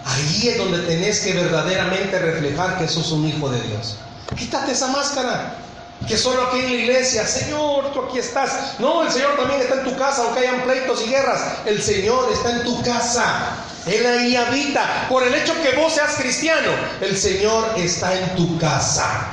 Ahí 0.06 0.50
es 0.50 0.58
donde 0.58 0.80
tenés 0.80 1.22
que 1.22 1.34
verdaderamente 1.34 2.20
reflejar 2.20 2.78
que 2.78 2.88
sos 2.88 3.12
un 3.12 3.28
hijo 3.28 3.50
de 3.50 3.62
Dios. 3.62 3.96
Quítate 4.36 4.74
esa 4.74 4.88
máscara. 4.88 5.56
Que 6.08 6.16
solo 6.16 6.44
aquí 6.44 6.60
en 6.60 6.66
la 6.66 6.74
iglesia, 6.74 7.26
Señor, 7.26 7.92
tú 7.92 8.02
aquí 8.02 8.20
estás. 8.20 8.76
No, 8.80 9.04
el 9.04 9.12
Señor 9.12 9.36
también 9.36 9.62
está 9.62 9.76
en 9.76 9.84
tu 9.84 9.98
casa, 9.98 10.24
aunque 10.24 10.42
hayan 10.42 10.62
pleitos 10.62 11.02
y 11.06 11.10
guerras. 11.10 11.42
El 11.66 11.82
Señor 11.82 12.30
está 12.32 12.52
en 12.52 12.64
tu 12.64 12.82
casa. 12.84 13.56
Él 13.88 14.06
ahí 14.06 14.36
habita. 14.36 15.08
Por 15.10 15.24
el 15.24 15.34
hecho 15.34 15.54
que 15.62 15.76
vos 15.76 15.94
seas 15.94 16.16
cristiano, 16.16 16.72
el 17.02 17.18
Señor 17.18 17.74
está 17.78 18.14
en 18.14 18.36
tu 18.36 18.58
casa. 18.60 19.30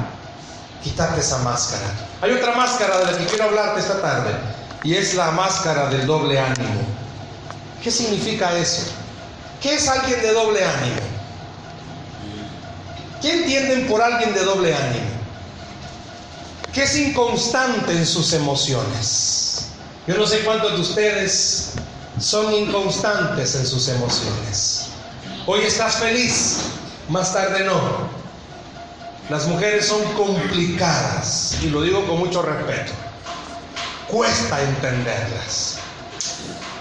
Quítate 0.83 1.21
esa 1.21 1.39
máscara. 1.39 1.85
Hay 2.21 2.33
otra 2.33 2.55
máscara 2.55 2.99
de 2.99 3.13
la 3.13 3.19
que 3.19 3.25
quiero 3.27 3.45
hablarte 3.45 3.81
esta 3.81 4.01
tarde. 4.01 4.35
Y 4.83 4.95
es 4.95 5.15
la 5.15 5.31
máscara 5.31 5.89
del 5.89 6.07
doble 6.07 6.39
ánimo. 6.39 6.83
¿Qué 7.83 7.91
significa 7.91 8.57
eso? 8.57 8.93
¿Qué 9.61 9.75
es 9.75 9.89
alguien 9.89 10.21
de 10.21 10.33
doble 10.33 10.65
ánimo? 10.65 11.01
¿Qué 13.21 13.33
entienden 13.33 13.87
por 13.87 14.03
alguien 14.03 14.35
de 14.35 14.45
doble 14.45 14.75
ánimo? 14.75 15.07
Que 16.73 16.83
es 16.83 16.97
inconstante 16.97 17.93
en 17.93 18.05
sus 18.05 18.35
emociones. 18.35 19.69
Yo 20.07 20.17
no 20.17 20.27
sé 20.27 20.41
cuántos 20.41 20.75
de 20.75 20.81
ustedes 20.81 21.73
son 22.19 22.53
inconstantes 22.53 23.55
en 23.55 23.67
sus 23.67 23.89
emociones. 23.89 24.91
Hoy 25.47 25.61
estás 25.61 25.97
feliz, 25.97 26.59
más 27.09 27.33
tarde 27.33 27.65
no. 27.65 28.15
Las 29.31 29.47
mujeres 29.47 29.87
son 29.87 30.03
complicadas 30.15 31.59
y 31.63 31.71
lo 31.71 31.83
digo 31.83 32.07
con 32.07 32.19
mucho 32.19 32.43
respeto. 32.43 32.93
Cuesta 34.09 34.63
entenderlas. 34.63 35.79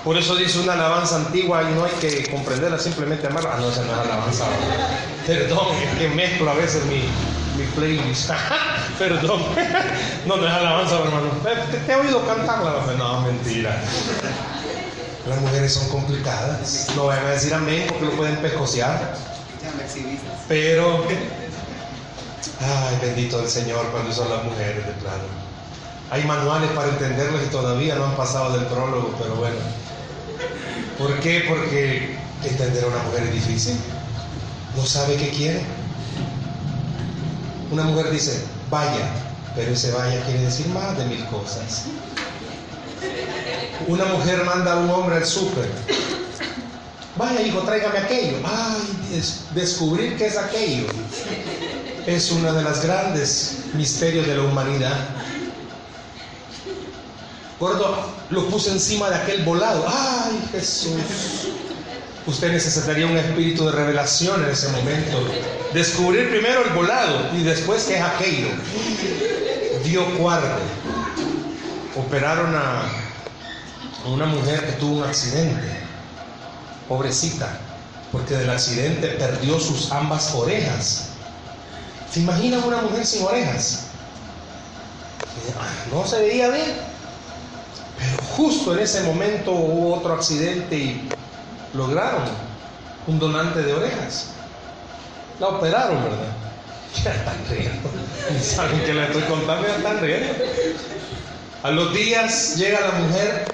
Por 0.04 0.18
eso 0.18 0.36
dice 0.36 0.60
una 0.60 0.74
alabanza 0.74 1.16
antigua 1.16 1.64
y 1.64 1.74
no 1.74 1.86
hay 1.86 1.92
que 1.94 2.30
comprenderla, 2.30 2.78
simplemente 2.78 3.28
amarla. 3.28 3.54
Ah, 3.54 3.60
no, 3.62 3.70
esa 3.70 3.84
no 3.86 3.94
es 3.94 4.00
alabanza. 4.00 4.46
Perdón, 5.26 5.68
es 5.78 5.98
que 5.98 6.10
mezclo 6.10 6.52
a 6.52 6.56
veces 6.56 6.84
mi, 6.86 7.04
mi 7.58 7.66
playlist. 7.74 8.30
Perdón. 9.00 9.42
No, 10.26 10.38
no 10.38 10.48
es 10.48 10.54
alabanza, 10.54 11.00
hermano. 11.00 11.28
Te, 11.44 11.92
he 11.92 11.96
oído 11.96 12.26
cantarla. 12.26 12.76
No, 12.98 13.22
mentira. 13.22 13.82
Las 15.28 15.40
mujeres 15.40 15.74
son 15.74 15.88
complicadas. 15.90 16.88
No 16.96 17.06
vayan 17.06 17.26
a 17.26 17.30
decir 17.30 17.54
amén 17.54 17.86
porque 17.88 18.06
lo 18.06 18.12
pueden 18.12 18.38
pescociar. 18.38 19.16
Pero, 20.50 21.06
ay, 22.60 22.98
bendito 23.02 23.40
el 23.40 23.48
Señor 23.48 23.86
cuando 23.92 24.12
son 24.12 24.30
las 24.30 24.44
mujeres, 24.44 24.86
de 24.86 24.92
plano. 24.94 25.24
Hay 26.12 26.24
manuales 26.26 26.70
para 26.72 26.90
entenderlos 26.90 27.42
y 27.44 27.50
todavía 27.50 27.96
no 27.96 28.06
han 28.06 28.16
pasado 28.16 28.58
del 28.58 28.68
prólogo, 28.68 29.16
pero 29.18 29.36
bueno. 29.36 29.56
¿Por 30.98 31.20
qué? 31.22 31.46
Porque 31.48 32.18
entender 32.44 32.84
a 32.84 32.88
una 32.88 33.04
mujer 33.04 33.24
es 33.24 33.34
difícil. 33.34 33.78
No 34.76 34.86
sabe 34.86 35.16
qué 35.16 35.30
quiere. 35.30 35.64
Una 37.72 37.84
mujer 37.84 38.12
dice, 38.12 38.44
vaya, 38.70 39.08
pero 39.56 39.72
ese 39.72 39.92
vaya 39.92 40.24
quiere 40.26 40.42
decir 40.42 40.68
más 40.68 40.98
de 40.98 41.06
mil 41.06 41.26
cosas. 41.28 41.86
Una 43.88 44.06
mujer 44.06 44.44
manda 44.46 44.74
a 44.74 44.76
un 44.78 44.90
hombre 44.90 45.18
al 45.18 45.26
súper. 45.26 45.68
Vaya, 47.16 47.42
hijo, 47.42 47.60
tráigame 47.60 48.00
aquello. 48.00 48.38
Ay, 48.44 49.22
descubrir 49.54 50.18
qué 50.18 50.28
es 50.28 50.38
aquello. 50.38 50.88
Es 52.08 52.32
uno 52.32 52.54
de 52.54 52.64
los 52.64 52.82
grandes 52.82 53.66
misterios 53.74 54.26
de 54.26 54.36
la 54.36 54.44
humanidad. 54.44 54.98
Gordo, 57.60 58.10
lo 58.30 58.48
puse 58.48 58.72
encima 58.72 59.10
de 59.10 59.16
aquel 59.16 59.44
volado. 59.44 59.86
Ay, 59.88 60.50
Jesús. 60.52 61.50
Usted 62.26 62.52
necesitaría 62.52 63.06
un 63.06 63.18
espíritu 63.18 63.66
de 63.66 63.74
revelación 63.74 64.44
en 64.44 64.50
ese 64.50 64.70
momento. 64.70 65.20
Descubrir 65.74 66.30
primero 66.30 66.64
el 66.64 66.72
volado 66.72 67.30
y 67.38 67.44
después 67.44 67.84
qué 67.84 67.98
es 67.98 68.02
aquello. 68.02 68.48
Dio 69.84 70.18
cuarto. 70.18 70.62
Operaron 71.96 72.56
a 72.56 73.03
una 74.06 74.26
mujer 74.26 74.66
que 74.66 74.72
tuvo 74.74 74.98
un 74.98 75.04
accidente, 75.04 75.80
pobrecita, 76.88 77.50
porque 78.12 78.36
del 78.36 78.50
accidente 78.50 79.08
perdió 79.08 79.60
sus 79.60 79.92
ambas 79.92 80.34
orejas. 80.36 81.10
¿Se 82.12 82.20
imagina 82.20 82.60
una 82.60 82.82
mujer 82.82 83.06
sin 83.06 83.26
orejas? 83.26 83.88
No 85.92 86.06
se 86.06 86.20
veía 86.20 86.50
bien. 86.50 86.74
Pero 87.98 88.24
justo 88.36 88.74
en 88.74 88.80
ese 88.80 89.02
momento 89.04 89.52
hubo 89.52 89.96
otro 89.96 90.14
accidente 90.14 90.76
y 90.76 91.10
lograron 91.74 92.24
un 93.08 93.20
donante 93.20 93.62
de 93.62 93.74
orejas. 93.74 94.28
La 95.40 95.48
operaron, 95.48 96.04
¿verdad? 96.04 96.28
Ya 97.04 97.12
están 97.12 97.36
riendo. 97.50 97.90
¿Saben 98.40 98.80
que 98.82 98.94
la 98.94 99.06
estoy 99.06 99.24
contando? 99.24 99.68
Ya 99.68 99.78
están 99.78 100.00
riendo. 100.00 100.32
A 101.64 101.72
los 101.72 101.92
días 101.92 102.56
llega 102.58 102.80
la 102.82 102.92
mujer 102.92 103.46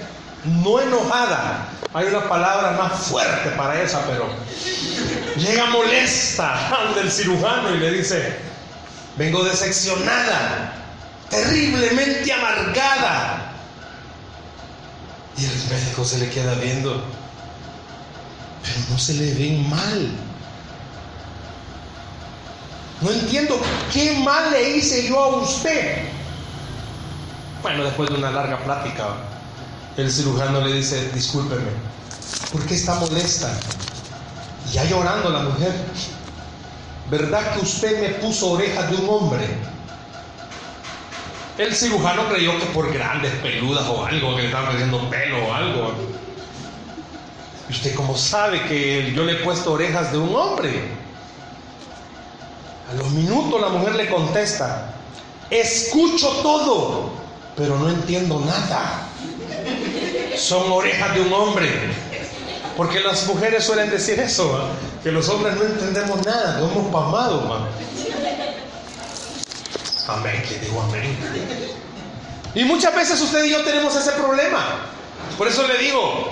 no 0.46 0.80
enojada. 0.80 1.68
Hay 1.94 2.08
una 2.08 2.28
palabra 2.28 2.72
más 2.72 2.94
fuerte 3.08 3.50
para 3.52 3.82
esa, 3.82 4.06
pero 4.06 4.28
llega 5.38 5.66
molesta 5.68 6.88
ante 6.88 7.02
el 7.02 7.12
cirujano 7.12 7.74
y 7.76 7.80
le 7.80 7.92
dice, 7.92 8.38
vengo 9.18 9.44
decepcionada, 9.44 10.74
terriblemente 11.30 12.32
amargada. 12.32 13.54
Y 15.38 15.46
el 15.46 15.70
médico 15.70 16.04
se 16.04 16.20
le 16.20 16.30
queda 16.30 16.54
viendo, 16.56 17.04
pero 18.62 18.76
no 18.90 19.00
se 19.00 19.14
le 19.14 19.34
ven 19.34 19.70
mal. 19.70 20.12
No 23.02 23.12
entiendo 23.12 23.60
qué 23.94 24.20
mal 24.20 24.52
le 24.52 24.78
hice 24.78 25.08
yo 25.08 25.24
a 25.24 25.28
usted. 25.38 26.04
Bueno, 27.62 27.86
después 27.86 28.10
de 28.10 28.16
una 28.16 28.32
larga 28.32 28.58
plática, 28.60 29.16
el 30.00 30.12
cirujano 30.12 30.62
le 30.62 30.74
dice, 30.74 31.10
discúlpeme, 31.14 31.70
¿por 32.52 32.66
qué 32.66 32.76
está 32.76 32.96
molesta? 32.96 33.52
Y 34.68 34.74
ya 34.74 34.86
llorando 34.86 35.30
la 35.30 35.42
mujer, 35.42 35.74
¿verdad 37.10 37.54
que 37.54 37.62
usted 37.62 38.02
me 38.02 38.10
puso 38.20 38.52
orejas 38.52 38.90
de 38.90 38.98
un 38.98 39.10
hombre? 39.10 39.48
El 41.58 41.76
cirujano 41.76 42.30
creyó 42.30 42.58
que 42.58 42.68
por 42.68 42.94
grandes 42.94 43.34
peludas 43.42 43.86
o 43.88 44.06
algo, 44.06 44.36
que 44.36 44.44
le 44.44 44.48
estaban 44.48 44.70
perdiendo 44.70 45.10
pelo 45.10 45.46
o 45.46 45.54
algo. 45.54 45.94
¿Y 47.68 47.72
usted 47.74 47.94
cómo 47.96 48.16
sabe 48.16 48.64
que 48.64 49.12
yo 49.14 49.26
le 49.26 49.34
he 49.34 49.44
puesto 49.44 49.74
orejas 49.74 50.12
de 50.12 50.18
un 50.18 50.34
hombre? 50.34 50.90
A 52.90 52.96
los 52.96 53.12
minutos 53.12 53.60
la 53.60 53.70
mujer 53.70 53.96
le 53.96 54.10
contesta, 54.10 54.94
escucho 55.50 56.30
todo, 56.42 57.12
pero 57.58 57.78
no 57.78 57.90
entiendo 57.90 58.40
nada. 58.40 59.06
Son 60.40 60.72
orejas 60.72 61.14
de 61.14 61.22
un 61.22 61.34
hombre. 61.34 61.70
Porque 62.78 63.02
las 63.02 63.28
mujeres 63.28 63.66
suelen 63.66 63.90
decir 63.90 64.20
eso, 64.20 64.70
que 65.04 65.12
los 65.12 65.28
hombres 65.28 65.56
no 65.58 65.64
entendemos 65.64 66.26
nada, 66.26 66.60
no 66.60 66.72
hemos 66.72 66.94
pasmado. 66.94 67.68
Amén, 70.08 70.44
que 70.48 70.60
digo 70.60 70.82
amén. 70.82 71.18
Y 72.56 72.64
muchas 72.64 72.96
veces 72.96 73.22
usted 73.22 73.44
y 73.44 73.50
yo 73.52 73.64
tenemos 73.64 73.96
ese 73.96 74.12
problema. 74.14 74.78
Por 75.38 75.48
eso 75.48 75.68
le 75.68 75.78
digo, 75.78 76.30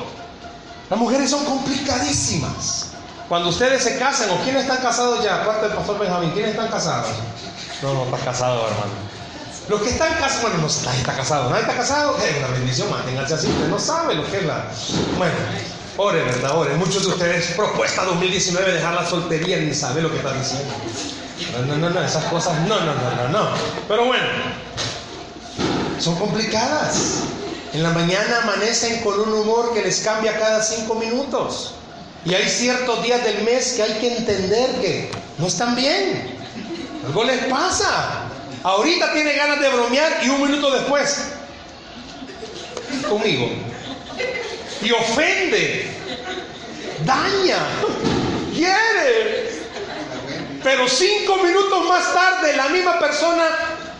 las 0.89 0.97
mujeres 0.97 1.29
son 1.29 1.43
complicadísimas. 1.43 2.91
Cuando 3.27 3.49
ustedes 3.49 3.83
se 3.83 3.99
casan, 3.99 4.29
o 4.29 4.37
quiénes 4.37 4.63
están 4.63 4.77
casados 4.77 5.21
ya, 5.21 5.41
aparte 5.41 5.67
del 5.67 5.75
pastor 5.75 5.99
Benjamín, 5.99 6.31
¿quiénes 6.31 6.51
están 6.51 6.69
casados? 6.69 7.09
No, 7.81 7.93
no 7.93 8.05
está 8.05 8.17
casado, 8.17 8.67
hermano. 8.67 8.93
Los 9.69 9.81
que 9.81 9.89
están 9.89 10.13
casados, 10.13 10.41
bueno, 10.43 10.57
no 10.59 10.67
nadie 10.85 10.99
está 10.99 11.15
casado, 11.15 11.49
nadie 11.49 11.63
está 11.63 11.75
casado, 11.75 12.17
es 12.17 12.37
una 12.37 12.47
bendición, 12.47 12.89
manténganse 12.89 13.33
así, 13.33 13.47
usted 13.47 13.67
no 13.67 13.77
sabe 13.77 14.15
lo 14.15 14.25
que 14.31 14.37
es 14.37 14.45
la. 14.45 14.65
Bueno, 15.17 15.33
ore, 15.97 16.23
¿verdad? 16.23 16.57
Ore. 16.57 16.75
Muchos 16.75 17.03
de 17.03 17.09
ustedes, 17.09 17.47
propuesta 17.47 18.05
2019, 18.05 18.71
dejar 18.71 18.93
la 18.93 19.05
soltería, 19.05 19.57
ni 19.57 19.73
sabe 19.73 20.01
lo 20.01 20.09
que 20.09 20.17
está 20.17 20.31
diciendo. 20.33 20.73
No, 21.51 21.65
no, 21.65 21.77
no, 21.77 21.89
no, 21.89 22.01
esas 22.01 22.23
cosas, 22.25 22.59
no, 22.61 22.79
no, 22.79 22.93
no, 22.93 23.15
no, 23.15 23.27
no. 23.29 23.49
Pero 23.89 24.05
bueno, 24.05 24.25
son 25.99 26.15
complicadas. 26.15 27.23
En 27.73 27.83
la 27.83 27.89
mañana 27.89 28.43
amanecen 28.43 29.01
con 29.01 29.19
un 29.19 29.33
humor 29.33 29.73
que 29.73 29.81
les 29.81 29.99
cambia 29.99 30.39
cada 30.39 30.63
cinco 30.63 30.95
minutos. 30.95 31.73
Y 32.23 32.33
hay 32.33 32.47
ciertos 32.49 33.03
días 33.03 33.23
del 33.23 33.43
mes 33.43 33.73
que 33.73 33.83
hay 33.83 33.93
que 33.99 34.17
entender 34.17 34.69
que 34.81 35.11
no 35.37 35.47
están 35.47 35.75
bien. 35.75 36.37
Algo 37.05 37.23
les 37.25 37.45
pasa. 37.45 38.26
Ahorita 38.67 39.13
tiene 39.13 39.31
ganas 39.31 39.61
de 39.61 39.69
bromear 39.69 40.19
y 40.23 40.29
un 40.29 40.41
minuto 40.41 40.69
después 40.69 41.31
conmigo. 43.07 43.49
Y 44.81 44.91
ofende, 44.91 45.89
daña, 47.05 47.59
quiere. 48.53 49.61
Pero 50.61 50.85
cinco 50.85 51.37
minutos 51.37 51.85
más 51.87 52.13
tarde 52.13 52.57
la 52.57 52.67
misma 52.67 52.99
persona 52.99 53.45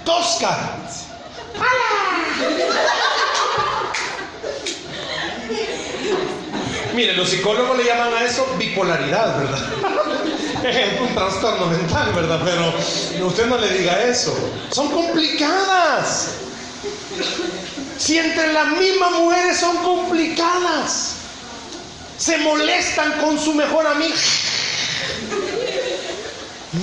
tosca. 0.04 0.76
Mire, 6.98 7.14
los 7.14 7.30
psicólogos 7.30 7.78
le 7.78 7.84
llaman 7.84 8.12
a 8.12 8.24
eso 8.24 8.44
bipolaridad, 8.58 9.38
¿verdad? 9.38 9.60
es 10.68 11.00
un 11.00 11.14
trastorno 11.14 11.68
mental, 11.68 12.12
¿verdad? 12.12 12.42
Pero 12.44 13.28
usted 13.28 13.46
no 13.46 13.60
le 13.60 13.70
diga 13.70 14.02
eso. 14.02 14.36
Son 14.72 14.90
complicadas. 14.90 16.30
Si 18.00 18.18
entre 18.18 18.52
las 18.52 18.70
mismas 18.70 19.12
mujeres 19.12 19.60
son 19.60 19.78
complicadas, 19.78 21.18
se 22.18 22.40
molestan 22.40 23.12
con 23.22 23.38
su 23.38 23.54
mejor 23.54 23.86
amiga. 23.86 24.16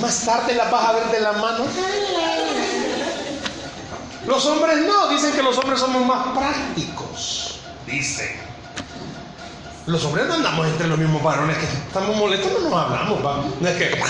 Más 0.00 0.24
tarde 0.24 0.54
las 0.54 0.70
vas 0.70 0.90
a 0.90 0.92
ver 0.92 1.06
de 1.06 1.20
la 1.20 1.32
mano. 1.32 1.64
Los 4.28 4.46
hombres 4.46 4.76
no, 4.86 5.08
dicen 5.08 5.32
que 5.32 5.42
los 5.42 5.58
hombres 5.58 5.80
somos 5.80 6.06
más 6.06 6.38
prácticos. 6.38 7.58
Dicen. 7.84 8.43
Los 9.86 10.02
hombres 10.06 10.26
no 10.26 10.34
andamos 10.34 10.66
entre 10.66 10.86
los 10.86 10.96
mismos 10.98 11.22
varones 11.22 11.58
que 11.58 11.66
estamos 11.66 12.16
molestos, 12.16 12.50
no 12.52 12.70
nos 12.70 12.72
hablamos, 12.72 13.24
va. 13.24 13.44
No 13.60 13.68
es 13.68 13.76
que. 13.76 14.00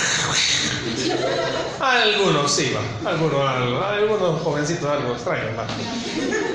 Algunos 1.81 2.49
sí, 2.49 2.73
va. 2.73 3.09
Algunos, 3.09 3.41
algunos 3.83 4.41
jovencitos 4.41 4.89
algo 4.89 5.13
extraños, 5.13 5.57
va. 5.57 5.67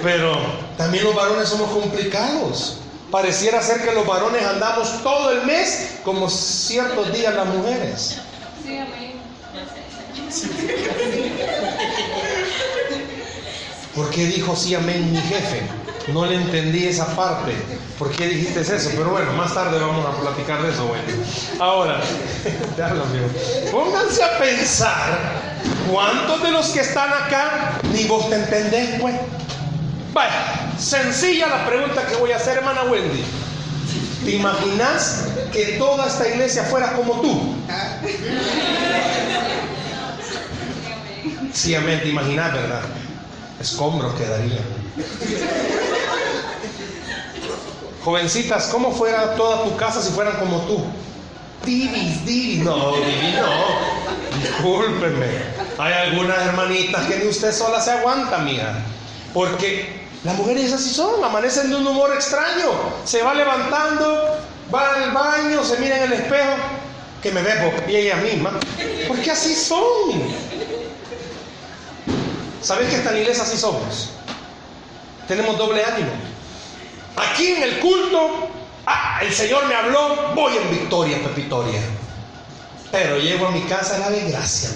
Pero 0.02 0.32
también 0.78 1.04
los 1.04 1.14
varones 1.14 1.48
somos 1.50 1.70
complicados. 1.70 2.78
Pareciera 3.10 3.60
ser 3.60 3.82
que 3.84 3.92
los 3.92 4.06
varones 4.06 4.42
andamos 4.42 5.02
todo 5.02 5.32
el 5.32 5.44
mes 5.44 5.98
como 6.02 6.30
ciertos 6.30 7.12
días 7.12 7.34
las 7.34 7.46
mujeres. 7.46 8.20
Sí, 8.64 8.78
amén. 8.78 9.20
¿Por 13.94 14.08
qué 14.10 14.24
dijo 14.26 14.56
sí 14.56 14.74
amén 14.74 15.12
mi 15.12 15.18
jefe? 15.18 15.79
No 16.08 16.26
le 16.26 16.36
entendí 16.36 16.86
esa 16.86 17.14
parte. 17.14 17.52
¿Por 17.98 18.10
qué 18.10 18.26
dijiste 18.28 18.60
eso? 18.60 18.90
Pero 18.96 19.10
bueno, 19.10 19.32
más 19.34 19.54
tarde 19.54 19.78
vamos 19.78 20.04
a 20.06 20.18
platicar 20.20 20.62
de 20.62 20.70
eso, 20.70 20.86
bueno. 20.86 21.04
Ahora, 21.58 22.00
pónganse 23.70 24.24
a 24.24 24.38
pensar 24.38 25.18
cuántos 25.90 26.42
de 26.42 26.50
los 26.50 26.68
que 26.68 26.80
están 26.80 27.12
acá 27.12 27.78
ni 27.92 28.04
vos 28.04 28.28
te 28.30 28.36
entendés, 28.36 29.00
pues. 29.00 29.14
Vaya, 30.12 30.72
sencilla 30.78 31.46
la 31.48 31.66
pregunta 31.66 32.06
que 32.06 32.16
voy 32.16 32.32
a 32.32 32.36
hacer, 32.36 32.56
hermana 32.56 32.82
Wendy. 32.84 33.22
¿Te 34.24 34.32
imaginas 34.32 35.26
que 35.52 35.76
toda 35.78 36.06
esta 36.06 36.28
iglesia 36.28 36.64
fuera 36.64 36.92
como 36.92 37.20
tú? 37.20 37.54
Sí, 41.52 41.74
amén, 41.74 42.00
te 42.02 42.08
imaginas, 42.08 42.52
¿verdad? 42.52 42.80
Escombros 43.60 44.14
quedarían. 44.14 44.79
Jovencitas, 48.04 48.66
¿cómo 48.68 48.92
fuera 48.92 49.34
toda 49.34 49.64
tu 49.64 49.76
casa 49.76 50.02
si 50.02 50.10
fueran 50.10 50.36
como 50.38 50.60
tú? 50.62 50.84
Divis, 51.64 52.24
divis. 52.24 52.64
No, 52.64 52.96
divis 52.96 53.34
no. 53.34 54.40
Discúlpeme. 54.40 55.26
Hay 55.78 55.92
algunas 55.92 56.38
hermanitas 56.46 57.06
que 57.06 57.18
ni 57.18 57.28
usted 57.28 57.52
sola 57.52 57.80
se 57.80 57.90
aguanta, 57.90 58.38
mía. 58.38 58.82
Porque 59.34 60.00
las 60.24 60.34
mujeres 60.36 60.72
así 60.72 60.90
son, 60.90 61.22
amanecen 61.22 61.70
de 61.70 61.76
un 61.76 61.86
humor 61.86 62.12
extraño. 62.14 62.70
Se 63.04 63.22
va 63.22 63.34
levantando, 63.34 64.38
va 64.74 64.94
al 64.94 65.12
baño, 65.12 65.62
se 65.62 65.78
mira 65.78 65.98
en 65.98 66.04
el 66.04 66.12
espejo, 66.14 66.54
que 67.22 67.30
me 67.30 67.42
bebo, 67.42 67.72
y 67.86 67.96
ella 67.96 68.16
misma. 68.16 68.58
Porque 69.06 69.30
así 69.30 69.54
son. 69.54 70.22
¿Sabes 72.62 72.88
que 72.88 72.96
esta 72.96 73.16
iglesia 73.16 73.42
así 73.42 73.58
somos? 73.58 74.10
Tenemos 75.30 75.56
doble 75.56 75.84
ánimo. 75.84 76.10
Aquí 77.14 77.46
en 77.46 77.62
el 77.62 77.78
culto, 77.78 78.48
ah, 78.84 79.20
el 79.22 79.32
Señor 79.32 79.64
me 79.66 79.76
habló, 79.76 80.32
voy 80.34 80.56
en 80.56 80.70
victoria, 80.72 81.22
Pepitoria. 81.22 81.80
Pero 82.90 83.16
llego 83.16 83.46
a 83.46 83.52
mi 83.52 83.62
casa, 83.62 83.98
la 83.98 84.10
de 84.10 84.28
gracia, 84.28 84.70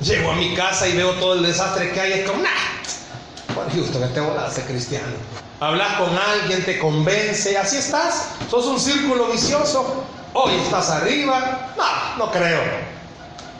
Llego 0.00 0.32
a 0.32 0.34
mi 0.34 0.52
casa 0.56 0.88
y 0.88 0.96
veo 0.96 1.12
todo 1.12 1.34
el 1.34 1.44
desastre 1.44 1.92
que 1.92 2.00
hay, 2.00 2.12
es 2.14 2.28
como, 2.28 2.42
nah, 2.42 3.54
por 3.54 3.72
justo 3.72 4.00
que 4.00 4.06
te 4.08 4.18
voy 4.18 4.36
ser 4.50 4.64
cristiano. 4.64 5.14
Hablas 5.60 5.92
con 5.92 6.18
alguien, 6.18 6.64
te 6.64 6.80
convence, 6.80 7.56
así 7.56 7.76
estás. 7.76 8.30
Sos 8.50 8.66
un 8.66 8.80
círculo 8.80 9.28
vicioso. 9.28 10.02
Hoy 10.32 10.56
estás 10.56 10.90
arriba. 10.90 11.72
No, 11.76 12.26
no 12.26 12.32
creo. 12.32 12.62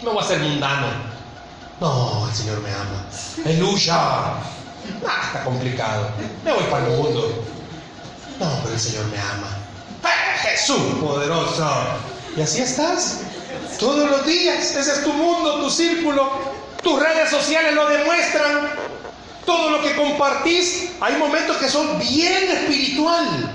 No 0.02 0.14
voy 0.14 0.24
a 0.24 0.26
ser 0.26 0.40
mundano. 0.40 0.88
No, 1.80 2.26
el 2.28 2.34
Señor 2.34 2.60
me 2.60 2.72
ama. 2.72 3.06
Aleluya. 3.44 4.55
Ah, 5.06 5.22
está 5.26 5.44
complicado. 5.44 6.08
Me 6.44 6.52
voy 6.52 6.64
para 6.64 6.86
el 6.86 6.92
mundo. 6.92 7.44
No, 8.38 8.60
pero 8.62 8.74
el 8.74 8.80
Señor 8.80 9.06
me 9.06 9.18
ama. 9.18 9.48
¡Eh, 10.04 10.48
Jesús 10.48 10.76
poderoso. 11.00 11.68
Y 12.36 12.42
así 12.42 12.62
estás. 12.62 13.20
Todos 13.78 14.10
los 14.10 14.26
días. 14.26 14.74
Ese 14.74 14.92
es 14.92 15.04
tu 15.04 15.12
mundo, 15.12 15.60
tu 15.60 15.70
círculo. 15.70 16.30
Tus 16.82 17.00
redes 17.00 17.30
sociales 17.30 17.74
lo 17.74 17.88
demuestran. 17.88 18.70
Todo 19.44 19.70
lo 19.70 19.82
que 19.82 19.94
compartís, 19.94 20.90
hay 21.00 21.16
momentos 21.16 21.56
que 21.58 21.68
son 21.68 21.98
bien 22.00 22.50
espiritual. 22.50 23.52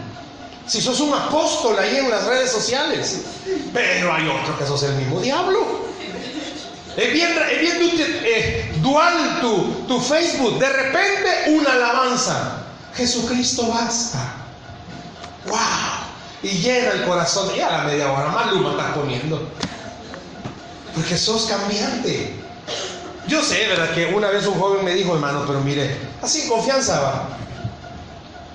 Si 0.65 0.79
sos 0.79 1.01
un 1.01 1.13
apóstol 1.13 1.77
ahí 1.77 1.97
en 1.97 2.09
las 2.09 2.23
redes 2.25 2.51
sociales. 2.51 3.21
Pero 3.73 4.13
hay 4.13 4.27
otros 4.27 4.57
que 4.57 4.65
sos 4.65 4.83
el 4.83 4.93
mismo 4.95 5.19
diablo. 5.19 5.90
Es 6.97 7.13
bien, 7.13 7.31
es 7.31 7.73
eh, 7.83 8.71
dual 8.81 9.39
tu, 9.87 9.99
Facebook. 10.01 10.59
De 10.59 10.69
repente 10.69 11.29
una 11.47 11.73
alabanza. 11.73 12.63
Jesucristo 12.95 13.67
basta. 13.69 14.19
¡Wow! 15.47 15.57
Y 16.43 16.49
llena 16.49 16.91
el 16.91 17.05
corazón. 17.05 17.49
Y 17.55 17.61
a 17.61 17.71
la 17.71 17.83
media 17.83 18.11
hora 18.11 18.27
más 18.27 18.51
luma 18.51 18.71
estás 18.71 18.93
poniendo. 18.93 19.41
Porque 20.93 21.17
sos 21.17 21.45
cambiante. 21.45 22.35
Yo 23.27 23.41
sé, 23.41 23.67
¿verdad? 23.67 23.93
Que 23.93 24.07
una 24.07 24.29
vez 24.29 24.45
un 24.45 24.59
joven 24.59 24.83
me 24.83 24.93
dijo, 24.93 25.13
hermano, 25.13 25.45
pero 25.47 25.61
mire, 25.61 25.95
así 26.21 26.47
confianza 26.49 26.99
va. 26.99 27.29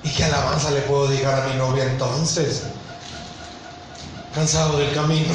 ¿Y 0.02 0.10
qué 0.10 0.24
alabanza 0.24 0.70
le 0.70 0.82
puedo 0.82 1.08
dedicar 1.08 1.40
a 1.40 1.46
mi 1.46 1.54
novia 1.54 1.84
entonces? 1.84 2.64
Cansado 4.34 4.78
del 4.78 4.92
camino. 4.92 5.32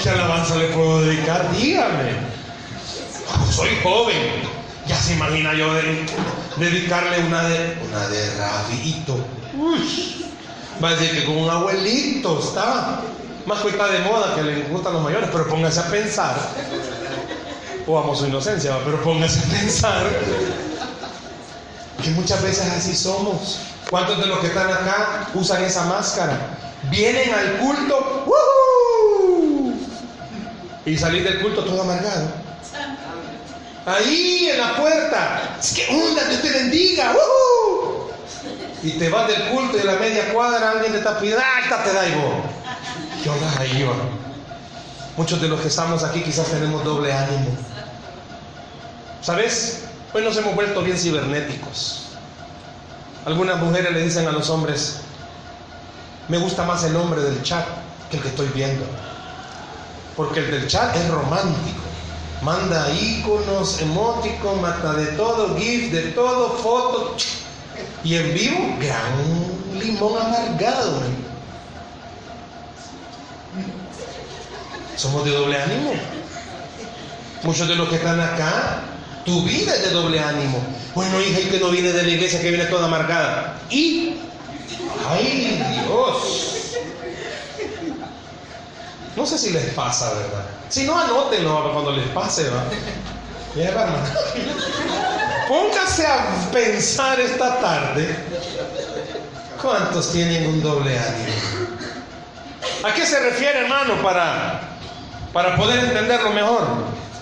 ¿Y 0.00 0.02
qué 0.02 0.08
alabanza 0.08 0.56
le 0.56 0.68
puedo 0.68 1.02
dedicar? 1.02 1.52
Dígame. 1.52 2.12
Soy 3.54 3.68
joven. 3.82 4.16
Ya 4.86 4.96
se 4.96 5.12
imagina 5.12 5.52
yo 5.52 5.74
de 5.74 6.06
dedicarle 6.56 7.18
una 7.26 7.42
de, 7.42 7.76
una 7.86 8.08
de 8.08 8.34
rabito. 8.38 9.18
Uy, 9.58 10.24
va 10.82 10.88
a 10.88 10.94
decir 10.94 11.20
que 11.20 11.26
con 11.26 11.36
un 11.36 11.50
abuelito 11.50 12.40
estaba. 12.40 13.02
Más 13.44 13.60
que 13.60 13.68
está 13.68 13.88
de 13.88 13.98
moda 13.98 14.34
que 14.34 14.42
le 14.42 14.62
gustan 14.68 14.94
los 14.94 15.02
mayores, 15.02 15.28
pero 15.30 15.46
póngase 15.46 15.80
a 15.80 15.90
pensar. 15.90 16.34
O 17.86 17.98
amo 17.98 18.16
su 18.16 18.26
inocencia, 18.26 18.78
pero 18.82 19.02
póngase 19.02 19.40
a 19.40 19.60
pensar 19.60 20.08
que 22.02 22.10
muchas 22.12 22.42
veces 22.42 22.66
así 22.70 22.96
somos. 22.96 23.58
¿Cuántos 23.90 24.18
de 24.18 24.26
los 24.28 24.38
que 24.38 24.46
están 24.46 24.72
acá 24.72 25.28
usan 25.34 25.62
esa 25.62 25.84
máscara? 25.84 26.56
Vienen 26.90 27.34
al 27.34 27.58
culto 27.58 28.24
y 30.86 30.96
salir 30.96 31.24
del 31.24 31.40
culto 31.40 31.64
todo 31.64 31.82
amargado. 31.82 32.28
Ahí 33.86 34.48
en 34.50 34.58
la 34.58 34.76
puerta, 34.76 35.56
es 35.58 35.72
que 35.72 35.86
onda, 35.88 36.24
Dios 36.28 36.42
te 36.42 36.50
bendiga. 36.50 37.14
Y 38.82 38.92
te 38.92 39.08
vas 39.08 39.28
del 39.28 39.42
culto 39.48 39.76
y 39.76 39.80
de 39.80 39.84
la 39.84 39.96
media 39.96 40.32
cuadra 40.32 40.70
alguien 40.70 40.92
te 40.92 40.98
está 40.98 41.18
pidiendo, 41.18 41.42
¡ah, 41.44 41.82
te 41.84 41.92
da 41.92 42.02
¿Qué 43.22 43.28
onda 43.28 43.58
ahí 43.58 43.82
va? 43.82 43.92
Muchos 45.16 45.40
de 45.40 45.48
los 45.48 45.60
que 45.60 45.68
estamos 45.68 46.02
aquí 46.02 46.22
quizás 46.22 46.46
tenemos 46.46 46.82
doble 46.84 47.12
ánimo. 47.12 47.50
¿Sabes? 49.22 49.84
Hoy 50.14 50.22
nos 50.24 50.36
hemos 50.38 50.54
vuelto 50.54 50.82
bien 50.82 50.96
cibernéticos. 50.96 52.06
Algunas 53.26 53.58
mujeres 53.58 53.92
le 53.92 54.02
dicen 54.02 54.26
a 54.26 54.32
los 54.32 54.48
hombres, 54.48 55.00
me 56.28 56.38
gusta 56.38 56.64
más 56.64 56.84
el 56.84 56.96
hombre 56.96 57.20
del 57.20 57.42
chat 57.42 57.66
que 58.10 58.16
el 58.16 58.22
que 58.22 58.28
estoy 58.28 58.48
viendo. 58.54 58.84
Porque 60.20 60.40
el 60.40 60.50
del 60.50 60.66
chat 60.68 60.94
es 60.96 61.08
romántico. 61.08 61.80
Manda 62.42 62.92
iconos, 62.92 63.80
emoticons, 63.80 64.60
mata 64.60 64.92
de 64.92 65.06
todo, 65.12 65.56
GIF, 65.56 65.90
de 65.90 66.02
todo, 66.12 66.58
fotos. 66.58 67.24
Y 68.04 68.16
en 68.16 68.34
vivo, 68.34 68.76
gran 68.78 69.80
limón 69.82 70.20
amargado. 70.20 71.00
Somos 74.94 75.24
de 75.24 75.30
doble 75.30 75.56
ánimo. 75.56 75.92
Muchos 77.42 77.66
de 77.66 77.76
los 77.76 77.88
que 77.88 77.94
están 77.96 78.20
acá, 78.20 78.82
tu 79.24 79.42
vida 79.44 79.74
es 79.74 79.84
de 79.84 79.90
doble 79.92 80.20
ánimo. 80.20 80.62
Bueno, 80.94 81.18
hija, 81.18 81.40
y 81.40 81.44
que 81.44 81.60
no 81.60 81.70
viene 81.70 81.94
de 81.94 82.02
la 82.02 82.10
iglesia, 82.10 82.42
que 82.42 82.50
viene 82.50 82.66
toda 82.66 82.84
amargada. 82.84 83.58
Y, 83.70 84.16
ay 85.08 85.82
Dios. 85.86 86.49
No 89.16 89.26
sé 89.26 89.38
si 89.38 89.50
les 89.50 89.74
pasa, 89.74 90.12
¿verdad? 90.14 90.44
Si 90.68 90.84
no, 90.84 90.98
anótenlo 90.98 91.72
cuando 91.72 91.92
les 91.92 92.08
pase, 92.08 92.48
¿va? 92.48 92.64
Ya, 93.56 93.72
Póngase 95.48 96.06
a 96.06 96.50
pensar 96.52 97.18
esta 97.18 97.58
tarde. 97.58 98.16
¿Cuántos 99.60 100.12
tienen 100.12 100.46
un 100.46 100.62
doble 100.62 100.96
ánimo? 100.96 101.34
¿A 102.84 102.94
qué 102.94 103.04
se 103.04 103.18
refiere, 103.18 103.62
hermano, 103.62 104.00
para, 104.02 104.60
para 105.32 105.56
poder 105.56 105.80
entenderlo 105.80 106.30
mejor? 106.30 106.62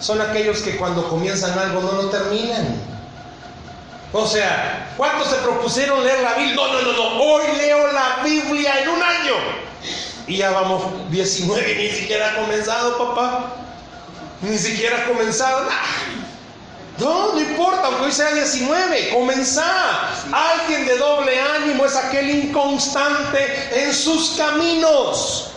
Son 0.00 0.20
aquellos 0.20 0.58
que 0.58 0.76
cuando 0.76 1.08
comienzan 1.08 1.58
algo 1.58 1.80
no 1.80 2.02
lo 2.02 2.10
terminan. 2.10 2.76
O 4.12 4.26
sea, 4.26 4.92
¿cuántos 4.96 5.28
se 5.28 5.36
propusieron 5.36 6.04
leer 6.04 6.20
la 6.22 6.34
Biblia? 6.34 6.54
No, 6.54 6.72
no, 6.72 6.82
no, 6.82 6.92
no. 6.92 7.22
Hoy 7.22 7.44
leo 7.56 7.92
la 7.92 8.22
Biblia 8.22 8.82
en 8.82 8.88
un 8.90 9.02
año. 9.02 9.34
Y 10.28 10.36
ya 10.36 10.50
vamos 10.50 10.82
19, 11.10 11.74
ni 11.74 11.88
siquiera 11.88 12.32
ha 12.32 12.36
comenzado, 12.36 12.98
papá. 12.98 13.46
Ni 14.42 14.58
siquiera 14.58 14.98
ha 14.98 15.08
comenzado. 15.08 15.66
No, 16.98 17.32
no 17.32 17.40
importa, 17.40 17.86
aunque 17.86 18.04
hoy 18.04 18.12
sea 18.12 18.34
19, 18.34 19.10
comenzá. 19.14 20.10
Alguien 20.30 20.86
de 20.86 20.98
doble 20.98 21.40
ánimo 21.40 21.86
es 21.86 21.96
aquel 21.96 22.28
inconstante 22.28 23.38
en 23.72 23.94
sus 23.94 24.30
caminos. 24.36 25.52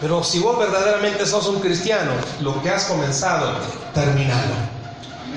Pero 0.00 0.24
si 0.24 0.40
vos 0.40 0.58
verdaderamente 0.58 1.26
sos 1.26 1.46
un 1.46 1.60
cristiano, 1.60 2.12
lo 2.40 2.60
que 2.62 2.70
has 2.70 2.84
comenzado, 2.84 3.52
terminalo. 3.94 4.54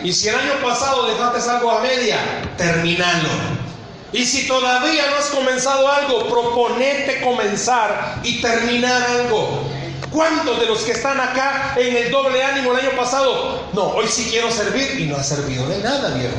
Y 0.03 0.11
si 0.11 0.29
el 0.29 0.35
año 0.35 0.53
pasado 0.63 1.05
dejaste 1.05 1.49
algo 1.49 1.69
a 1.69 1.81
media, 1.81 2.17
terminalo. 2.57 3.62
Y 4.13 4.25
si 4.25 4.47
todavía 4.47 5.07
no 5.09 5.17
has 5.17 5.25
comenzado 5.25 5.91
algo, 5.91 6.29
proponete 6.29 7.21
comenzar 7.21 8.19
y 8.23 8.41
terminar 8.41 9.01
algo. 9.03 9.63
¿Cuántos 10.11 10.59
de 10.59 10.67
los 10.67 10.83
que 10.83 10.91
están 10.91 11.19
acá 11.19 11.73
en 11.75 11.97
el 11.97 12.11
doble 12.11 12.43
ánimo 12.43 12.71
el 12.73 12.85
año 12.85 12.95
pasado? 12.95 13.63
No, 13.73 13.87
hoy 13.95 14.07
sí 14.07 14.27
quiero 14.29 14.51
servir 14.51 14.99
y 14.99 15.05
no 15.05 15.17
ha 15.17 15.23
servido 15.23 15.67
de 15.67 15.79
nada, 15.79 16.13
viejo. 16.13 16.35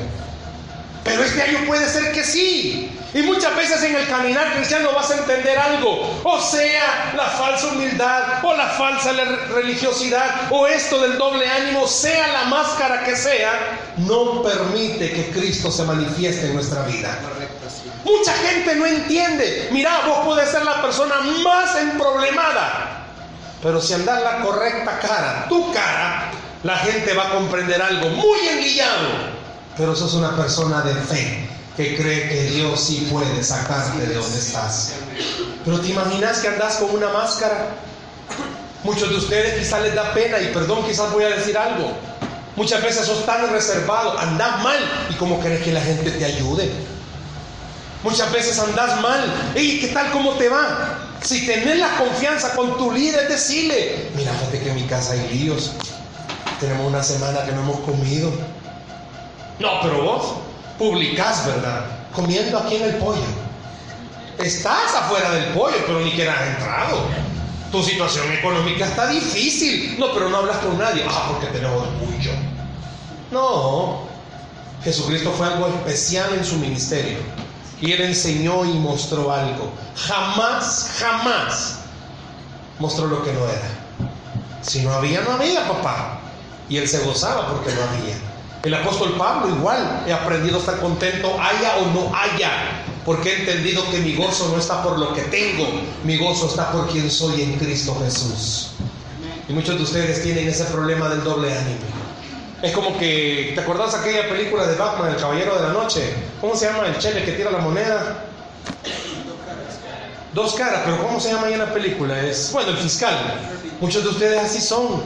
Pero 1.02 1.24
este 1.24 1.42
año 1.42 1.58
puede 1.66 1.88
ser 1.88 2.12
que 2.12 2.22
sí. 2.22 2.90
Y 3.12 3.22
muchas 3.22 3.54
veces 3.56 3.82
en 3.82 3.94
el 3.94 4.08
caminar 4.08 4.54
cristiano 4.54 4.90
vas 4.92 5.10
a 5.10 5.18
entender 5.18 5.58
algo. 5.58 6.20
O 6.24 6.40
sea, 6.40 7.12
la 7.16 7.26
falsa 7.26 7.68
humildad, 7.68 8.44
o 8.44 8.56
la 8.56 8.68
falsa 8.68 9.12
religiosidad, 9.52 10.48
o 10.50 10.66
esto 10.66 11.00
del 11.00 11.18
doble 11.18 11.48
ánimo, 11.48 11.86
sea 11.86 12.28
la 12.28 12.44
máscara 12.44 13.04
que 13.04 13.16
sea, 13.16 13.78
no 13.98 14.42
permite 14.42 15.10
que 15.10 15.30
Cristo 15.30 15.70
se 15.70 15.84
manifieste 15.84 16.46
en 16.46 16.54
nuestra 16.54 16.82
vida. 16.82 17.18
Mucha 18.05 18.32
gente 18.34 18.74
no 18.76 18.86
entiende. 18.86 19.68
Mira, 19.72 20.02
vos 20.07 20.18
puedes 20.26 20.50
ser 20.50 20.64
la 20.64 20.82
persona 20.82 21.16
más 21.42 21.74
emproblemada. 21.76 23.07
Pero 23.62 23.80
si 23.80 23.94
andas 23.94 24.22
la 24.22 24.42
correcta 24.42 24.98
cara, 24.98 25.46
tu 25.48 25.72
cara, 25.72 26.30
la 26.62 26.76
gente 26.78 27.14
va 27.14 27.28
a 27.28 27.30
comprender 27.30 27.80
algo 27.80 28.11
muy 28.11 28.38
enguillado. 28.46 29.09
Pero 29.76 29.96
sos 29.96 30.12
una 30.14 30.36
persona 30.36 30.82
de 30.82 30.94
fe 30.94 31.48
que 31.76 31.96
cree 31.96 32.28
que 32.28 32.42
Dios 32.50 32.78
sí 32.78 33.09
puede 33.11 33.42
sacarte 33.42 34.07
de 34.07 34.14
donde 34.14 34.38
estás. 34.38 34.92
Pero 35.64 35.80
te 35.80 35.88
imaginas 35.88 36.40
que 36.40 36.48
andas 36.48 36.76
con 36.76 36.90
una 36.90 37.09
máscara. 37.09 37.70
Muchos 38.84 39.09
de 39.09 39.16
ustedes 39.16 39.59
quizás 39.59 39.80
les 39.80 39.94
da 39.94 40.12
pena 40.12 40.38
y 40.40 40.48
perdón, 40.48 40.84
quizás 40.84 41.11
voy 41.11 41.24
a 41.24 41.30
decir 41.30 41.57
algo. 41.57 41.90
Muchas 42.55 42.82
veces 42.82 43.07
sos 43.07 43.24
tan 43.24 43.50
reservado, 43.50 44.16
andas 44.18 44.62
mal 44.62 44.78
y 45.11 45.14
como 45.14 45.40
crees 45.40 45.62
que 45.62 45.72
la 45.72 45.80
gente 45.80 46.11
te 46.11 46.24
ayude. 46.24 46.70
Muchas 48.05 48.30
veces 48.32 48.59
andas 48.59 49.00
mal. 49.00 49.52
¿Y 49.57 49.80
qué 49.80 49.88
tal 49.88 50.12
cómo 50.12 50.32
te 50.32 50.50
va? 50.50 50.98
Si 51.22 51.46
tenés 51.46 51.78
la 51.78 51.96
confianza 51.96 52.55
con 52.55 52.76
tu 52.76 52.92
líder, 52.92 53.28
decirle, 53.28 54.11
mira, 54.14 54.30
fíjate 54.34 54.61
que 54.61 54.70
en 54.70 54.74
mi 54.76 54.82
casa 54.82 55.14
hay 55.14 55.26
líos. 55.30 55.72
Tenemos 56.61 56.86
una 56.86 57.02
semana 57.02 57.42
que 57.46 57.52
no 57.52 57.62
hemos 57.62 57.80
comido. 57.80 58.30
No, 59.59 59.80
pero 59.80 60.02
vos 60.02 60.34
publicás, 60.78 61.46
¿verdad? 61.46 61.86
Comiendo 62.12 62.59
aquí 62.59 62.76
en 62.76 62.82
el 62.84 62.96
pollo. 62.96 63.24
Estás 64.38 64.94
afuera 64.94 65.30
del 65.30 65.44
pollo, 65.55 65.76
pero 65.86 66.00
ni 66.00 66.12
que 66.12 66.28
has 66.28 66.46
entrado. 66.46 67.07
Tu 67.72 67.82
situación 67.82 68.30
económica 68.32 68.84
está 68.84 69.09
difícil. 69.09 69.98
No, 69.98 70.12
pero 70.12 70.28
no 70.28 70.36
hablas 70.36 70.59
con 70.59 70.76
nadie. 70.76 71.07
Ah, 71.09 71.28
porque 71.30 71.46
tenemos 71.46 71.82
orgullo. 71.82 72.32
No. 73.30 74.02
Jesucristo 74.84 75.32
fue 75.32 75.46
algo 75.46 75.68
especial 75.68 76.34
en 76.34 76.44
su 76.44 76.57
ministerio. 76.57 77.43
Y 77.85 77.93
él 77.93 78.01
enseñó 78.01 78.64
y 78.64 78.72
mostró 78.78 79.30
algo. 79.30 79.70
Jamás, 79.95 80.95
jamás 80.99 81.80
mostró 82.78 83.07
lo 83.09 83.22
que 83.22 83.30
no 83.30 83.45
era. 83.45 83.68
Si 84.62 84.80
no 84.80 84.91
había, 84.95 85.20
no 85.20 85.32
había, 85.32 85.68
papá. 85.68 86.18
Y 86.70 86.78
él 86.78 86.89
se 86.89 87.01
gozaba 87.01 87.47
porque 87.49 87.74
no 87.74 87.82
había. 87.82 88.16
El 88.62 88.72
apóstol 88.72 89.14
Pablo 89.18 89.55
igual, 89.55 90.03
he 90.07 90.14
aprendido 90.14 90.57
a 90.57 90.61
estar 90.61 90.80
contento, 90.80 91.37
haya 91.39 91.76
o 91.76 91.93
no 91.93 92.11
haya, 92.16 92.51
porque 93.05 93.30
he 93.30 93.41
entendido 93.41 93.85
que 93.91 93.99
mi 93.99 94.16
gozo 94.16 94.49
no 94.49 94.57
está 94.59 94.82
por 94.82 94.99
lo 94.99 95.12
que 95.12 95.20
tengo, 95.24 95.66
mi 96.05 96.16
gozo 96.16 96.47
está 96.47 96.72
por 96.72 96.89
quien 96.89 97.11
soy 97.11 97.43
en 97.43 97.59
Cristo 97.59 97.95
Jesús. 98.03 98.70
Y 99.47 99.53
muchos 99.53 99.76
de 99.76 99.82
ustedes 99.82 100.22
tienen 100.22 100.49
ese 100.49 100.64
problema 100.64 101.11
del 101.11 101.22
doble 101.22 101.53
ánimo. 101.53 102.03
Es 102.64 102.72
como 102.72 102.96
que, 102.96 103.52
¿te 103.54 103.60
acordás 103.60 103.94
aquella 103.94 104.26
película 104.26 104.64
de 104.64 104.74
Batman, 104.74 105.10
El 105.10 105.16
Caballero 105.16 105.54
de 105.56 105.68
la 105.68 105.74
Noche? 105.74 106.14
¿Cómo 106.40 106.56
se 106.56 106.64
llama 106.64 106.86
el 106.86 106.98
chele 106.98 107.22
que 107.22 107.32
tira 107.32 107.50
la 107.50 107.58
moneda? 107.58 108.24
Dos 110.32 110.54
caras, 110.54 110.80
pero 110.86 110.96
¿cómo 111.02 111.20
se 111.20 111.30
llama 111.30 111.48
ahí 111.48 111.52
en 111.52 111.58
la 111.58 111.74
película? 111.74 112.18
Es, 112.22 112.50
bueno, 112.52 112.70
el 112.70 112.78
fiscal. 112.78 113.14
Muchos 113.80 114.02
de 114.02 114.08
ustedes 114.08 114.42
así 114.42 114.62
son. 114.62 115.02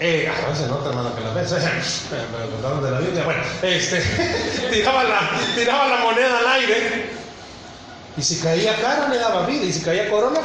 Eh, 0.00 0.30
a 0.30 0.50
veces 0.50 0.68
nota, 0.68 0.90
hermano, 0.90 1.16
que 1.16 1.22
la 1.22 1.32
ves. 1.32 1.50
Me 2.10 2.86
de 2.86 2.90
la 2.90 3.00
Biblia. 3.00 3.24
Bueno, 3.24 3.42
este, 3.62 4.02
tiraba, 4.70 5.02
la, 5.04 5.30
tiraba 5.56 5.88
la 5.88 5.96
moneda 6.04 6.40
al 6.40 6.60
aire. 6.60 7.10
Y 8.18 8.22
si 8.22 8.38
caía 8.40 8.76
cara, 8.76 9.08
le 9.08 9.16
daba 9.16 9.46
vida. 9.46 9.64
Y 9.64 9.72
si 9.72 9.80
caía 9.80 10.10
corona, 10.10 10.40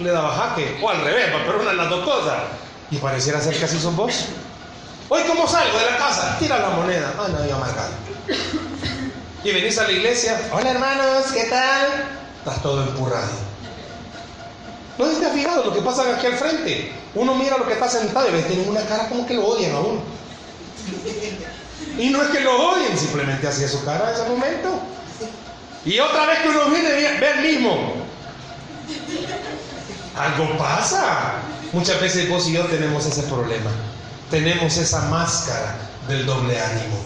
le 0.00 0.10
daba 0.10 0.34
jaque. 0.34 0.78
O 0.80 0.88
al 0.88 1.04
revés, 1.04 1.26
pero 1.44 1.60
una 1.60 1.72
de 1.72 1.76
las 1.76 1.90
dos 1.90 2.04
cosas. 2.06 2.38
Y 2.90 2.96
pareciera 2.96 3.40
ser 3.40 3.56
que 3.56 3.64
así 3.64 3.78
son 3.78 3.96
vos. 3.96 4.26
Hoy, 5.08 5.22
¿cómo 5.26 5.46
salgo 5.46 5.78
de 5.78 5.86
la 5.86 5.96
casa? 5.96 6.36
Tira 6.38 6.58
la 6.58 6.70
moneda. 6.70 7.14
Ah, 7.18 7.28
no, 7.28 7.46
yo 7.46 7.58
marcado. 7.58 7.90
Y 9.44 9.52
venís 9.52 9.78
a 9.78 9.84
la 9.84 9.92
iglesia. 9.92 10.40
Hola, 10.52 10.70
hermanos, 10.70 11.26
¿qué 11.32 11.44
tal? 11.44 12.04
Estás 12.38 12.62
todo 12.62 12.82
empurrado. 12.82 13.30
¿No 14.98 15.06
te 15.06 15.26
has 15.26 15.32
fijado 15.32 15.64
lo 15.64 15.72
que 15.72 15.80
pasa 15.80 16.02
aquí 16.14 16.26
al 16.26 16.34
frente? 16.34 16.92
Uno 17.14 17.34
mira 17.34 17.56
lo 17.56 17.66
que 17.66 17.72
está 17.72 17.88
sentado 17.88 18.28
y 18.28 18.32
ves, 18.32 18.46
tienen 18.46 18.68
una 18.68 18.82
cara 18.82 19.08
como 19.08 19.26
que 19.26 19.34
lo 19.34 19.46
odian 19.46 19.72
a 19.72 19.80
uno. 19.80 20.00
Y 21.98 22.10
no 22.10 22.22
es 22.22 22.28
que 22.28 22.40
lo 22.40 22.70
odien, 22.70 22.96
simplemente 22.98 23.48
hacía 23.48 23.68
su 23.68 23.84
cara 23.84 24.10
en 24.10 24.14
ese 24.14 24.28
momento. 24.28 24.80
Y 25.84 25.98
otra 25.98 26.26
vez 26.26 26.40
que 26.40 26.48
uno 26.48 26.66
viene, 26.66 26.90
ve 26.90 27.30
el 27.30 27.40
mismo. 27.40 27.94
Algo 30.16 30.58
pasa. 30.58 31.34
Muchas 31.72 32.00
veces 32.00 32.28
vos 32.28 32.48
y 32.48 32.52
yo 32.52 32.64
tenemos 32.66 33.06
ese 33.06 33.22
problema. 33.24 33.70
Tenemos 34.30 34.76
esa 34.76 35.02
máscara 35.02 35.76
del 36.08 36.26
doble 36.26 36.60
ánimo. 36.60 36.96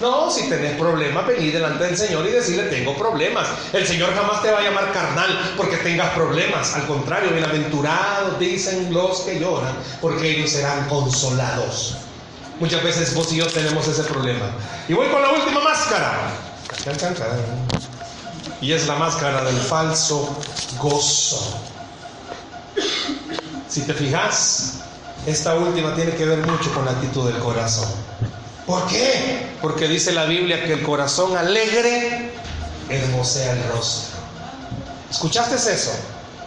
No, 0.00 0.30
si 0.30 0.48
tenés 0.48 0.78
problemas, 0.78 1.26
vení 1.26 1.50
delante 1.50 1.84
del 1.84 1.96
Señor 1.96 2.26
y 2.26 2.30
decirle, 2.30 2.64
tengo 2.64 2.96
problemas. 2.96 3.48
El 3.72 3.86
Señor 3.86 4.14
jamás 4.14 4.42
te 4.42 4.50
va 4.50 4.58
a 4.58 4.62
llamar 4.62 4.92
carnal 4.92 5.54
porque 5.58 5.76
tengas 5.76 6.10
problemas. 6.14 6.74
Al 6.74 6.86
contrario, 6.86 7.30
bienaventurados 7.32 8.38
dicen 8.38 8.92
los 8.92 9.20
que 9.20 9.38
lloran, 9.38 9.74
porque 10.00 10.30
ellos 10.30 10.50
serán 10.50 10.88
consolados. 10.88 11.96
Muchas 12.58 12.82
veces 12.82 13.14
vos 13.14 13.30
y 13.32 13.36
yo 13.36 13.46
tenemos 13.46 13.86
ese 13.88 14.04
problema. 14.04 14.50
Y 14.88 14.94
voy 14.94 15.08
con 15.08 15.20
la 15.20 15.30
última 15.30 15.60
máscara. 15.60 16.32
Y 18.62 18.72
es 18.72 18.86
la 18.86 18.96
máscara 18.96 19.44
del 19.44 19.56
falso 19.58 20.34
gozo. 20.78 21.60
Si 23.70 23.82
te 23.82 23.94
fijas, 23.94 24.80
esta 25.26 25.54
última 25.54 25.94
tiene 25.94 26.12
que 26.16 26.24
ver 26.24 26.44
mucho 26.44 26.74
con 26.74 26.84
la 26.84 26.90
actitud 26.90 27.30
del 27.30 27.40
corazón. 27.40 27.88
¿Por 28.66 28.84
qué? 28.88 29.48
Porque 29.62 29.86
dice 29.86 30.10
la 30.10 30.24
Biblia 30.24 30.64
que 30.64 30.72
el 30.72 30.82
corazón 30.82 31.36
alegre 31.36 32.32
hermosea 32.88 33.52
el 33.52 33.62
rostro. 33.72 34.18
¿Escuchaste 35.08 35.54
eso? 35.54 35.92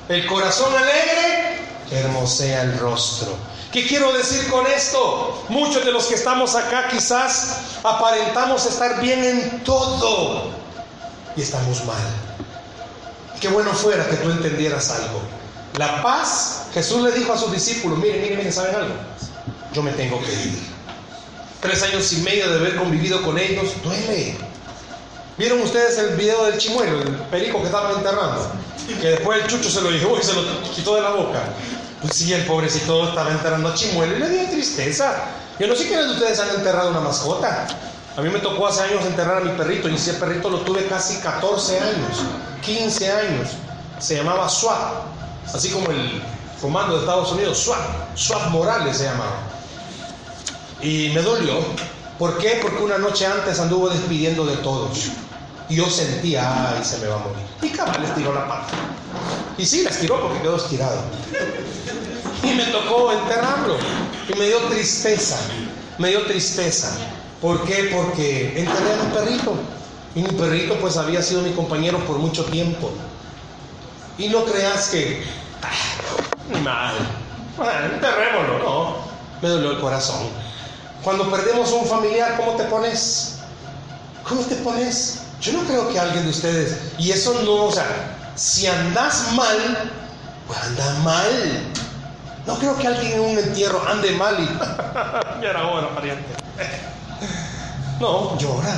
El 0.10 0.28
corazón 0.28 0.76
alegre 0.76 1.60
hermosea 1.92 2.64
el 2.64 2.78
rostro. 2.78 3.30
¿Qué 3.72 3.88
quiero 3.88 4.12
decir 4.12 4.50
con 4.52 4.68
esto? 4.68 5.46
Muchos 5.48 5.86
de 5.86 5.92
los 5.92 6.06
que 6.06 6.16
estamos 6.16 6.56
acá 6.56 6.90
quizás 6.90 7.58
aparentamos 7.84 8.66
estar 8.66 9.00
bien 9.00 9.24
en 9.24 9.64
todo 9.64 10.52
y 11.38 11.42
estamos 11.42 11.86
mal. 11.86 12.04
Qué 13.40 13.48
bueno 13.48 13.72
fuera 13.72 14.06
que 14.08 14.18
tú 14.18 14.30
entendieras 14.30 14.92
algo. 14.92 15.22
La 15.78 16.04
paz, 16.04 16.63
Jesús 16.74 17.04
le 17.04 17.12
dijo 17.12 17.34
a 17.34 17.38
sus 17.38 17.52
discípulos, 17.52 18.00
miren, 18.00 18.22
miren, 18.22 18.38
miren, 18.38 18.54
¿saben 18.54 18.76
algo? 18.76 18.94
Yo 19.74 19.84
me 19.84 19.92
tengo 19.92 20.20
que 20.22 20.32
ir 20.32 20.74
tres 21.64 21.82
años 21.82 22.12
y 22.12 22.18
medio 22.18 22.50
de 22.50 22.60
haber 22.60 22.76
convivido 22.76 23.22
con 23.22 23.40
ellos, 23.40 23.72
duele. 23.82 24.36
¿Vieron 25.38 25.62
ustedes 25.62 25.98
el 25.98 26.18
video 26.18 26.46
del 26.46 26.58
chimuelo, 26.58 27.02
el 27.02 27.16
perico 27.32 27.60
que 27.60 27.68
estaban 27.68 27.96
enterrando? 27.96 28.52
Que 29.02 29.08
después 29.12 29.42
el 29.42 29.48
chucho 29.48 29.70
se 29.70 29.82
lo 29.82 29.90
llevó 29.90 30.20
y 30.20 30.24
se 30.24 30.34
lo 30.34 30.44
quitó 30.76 30.96
de 30.96 31.02
la 31.02 31.12
boca. 31.12 31.40
Pues 32.02 32.16
sí, 32.16 32.34
el 32.34 32.46
pobrecito 32.46 33.08
estaba 33.08 33.32
enterrando 33.32 33.70
a 33.70 33.74
chimuelo 33.74 34.18
y 34.18 34.20
le 34.20 34.30
dio 34.30 34.50
tristeza. 34.50 35.24
Yo 35.58 35.68
no 35.68 35.76
sé 35.76 35.88
quiénes 35.88 36.08
de 36.08 36.12
ustedes 36.12 36.40
han 36.40 36.50
enterrado 36.50 36.90
una 36.90 37.00
mascota. 37.00 37.66
A 38.18 38.22
mí 38.22 38.30
me 38.30 38.40
tocó 38.40 38.68
hace 38.68 38.82
años 38.82 39.06
enterrar 39.06 39.38
a 39.38 39.40
mi 39.40 39.52
perrito 39.52 39.88
y 39.88 39.96
ese 39.96 40.16
perrito 40.16 40.50
lo 40.50 40.60
tuve 40.60 40.86
casi 40.88 41.16
14 41.22 41.80
años, 41.80 42.20
15 42.62 43.12
años. 43.12 43.50
Se 44.00 44.18
llamaba 44.18 44.50
SWAT, 44.50 45.06
así 45.54 45.70
como 45.70 45.90
el 45.92 46.22
comando 46.64 46.94
de 46.94 47.02
Estados 47.02 47.30
Unidos, 47.34 47.58
SWAT, 47.58 48.16
SWAT 48.16 48.48
Morales 48.48 48.96
se 48.96 49.04
llamaba. 49.04 49.36
Y 50.82 51.10
me 51.14 51.22
dolió. 51.22 51.56
¿Por 52.18 52.38
qué? 52.38 52.60
Porque 52.62 52.82
una 52.82 52.98
noche 52.98 53.26
antes 53.26 53.60
anduvo 53.60 53.90
despidiendo 53.90 54.46
de 54.46 54.56
todos. 54.58 55.10
Y 55.68 55.76
yo 55.76 55.90
sentía, 55.90 56.72
ay, 56.72 56.86
se 56.86 57.00
me 57.00 57.08
va 57.08 57.16
a 57.16 57.20
morir. 57.20 57.44
Y 57.62 57.68
cabal 57.68 58.02
le 58.02 58.08
estiró 58.08 58.34
la 58.34 58.48
pata. 58.48 58.74
Y 59.58 59.66
sí, 59.66 59.84
la 59.84 59.90
estiró 59.90 60.22
porque 60.22 60.40
quedó 60.42 60.56
estirado. 60.56 61.02
Y 62.44 62.54
me 62.54 62.64
tocó 62.68 63.12
enterrarlo. 63.12 63.76
Y 64.34 64.40
me 64.40 64.48
dio 64.48 64.60
tristeza. 64.70 65.38
Me 65.98 66.10
dio 66.10 66.26
tristeza. 66.26 66.96
¿Por 67.42 67.62
qué? 67.66 67.92
Porque 67.94 68.58
enterré 68.58 68.94
a 68.94 69.04
mi 69.04 69.14
perrito. 69.14 69.54
Y 70.16 70.22
mi 70.22 70.30
perrito 70.30 70.78
pues 70.80 70.96
había 70.96 71.22
sido 71.22 71.42
mi 71.42 71.52
compañero 71.52 72.00
por 72.06 72.20
mucho 72.20 72.46
tiempo. 72.46 72.90
Y 74.18 74.30
no 74.30 74.46
creas 74.46 74.88
que... 74.88 75.24
mal. 76.64 76.94
Bueno, 77.58 77.94
enterrémoslo, 77.94 78.60
no. 78.60 78.96
Me 79.42 79.50
dolió 79.50 79.72
el 79.72 79.80
corazón. 79.80 80.28
Cuando 81.04 81.30
perdemos 81.30 81.72
un 81.72 81.86
familiar, 81.86 82.38
¿cómo 82.38 82.54
te 82.54 82.64
pones? 82.64 83.40
¿Cómo 84.28 84.42
te 84.44 84.56
pones? 84.56 85.24
Yo 85.42 85.52
no 85.54 85.64
creo 85.64 85.90
que 85.90 86.00
alguien 86.00 86.24
de 86.24 86.30
ustedes, 86.30 86.78
y 86.98 87.12
eso 87.12 87.34
no, 87.44 87.66
o 87.66 87.72
sea, 87.72 87.86
si 88.36 88.66
andas 88.66 89.34
mal, 89.34 89.92
pues 90.48 90.60
anda 90.60 90.94
mal. 91.04 91.74
No 92.48 92.58
creo 92.58 92.78
que 92.78 92.88
alguien 92.88 93.14
en 93.14 93.20
un 93.20 93.38
entierro 93.38 93.86
ande 93.88 94.12
mal 94.12 94.40
y 94.40 94.46
ya 95.42 95.50
era 95.50 95.68
hora, 95.68 95.94
pariente. 95.94 96.34
No, 98.00 98.38
llora. 98.38 98.76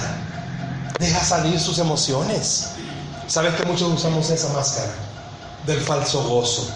Deja 1.00 1.24
salir 1.24 1.60
sus 1.60 1.80
emociones. 1.80 2.72
¿Sabes 3.28 3.56
que 3.56 3.66
muchos 3.66 3.92
usamos 3.92 4.30
esa 4.30 4.50
máscara 4.54 4.92
del 5.66 5.80
falso 5.82 6.24
gozo? 6.26 6.70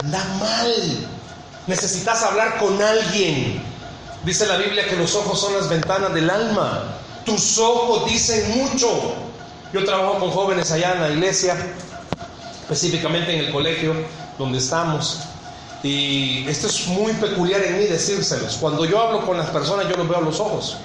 Anda 0.00 0.24
mal. 0.38 1.08
Necesitas 1.66 2.22
hablar 2.22 2.58
con 2.58 2.80
alguien 2.82 3.62
Dice 4.24 4.46
la 4.46 4.56
Biblia 4.56 4.86
que 4.88 4.94
los 4.94 5.16
ojos 5.16 5.40
son 5.40 5.54
las 5.54 5.68
ventanas 5.68 6.14
del 6.14 6.30
alma. 6.30 6.84
Tus 7.24 7.58
ojos 7.58 8.08
dicen 8.08 8.56
mucho. 8.56 9.14
Yo 9.72 9.84
trabajo 9.84 10.20
con 10.20 10.30
jóvenes 10.30 10.70
allá 10.70 10.92
en 10.94 11.00
la 11.00 11.10
iglesia, 11.10 11.56
específicamente 12.60 13.32
en 13.32 13.46
el 13.46 13.52
colegio 13.52 13.94
donde 14.38 14.58
estamos. 14.58 15.18
Y 15.82 16.46
esto 16.46 16.68
es 16.68 16.86
muy 16.86 17.12
peculiar 17.14 17.62
en 17.62 17.78
mí 17.78 17.86
decírselos. 17.86 18.58
Cuando 18.58 18.84
yo 18.84 19.00
hablo 19.00 19.26
con 19.26 19.36
las 19.36 19.50
personas, 19.50 19.88
yo 19.88 19.96
los 19.96 20.08
veo 20.08 20.18
a 20.18 20.22
los 20.22 20.38
ojos. 20.38 20.76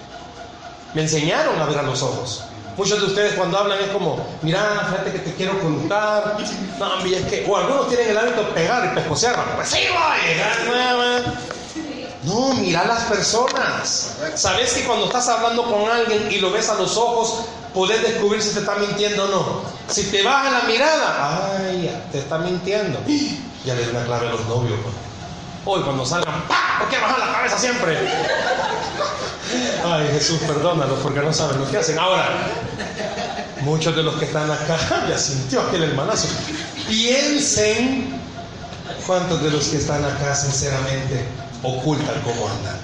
Me 0.96 1.04
enseñaron 1.04 1.62
a 1.62 1.66
ver 1.66 1.78
a 1.78 1.84
los 1.84 2.02
ojos. 2.02 2.42
Muchos 2.78 3.02
de 3.02 3.08
ustedes 3.08 3.34
cuando 3.34 3.58
hablan 3.58 3.80
es 3.80 3.90
como, 3.90 4.24
mira, 4.44 4.88
fíjate 4.92 5.12
que 5.12 5.20
te 5.20 5.34
quiero 5.34 5.60
contar. 5.60 6.38
No, 6.78 7.04
es 7.04 7.24
que, 7.24 7.46
o 7.50 7.58
algunos 7.58 7.88
tienen 7.90 8.10
el 8.10 8.18
hábito 8.18 8.44
de 8.44 8.52
pegar 8.52 8.92
y 8.92 8.96
pescocear. 8.96 9.56
Pues 9.56 9.68
sí, 9.68 9.80
voy. 9.90 11.24
No, 12.24 12.54
mira 12.54 12.86
las 12.86 13.04
personas. 13.06 14.18
Sabes 14.36 14.74
que 14.74 14.84
cuando 14.84 15.06
estás 15.08 15.28
hablando 15.28 15.64
con 15.64 15.90
alguien 15.90 16.32
y 16.32 16.38
lo 16.38 16.52
ves 16.52 16.70
a 16.70 16.76
los 16.76 16.98
ojos, 16.98 17.46
puedes 17.74 18.00
descubrir 18.04 18.44
si 18.44 18.54
te 18.54 18.60
está 18.60 18.76
mintiendo 18.76 19.26
o 19.26 19.28
no. 19.28 19.62
Si 19.88 20.04
te 20.12 20.22
baja 20.22 20.52
la 20.52 20.62
mirada, 20.68 21.58
ay, 21.58 21.90
te 22.12 22.20
está 22.20 22.38
mintiendo. 22.38 23.00
Ya 23.66 23.74
le 23.74 23.86
doy 23.86 23.96
una 23.96 24.06
clave 24.06 24.28
a 24.28 24.32
los 24.32 24.46
novios. 24.46 24.80
Pues. 24.84 24.96
Hoy 25.66 25.84
cuando 25.84 26.06
salgan, 26.06 26.44
¿por 26.80 26.90
qué 26.90 26.98
bajan 27.00 27.20
la 27.20 27.34
cabeza 27.34 27.58
siempre? 27.58 27.98
Ay, 29.86 30.08
Jesús, 30.14 30.40
perdónalos 30.48 31.00
porque 31.00 31.20
no 31.20 31.34
saben 31.34 31.60
lo 31.60 31.70
que 31.70 31.78
hacen. 31.78 31.98
Ahora, 31.98 32.30
muchos 33.62 33.96
de 33.96 34.04
los 34.04 34.16
que 34.16 34.26
están 34.26 34.50
acá, 34.50 34.78
ya 35.10 35.18
sintió 35.18 35.62
aquel 35.62 35.84
hermanazo. 35.84 36.28
Piensen 36.88 38.20
cuántos 39.06 39.42
de 39.44 39.52
los 39.52 39.68
que 39.68 39.78
están 39.78 40.04
acá, 40.04 40.36
sinceramente, 40.36 41.26
ocultan 41.64 42.22
cómo 42.24 42.50
andan. 42.50 42.76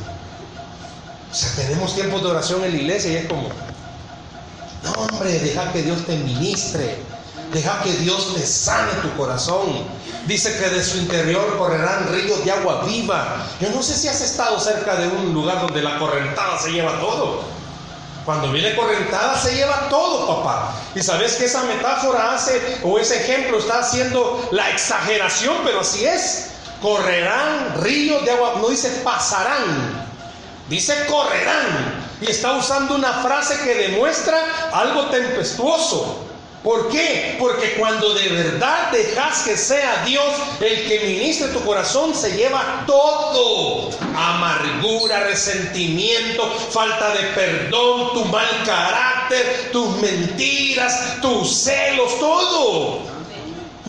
O 1.31 1.35
sea, 1.35 1.51
tenemos 1.63 1.95
tiempos 1.95 2.21
de 2.21 2.29
oración 2.29 2.63
en 2.63 2.71
la 2.71 2.77
iglesia 2.77 3.11
y 3.11 3.15
es 3.15 3.25
como, 3.25 3.49
no 4.83 4.91
hombre, 4.91 5.39
deja 5.39 5.71
que 5.71 5.81
Dios 5.81 6.05
te 6.05 6.15
ministre, 6.17 6.97
deja 7.53 7.81
que 7.83 7.93
Dios 7.93 8.33
te 8.35 8.45
sane 8.45 8.91
tu 9.01 9.15
corazón. 9.15 9.85
Dice 10.25 10.57
que 10.57 10.69
de 10.69 10.83
su 10.83 10.97
interior 10.97 11.57
correrán 11.57 12.11
ríos 12.11 12.43
de 12.43 12.51
agua 12.51 12.83
viva. 12.85 13.45
Yo 13.59 13.69
no 13.69 13.83
sé 13.83 13.95
si 13.95 14.07
has 14.07 14.21
estado 14.21 14.59
cerca 14.59 14.95
de 14.95 15.07
un 15.07 15.33
lugar 15.33 15.61
donde 15.61 15.81
la 15.81 15.99
correntada 15.99 16.57
se 16.59 16.71
lleva 16.71 16.99
todo. 16.99 17.41
Cuando 18.25 18.51
viene 18.51 18.75
correntada 18.75 19.37
se 19.37 19.53
lleva 19.53 19.89
todo, 19.89 20.27
papá. 20.27 20.73
Y 20.95 21.01
sabes 21.01 21.33
que 21.33 21.45
esa 21.45 21.63
metáfora 21.63 22.33
hace, 22.33 22.79
o 22.83 22.97
ese 22.97 23.21
ejemplo 23.21 23.57
está 23.57 23.79
haciendo 23.79 24.47
la 24.51 24.69
exageración, 24.71 25.57
pero 25.65 25.81
así 25.81 26.05
es 26.05 26.49
correrán 26.81 27.81
ríos 27.81 28.25
de 28.25 28.31
agua, 28.31 28.55
no 28.61 28.67
dice 28.67 28.89
pasarán, 29.03 30.05
dice 30.69 31.05
correrán. 31.05 32.03
Y 32.21 32.29
está 32.29 32.53
usando 32.53 32.95
una 32.95 33.21
frase 33.21 33.57
que 33.63 33.75
demuestra 33.75 34.37
algo 34.71 35.05
tempestuoso. 35.07 36.25
¿Por 36.63 36.87
qué? 36.87 37.35
Porque 37.39 37.73
cuando 37.73 38.13
de 38.13 38.29
verdad 38.29 38.89
dejas 38.89 39.43
que 39.43 39.57
sea 39.57 40.03
Dios 40.05 40.33
el 40.61 40.87
que 40.87 41.01
ministre 41.01 41.49
tu 41.49 41.61
corazón, 41.65 42.15
se 42.15 42.37
lleva 42.37 42.85
todo. 42.87 43.89
Amargura, 44.15 45.25
resentimiento, 45.25 46.49
falta 46.71 47.09
de 47.15 47.23
perdón, 47.35 48.13
tu 48.13 48.23
mal 48.25 48.47
carácter, 48.65 49.71
tus 49.73 49.97
mentiras, 49.97 51.17
tus 51.21 51.53
celos, 51.53 52.17
todo. 52.19 52.99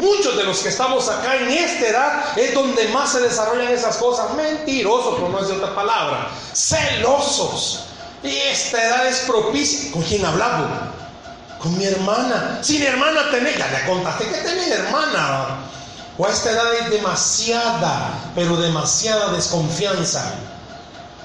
Muchos 0.03 0.37
de 0.37 0.43
los 0.43 0.59
que 0.59 0.71
estamos 0.71 1.09
acá 1.09 1.37
en 1.37 1.51
esta 1.51 1.87
edad 1.87 2.39
es 2.39 2.55
donde 2.55 2.89
más 2.89 3.13
se 3.13 3.21
desarrollan 3.21 3.73
esas 3.73 3.99
cosas. 3.99 4.35
Mentirosos, 4.35 5.21
por 5.21 5.31
no 5.31 5.41
decir 5.41 5.55
otra 5.55 5.77
palabra. 5.77 6.29
Celosos. 6.53 7.85
Y 8.25 8.35
esta 8.37 8.83
edad 8.83 9.07
es 9.07 9.21
propicia. 9.21 9.93
¿Con 9.93 10.03
quién 10.03 10.25
hablamos? 10.25 10.94
Con 11.65 11.79
mi 11.79 11.87
hermana. 11.87 12.59
Si 12.61 12.79
mi 12.79 12.85
hermana 12.85 13.31
tenés, 13.31 13.57
ya 13.57 13.67
le 13.71 13.87
contaste 13.87 14.27
que 14.27 14.37
tenés 14.37 14.71
hermana. 14.71 15.61
O 16.19 16.27
a 16.27 16.29
esta 16.29 16.51
edad 16.51 16.67
hay 16.71 16.91
demasiada, 16.91 18.11
pero 18.35 18.59
demasiada 18.59 19.33
desconfianza. 19.33 20.35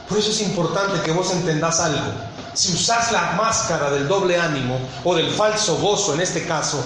Por 0.07 0.17
eso 0.17 0.31
es 0.31 0.39
importante 0.39 1.01
que 1.01 1.11
vos 1.11 1.29
entendás 1.31 1.81
algo. 1.81 2.13
si 2.53 2.73
usas 2.73 3.11
la 3.11 3.33
máscara 3.33 3.91
del 3.91 4.07
doble 4.07 4.39
ánimo 4.39 4.79
o 5.03 5.13
del 5.13 5.29
falso 5.31 5.75
gozo 5.77 6.13
en 6.13 6.21
este 6.21 6.45
caso, 6.45 6.83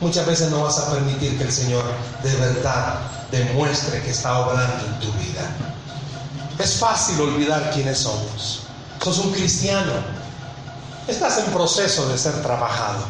muchas 0.00 0.26
veces 0.26 0.50
no 0.50 0.62
vas 0.62 0.78
a 0.78 0.90
permitir 0.92 1.38
que 1.38 1.44
el 1.44 1.52
Señor 1.52 1.84
de 2.22 2.36
verdad 2.36 2.98
demuestre 3.30 4.02
que 4.02 4.10
está 4.10 4.40
obrando 4.40 4.84
en 4.84 5.00
tu 5.00 5.10
vida. 5.14 5.42
Es 6.58 6.76
fácil 6.76 7.18
olvidar 7.18 7.70
quiénes 7.72 7.98
somos. 7.98 8.60
Sos 9.02 9.18
un 9.18 9.32
cristiano. 9.32 10.23
Estás 11.06 11.38
en 11.38 11.52
proceso 11.52 12.08
de 12.08 12.16
ser 12.16 12.40
trabajado. 12.40 13.04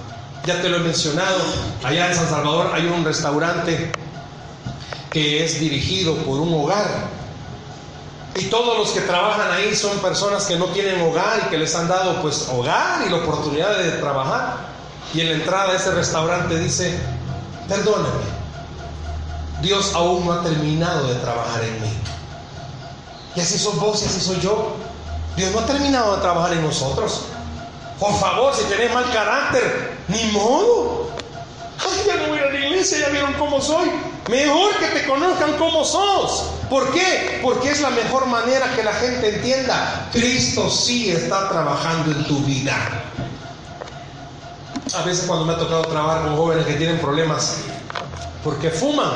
Ya 0.45 0.61
te 0.61 0.69
lo 0.69 0.79
he 0.79 0.81
mencionado, 0.81 1.39
allá 1.85 2.11
en 2.11 2.17
San 2.17 2.29
Salvador 2.29 2.73
hay 2.75 2.87
un 2.87 3.05
restaurante 3.05 3.93
que 5.11 5.45
es 5.45 5.61
dirigido 5.61 6.17
por 6.17 6.41
un 6.41 6.53
hogar. 6.53 6.89
Y 8.35 8.47
todos 8.47 8.77
los 8.79 8.91
que 8.91 9.01
trabajan 9.03 9.53
ahí 9.53 9.77
son 9.77 9.97
personas 10.01 10.45
que 10.45 10.57
no 10.57 10.67
tienen 10.67 11.01
hogar 11.03 11.45
y 11.47 11.51
que 11.51 11.57
les 11.57 11.73
han 11.77 11.87
dado 11.87 12.21
pues 12.21 12.49
hogar 12.53 13.07
y 13.07 13.11
la 13.11 13.19
oportunidad 13.19 13.79
de 13.79 13.93
trabajar. 13.93 14.57
Y 15.15 15.21
en 15.21 15.29
la 15.29 15.35
entrada 15.35 15.71
de 15.71 15.77
ese 15.77 15.93
restaurante 15.93 16.59
dice, 16.59 16.99
perdóname, 17.69 18.25
Dios 19.63 19.93
aún 19.95 20.27
no 20.27 20.33
ha 20.33 20.43
terminado 20.43 21.07
de 21.07 21.15
trabajar 21.21 21.63
en 21.63 21.81
mí. 21.81 21.93
Y 23.37 23.41
así 23.41 23.57
sos 23.57 23.79
vos 23.79 24.03
y 24.03 24.07
así 24.07 24.21
soy 24.21 24.41
yo. 24.41 24.73
Dios 25.37 25.53
no 25.53 25.61
ha 25.61 25.67
terminado 25.67 26.17
de 26.17 26.23
trabajar 26.23 26.55
en 26.55 26.63
nosotros. 26.65 27.27
Por 27.99 28.19
favor, 28.19 28.55
si 28.55 28.65
tenés 28.65 28.93
mal 28.93 29.11
carácter, 29.13 29.97
ni 30.09 30.25
modo. 30.33 31.11
Ay, 31.79 32.07
ya 32.07 32.17
no 32.17 32.29
voy 32.29 32.39
a 32.39 32.47
la 32.47 32.59
iglesia, 32.59 32.99
ya 33.01 33.09
vieron 33.09 33.33
cómo 33.35 33.61
soy. 33.61 33.91
Mejor 34.29 34.77
que 34.79 34.87
te 34.87 35.07
conozcan 35.07 35.57
cómo 35.59 35.85
sos. 35.85 36.51
¿Por 36.71 36.91
qué? 36.93 37.41
Porque 37.43 37.71
es 37.71 37.81
la 37.81 37.91
mejor 37.91 38.27
manera 38.27 38.75
que 38.75 38.83
la 38.83 38.93
gente 38.95 39.37
entienda. 39.37 40.09
Cristo 40.13 40.71
sí 40.71 41.11
está 41.11 41.49
trabajando 41.49 42.11
en 42.11 42.25
tu 42.25 42.39
vida. 42.41 42.75
A 44.95 45.03
veces 45.03 45.27
cuando 45.27 45.45
me 45.45 45.55
ha 45.55 45.59
tocado 45.59 45.85
trabajar 45.87 46.23
con 46.23 46.37
jóvenes 46.37 46.67
que 46.67 46.75
tienen 46.75 46.99
problemas 46.99 47.57
porque 48.43 48.71
fuman, 48.71 49.11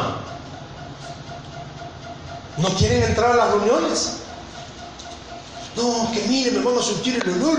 no 2.57 2.69
quieren 2.71 3.03
entrar 3.03 3.33
a 3.33 3.37
las 3.37 3.51
reuniones. 3.51 4.17
No, 5.77 6.11
que 6.13 6.27
mire, 6.29 6.51
me 6.53 6.65
van 6.65 6.79
a 6.79 6.83
sentir 6.83 7.23
el 7.23 7.43
olor. 7.43 7.59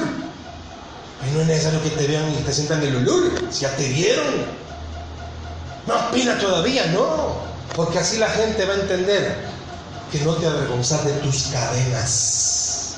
No 1.33 1.41
es 1.41 1.47
necesario 1.47 1.83
que 1.83 1.89
te 1.89 2.07
vean 2.07 2.31
y 2.31 2.43
te 2.43 2.53
sientan 2.53 2.81
el 2.81 2.95
olor. 2.95 3.31
Si 3.51 3.61
ya 3.61 3.75
te 3.75 3.87
vieron. 3.89 4.45
Más 5.85 6.03
pena 6.11 6.37
todavía, 6.37 6.85
no. 6.87 7.49
Porque 7.75 7.99
así 7.99 8.17
la 8.17 8.29
gente 8.29 8.65
va 8.65 8.73
a 8.73 8.77
entender 8.77 9.37
que 10.11 10.19
no 10.21 10.33
te 10.35 10.47
avergonzas 10.47 11.05
de 11.05 11.11
tus 11.13 11.47
cadenas. 11.47 12.95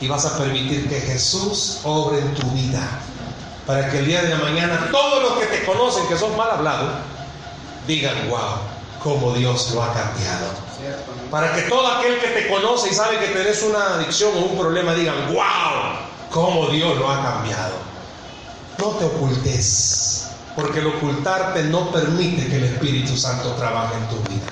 Y 0.00 0.08
vas 0.08 0.24
a 0.24 0.38
permitir 0.38 0.88
que 0.88 1.00
Jesús 1.00 1.80
obre 1.84 2.18
en 2.18 2.34
tu 2.34 2.46
vida. 2.50 2.88
Para 3.66 3.90
que 3.90 3.98
el 3.98 4.06
día 4.06 4.22
de 4.22 4.30
la 4.30 4.38
mañana 4.38 4.88
todos 4.90 5.22
los 5.22 5.32
que 5.34 5.46
te 5.46 5.64
conocen, 5.64 6.06
que 6.08 6.16
son 6.16 6.36
mal 6.36 6.50
hablados, 6.50 6.90
digan, 7.86 8.28
wow, 8.28 8.58
cómo 9.02 9.32
Dios 9.34 9.70
lo 9.72 9.82
ha 9.82 9.92
cambiado. 9.92 10.46
Para 11.30 11.54
que 11.54 11.62
todo 11.62 11.86
aquel 11.86 12.18
que 12.18 12.28
te 12.28 12.48
conoce 12.48 12.90
y 12.90 12.94
sabe 12.94 13.18
que 13.18 13.28
tenés 13.28 13.62
una 13.62 13.94
adicción 13.94 14.32
o 14.36 14.40
un 14.40 14.58
problema 14.58 14.94
digan, 14.94 15.32
wow, 15.32 16.11
cómo 16.32 16.66
Dios 16.68 16.98
lo 16.98 17.10
ha 17.10 17.22
cambiado. 17.22 17.74
No 18.78 18.86
te 18.98 19.04
ocultes, 19.04 20.28
porque 20.56 20.80
el 20.80 20.88
ocultarte 20.88 21.62
no 21.64 21.90
permite 21.92 22.48
que 22.48 22.56
el 22.56 22.64
Espíritu 22.64 23.16
Santo 23.16 23.52
trabaje 23.52 23.94
en 23.96 24.08
tu 24.08 24.16
vida. 24.30 24.46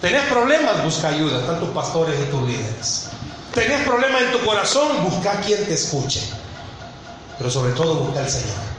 Tenés 0.00 0.22
problemas, 0.26 0.82
busca 0.82 1.08
ayuda, 1.08 1.40
están 1.40 1.60
tus 1.60 1.68
pastores 1.70 2.18
y 2.18 2.30
tus 2.30 2.42
líderes. 2.48 3.08
Tenés 3.52 3.86
problemas 3.86 4.22
en 4.22 4.32
tu 4.32 4.40
corazón, 4.46 5.04
busca 5.04 5.32
a 5.32 5.40
quien 5.40 5.66
te 5.66 5.74
escuche. 5.74 6.22
Pero 7.36 7.50
sobre 7.50 7.72
todo 7.72 7.96
busca 7.96 8.20
al 8.20 8.30
Señor. 8.30 8.70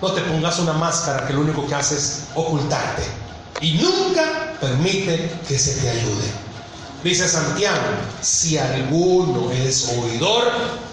No 0.00 0.12
te 0.12 0.22
pongas 0.22 0.58
una 0.58 0.72
máscara 0.72 1.26
que 1.26 1.32
lo 1.32 1.42
único 1.42 1.66
que 1.66 1.74
hace 1.74 1.94
es 1.94 2.24
ocultarte. 2.34 3.02
Y 3.60 3.74
nunca 3.74 4.54
permite 4.60 5.30
que 5.46 5.58
se 5.58 5.80
te 5.80 5.90
ayude. 5.90 6.44
Dice 7.04 7.28
Santiago, 7.28 7.82
si 8.20 8.56
alguno 8.56 9.50
es 9.52 9.88
oidor, 9.96 10.50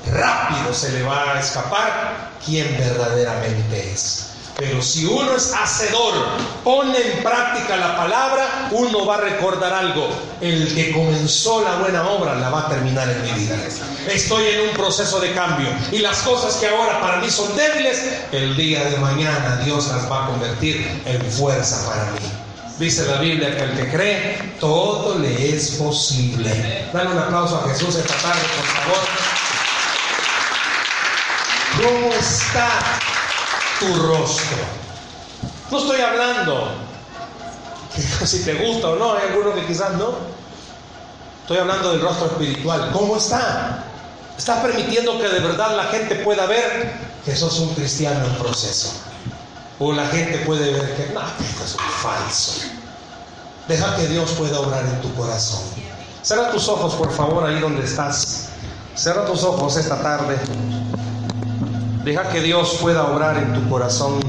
rápido 0.09 0.73
se 0.73 0.91
le 0.91 1.03
va 1.03 1.33
a 1.33 1.39
escapar 1.39 2.31
quién 2.45 2.77
verdaderamente 2.77 3.91
es. 3.91 4.27
Pero 4.57 4.81
si 4.81 5.05
uno 5.05 5.35
es 5.35 5.53
hacedor, 5.53 6.13
pone 6.63 6.95
en 6.95 7.23
práctica 7.23 7.77
la 7.77 7.97
palabra, 7.97 8.69
uno 8.71 9.05
va 9.05 9.15
a 9.15 9.21
recordar 9.21 9.73
algo. 9.73 10.07
El 10.39 10.73
que 10.75 10.91
comenzó 10.91 11.63
la 11.63 11.77
buena 11.77 12.07
obra 12.07 12.35
la 12.35 12.49
va 12.49 12.67
a 12.67 12.69
terminar 12.69 13.09
en 13.09 13.23
mi 13.23 13.31
vida. 13.31 13.55
Estoy 14.07 14.45
en 14.49 14.69
un 14.69 14.75
proceso 14.75 15.19
de 15.19 15.33
cambio 15.33 15.67
y 15.91 15.99
las 15.99 16.19
cosas 16.19 16.55
que 16.57 16.67
ahora 16.67 17.01
para 17.01 17.17
mí 17.17 17.29
son 17.29 17.55
débiles, 17.55 18.03
el 18.31 18.55
día 18.55 18.83
de 18.85 18.97
mañana 18.97 19.61
Dios 19.65 19.87
las 19.87 20.11
va 20.11 20.25
a 20.25 20.27
convertir 20.27 21.01
en 21.05 21.21
fuerza 21.31 21.89
para 21.89 22.11
mí. 22.11 22.19
Dice 22.77 23.05
la 23.05 23.17
Biblia 23.17 23.55
que 23.55 23.63
el 23.63 23.77
que 23.77 23.91
cree, 23.91 24.53
todo 24.59 25.17
le 25.17 25.55
es 25.55 25.71
posible. 25.71 26.87
Dale 26.91 27.09
un 27.11 27.17
aplauso 27.17 27.57
a 27.57 27.69
Jesús 27.69 27.95
esta 27.95 28.15
tarde, 28.15 28.41
por 28.57 28.65
favor. 28.65 29.50
¿Cómo 31.81 32.13
está 32.13 32.69
tu 33.79 33.87
rostro? 34.03 34.57
No 35.71 35.79
estoy 35.79 36.01
hablando 36.01 36.71
si 38.25 38.43
te 38.43 38.53
gusta 38.53 38.89
o 38.89 38.95
no, 38.95 39.13
hay 39.13 39.29
algunos 39.29 39.55
que 39.55 39.65
quizás 39.65 39.93
no. 39.93 40.13
Estoy 41.41 41.57
hablando 41.57 41.91
del 41.91 42.01
rostro 42.01 42.27
espiritual. 42.27 42.91
¿Cómo 42.93 43.17
está? 43.17 43.83
¿Estás 44.37 44.59
permitiendo 44.59 45.19
que 45.19 45.27
de 45.27 45.39
verdad 45.39 45.75
la 45.75 45.85
gente 45.85 46.15
pueda 46.15 46.45
ver 46.45 46.93
que 47.25 47.35
sos 47.35 47.59
un 47.59 47.73
cristiano 47.73 48.25
en 48.25 48.35
proceso? 48.35 48.93
O 49.79 49.91
la 49.91 50.05
gente 50.07 50.37
puede 50.39 50.71
ver 50.71 50.95
que, 50.95 51.13
no, 51.13 51.21
esto 51.21 51.65
es 51.65 51.75
falso. 52.01 52.61
Deja 53.67 53.95
que 53.95 54.07
Dios 54.07 54.31
pueda 54.31 54.59
obrar 54.59 54.85
en 54.85 55.01
tu 55.01 55.13
corazón. 55.15 55.61
Cierra 56.21 56.51
tus 56.51 56.69
ojos, 56.69 56.93
por 56.93 57.11
favor, 57.11 57.43
ahí 57.43 57.59
donde 57.59 57.83
estás. 57.83 58.49
Cierra 58.95 59.25
tus 59.25 59.43
ojos 59.43 59.75
esta 59.77 60.01
tarde. 60.01 60.37
Deja 62.03 62.29
que 62.29 62.41
Dios 62.41 62.79
pueda 62.81 63.03
obrar 63.11 63.37
en 63.37 63.53
tu 63.53 63.69
corazón. 63.69 64.21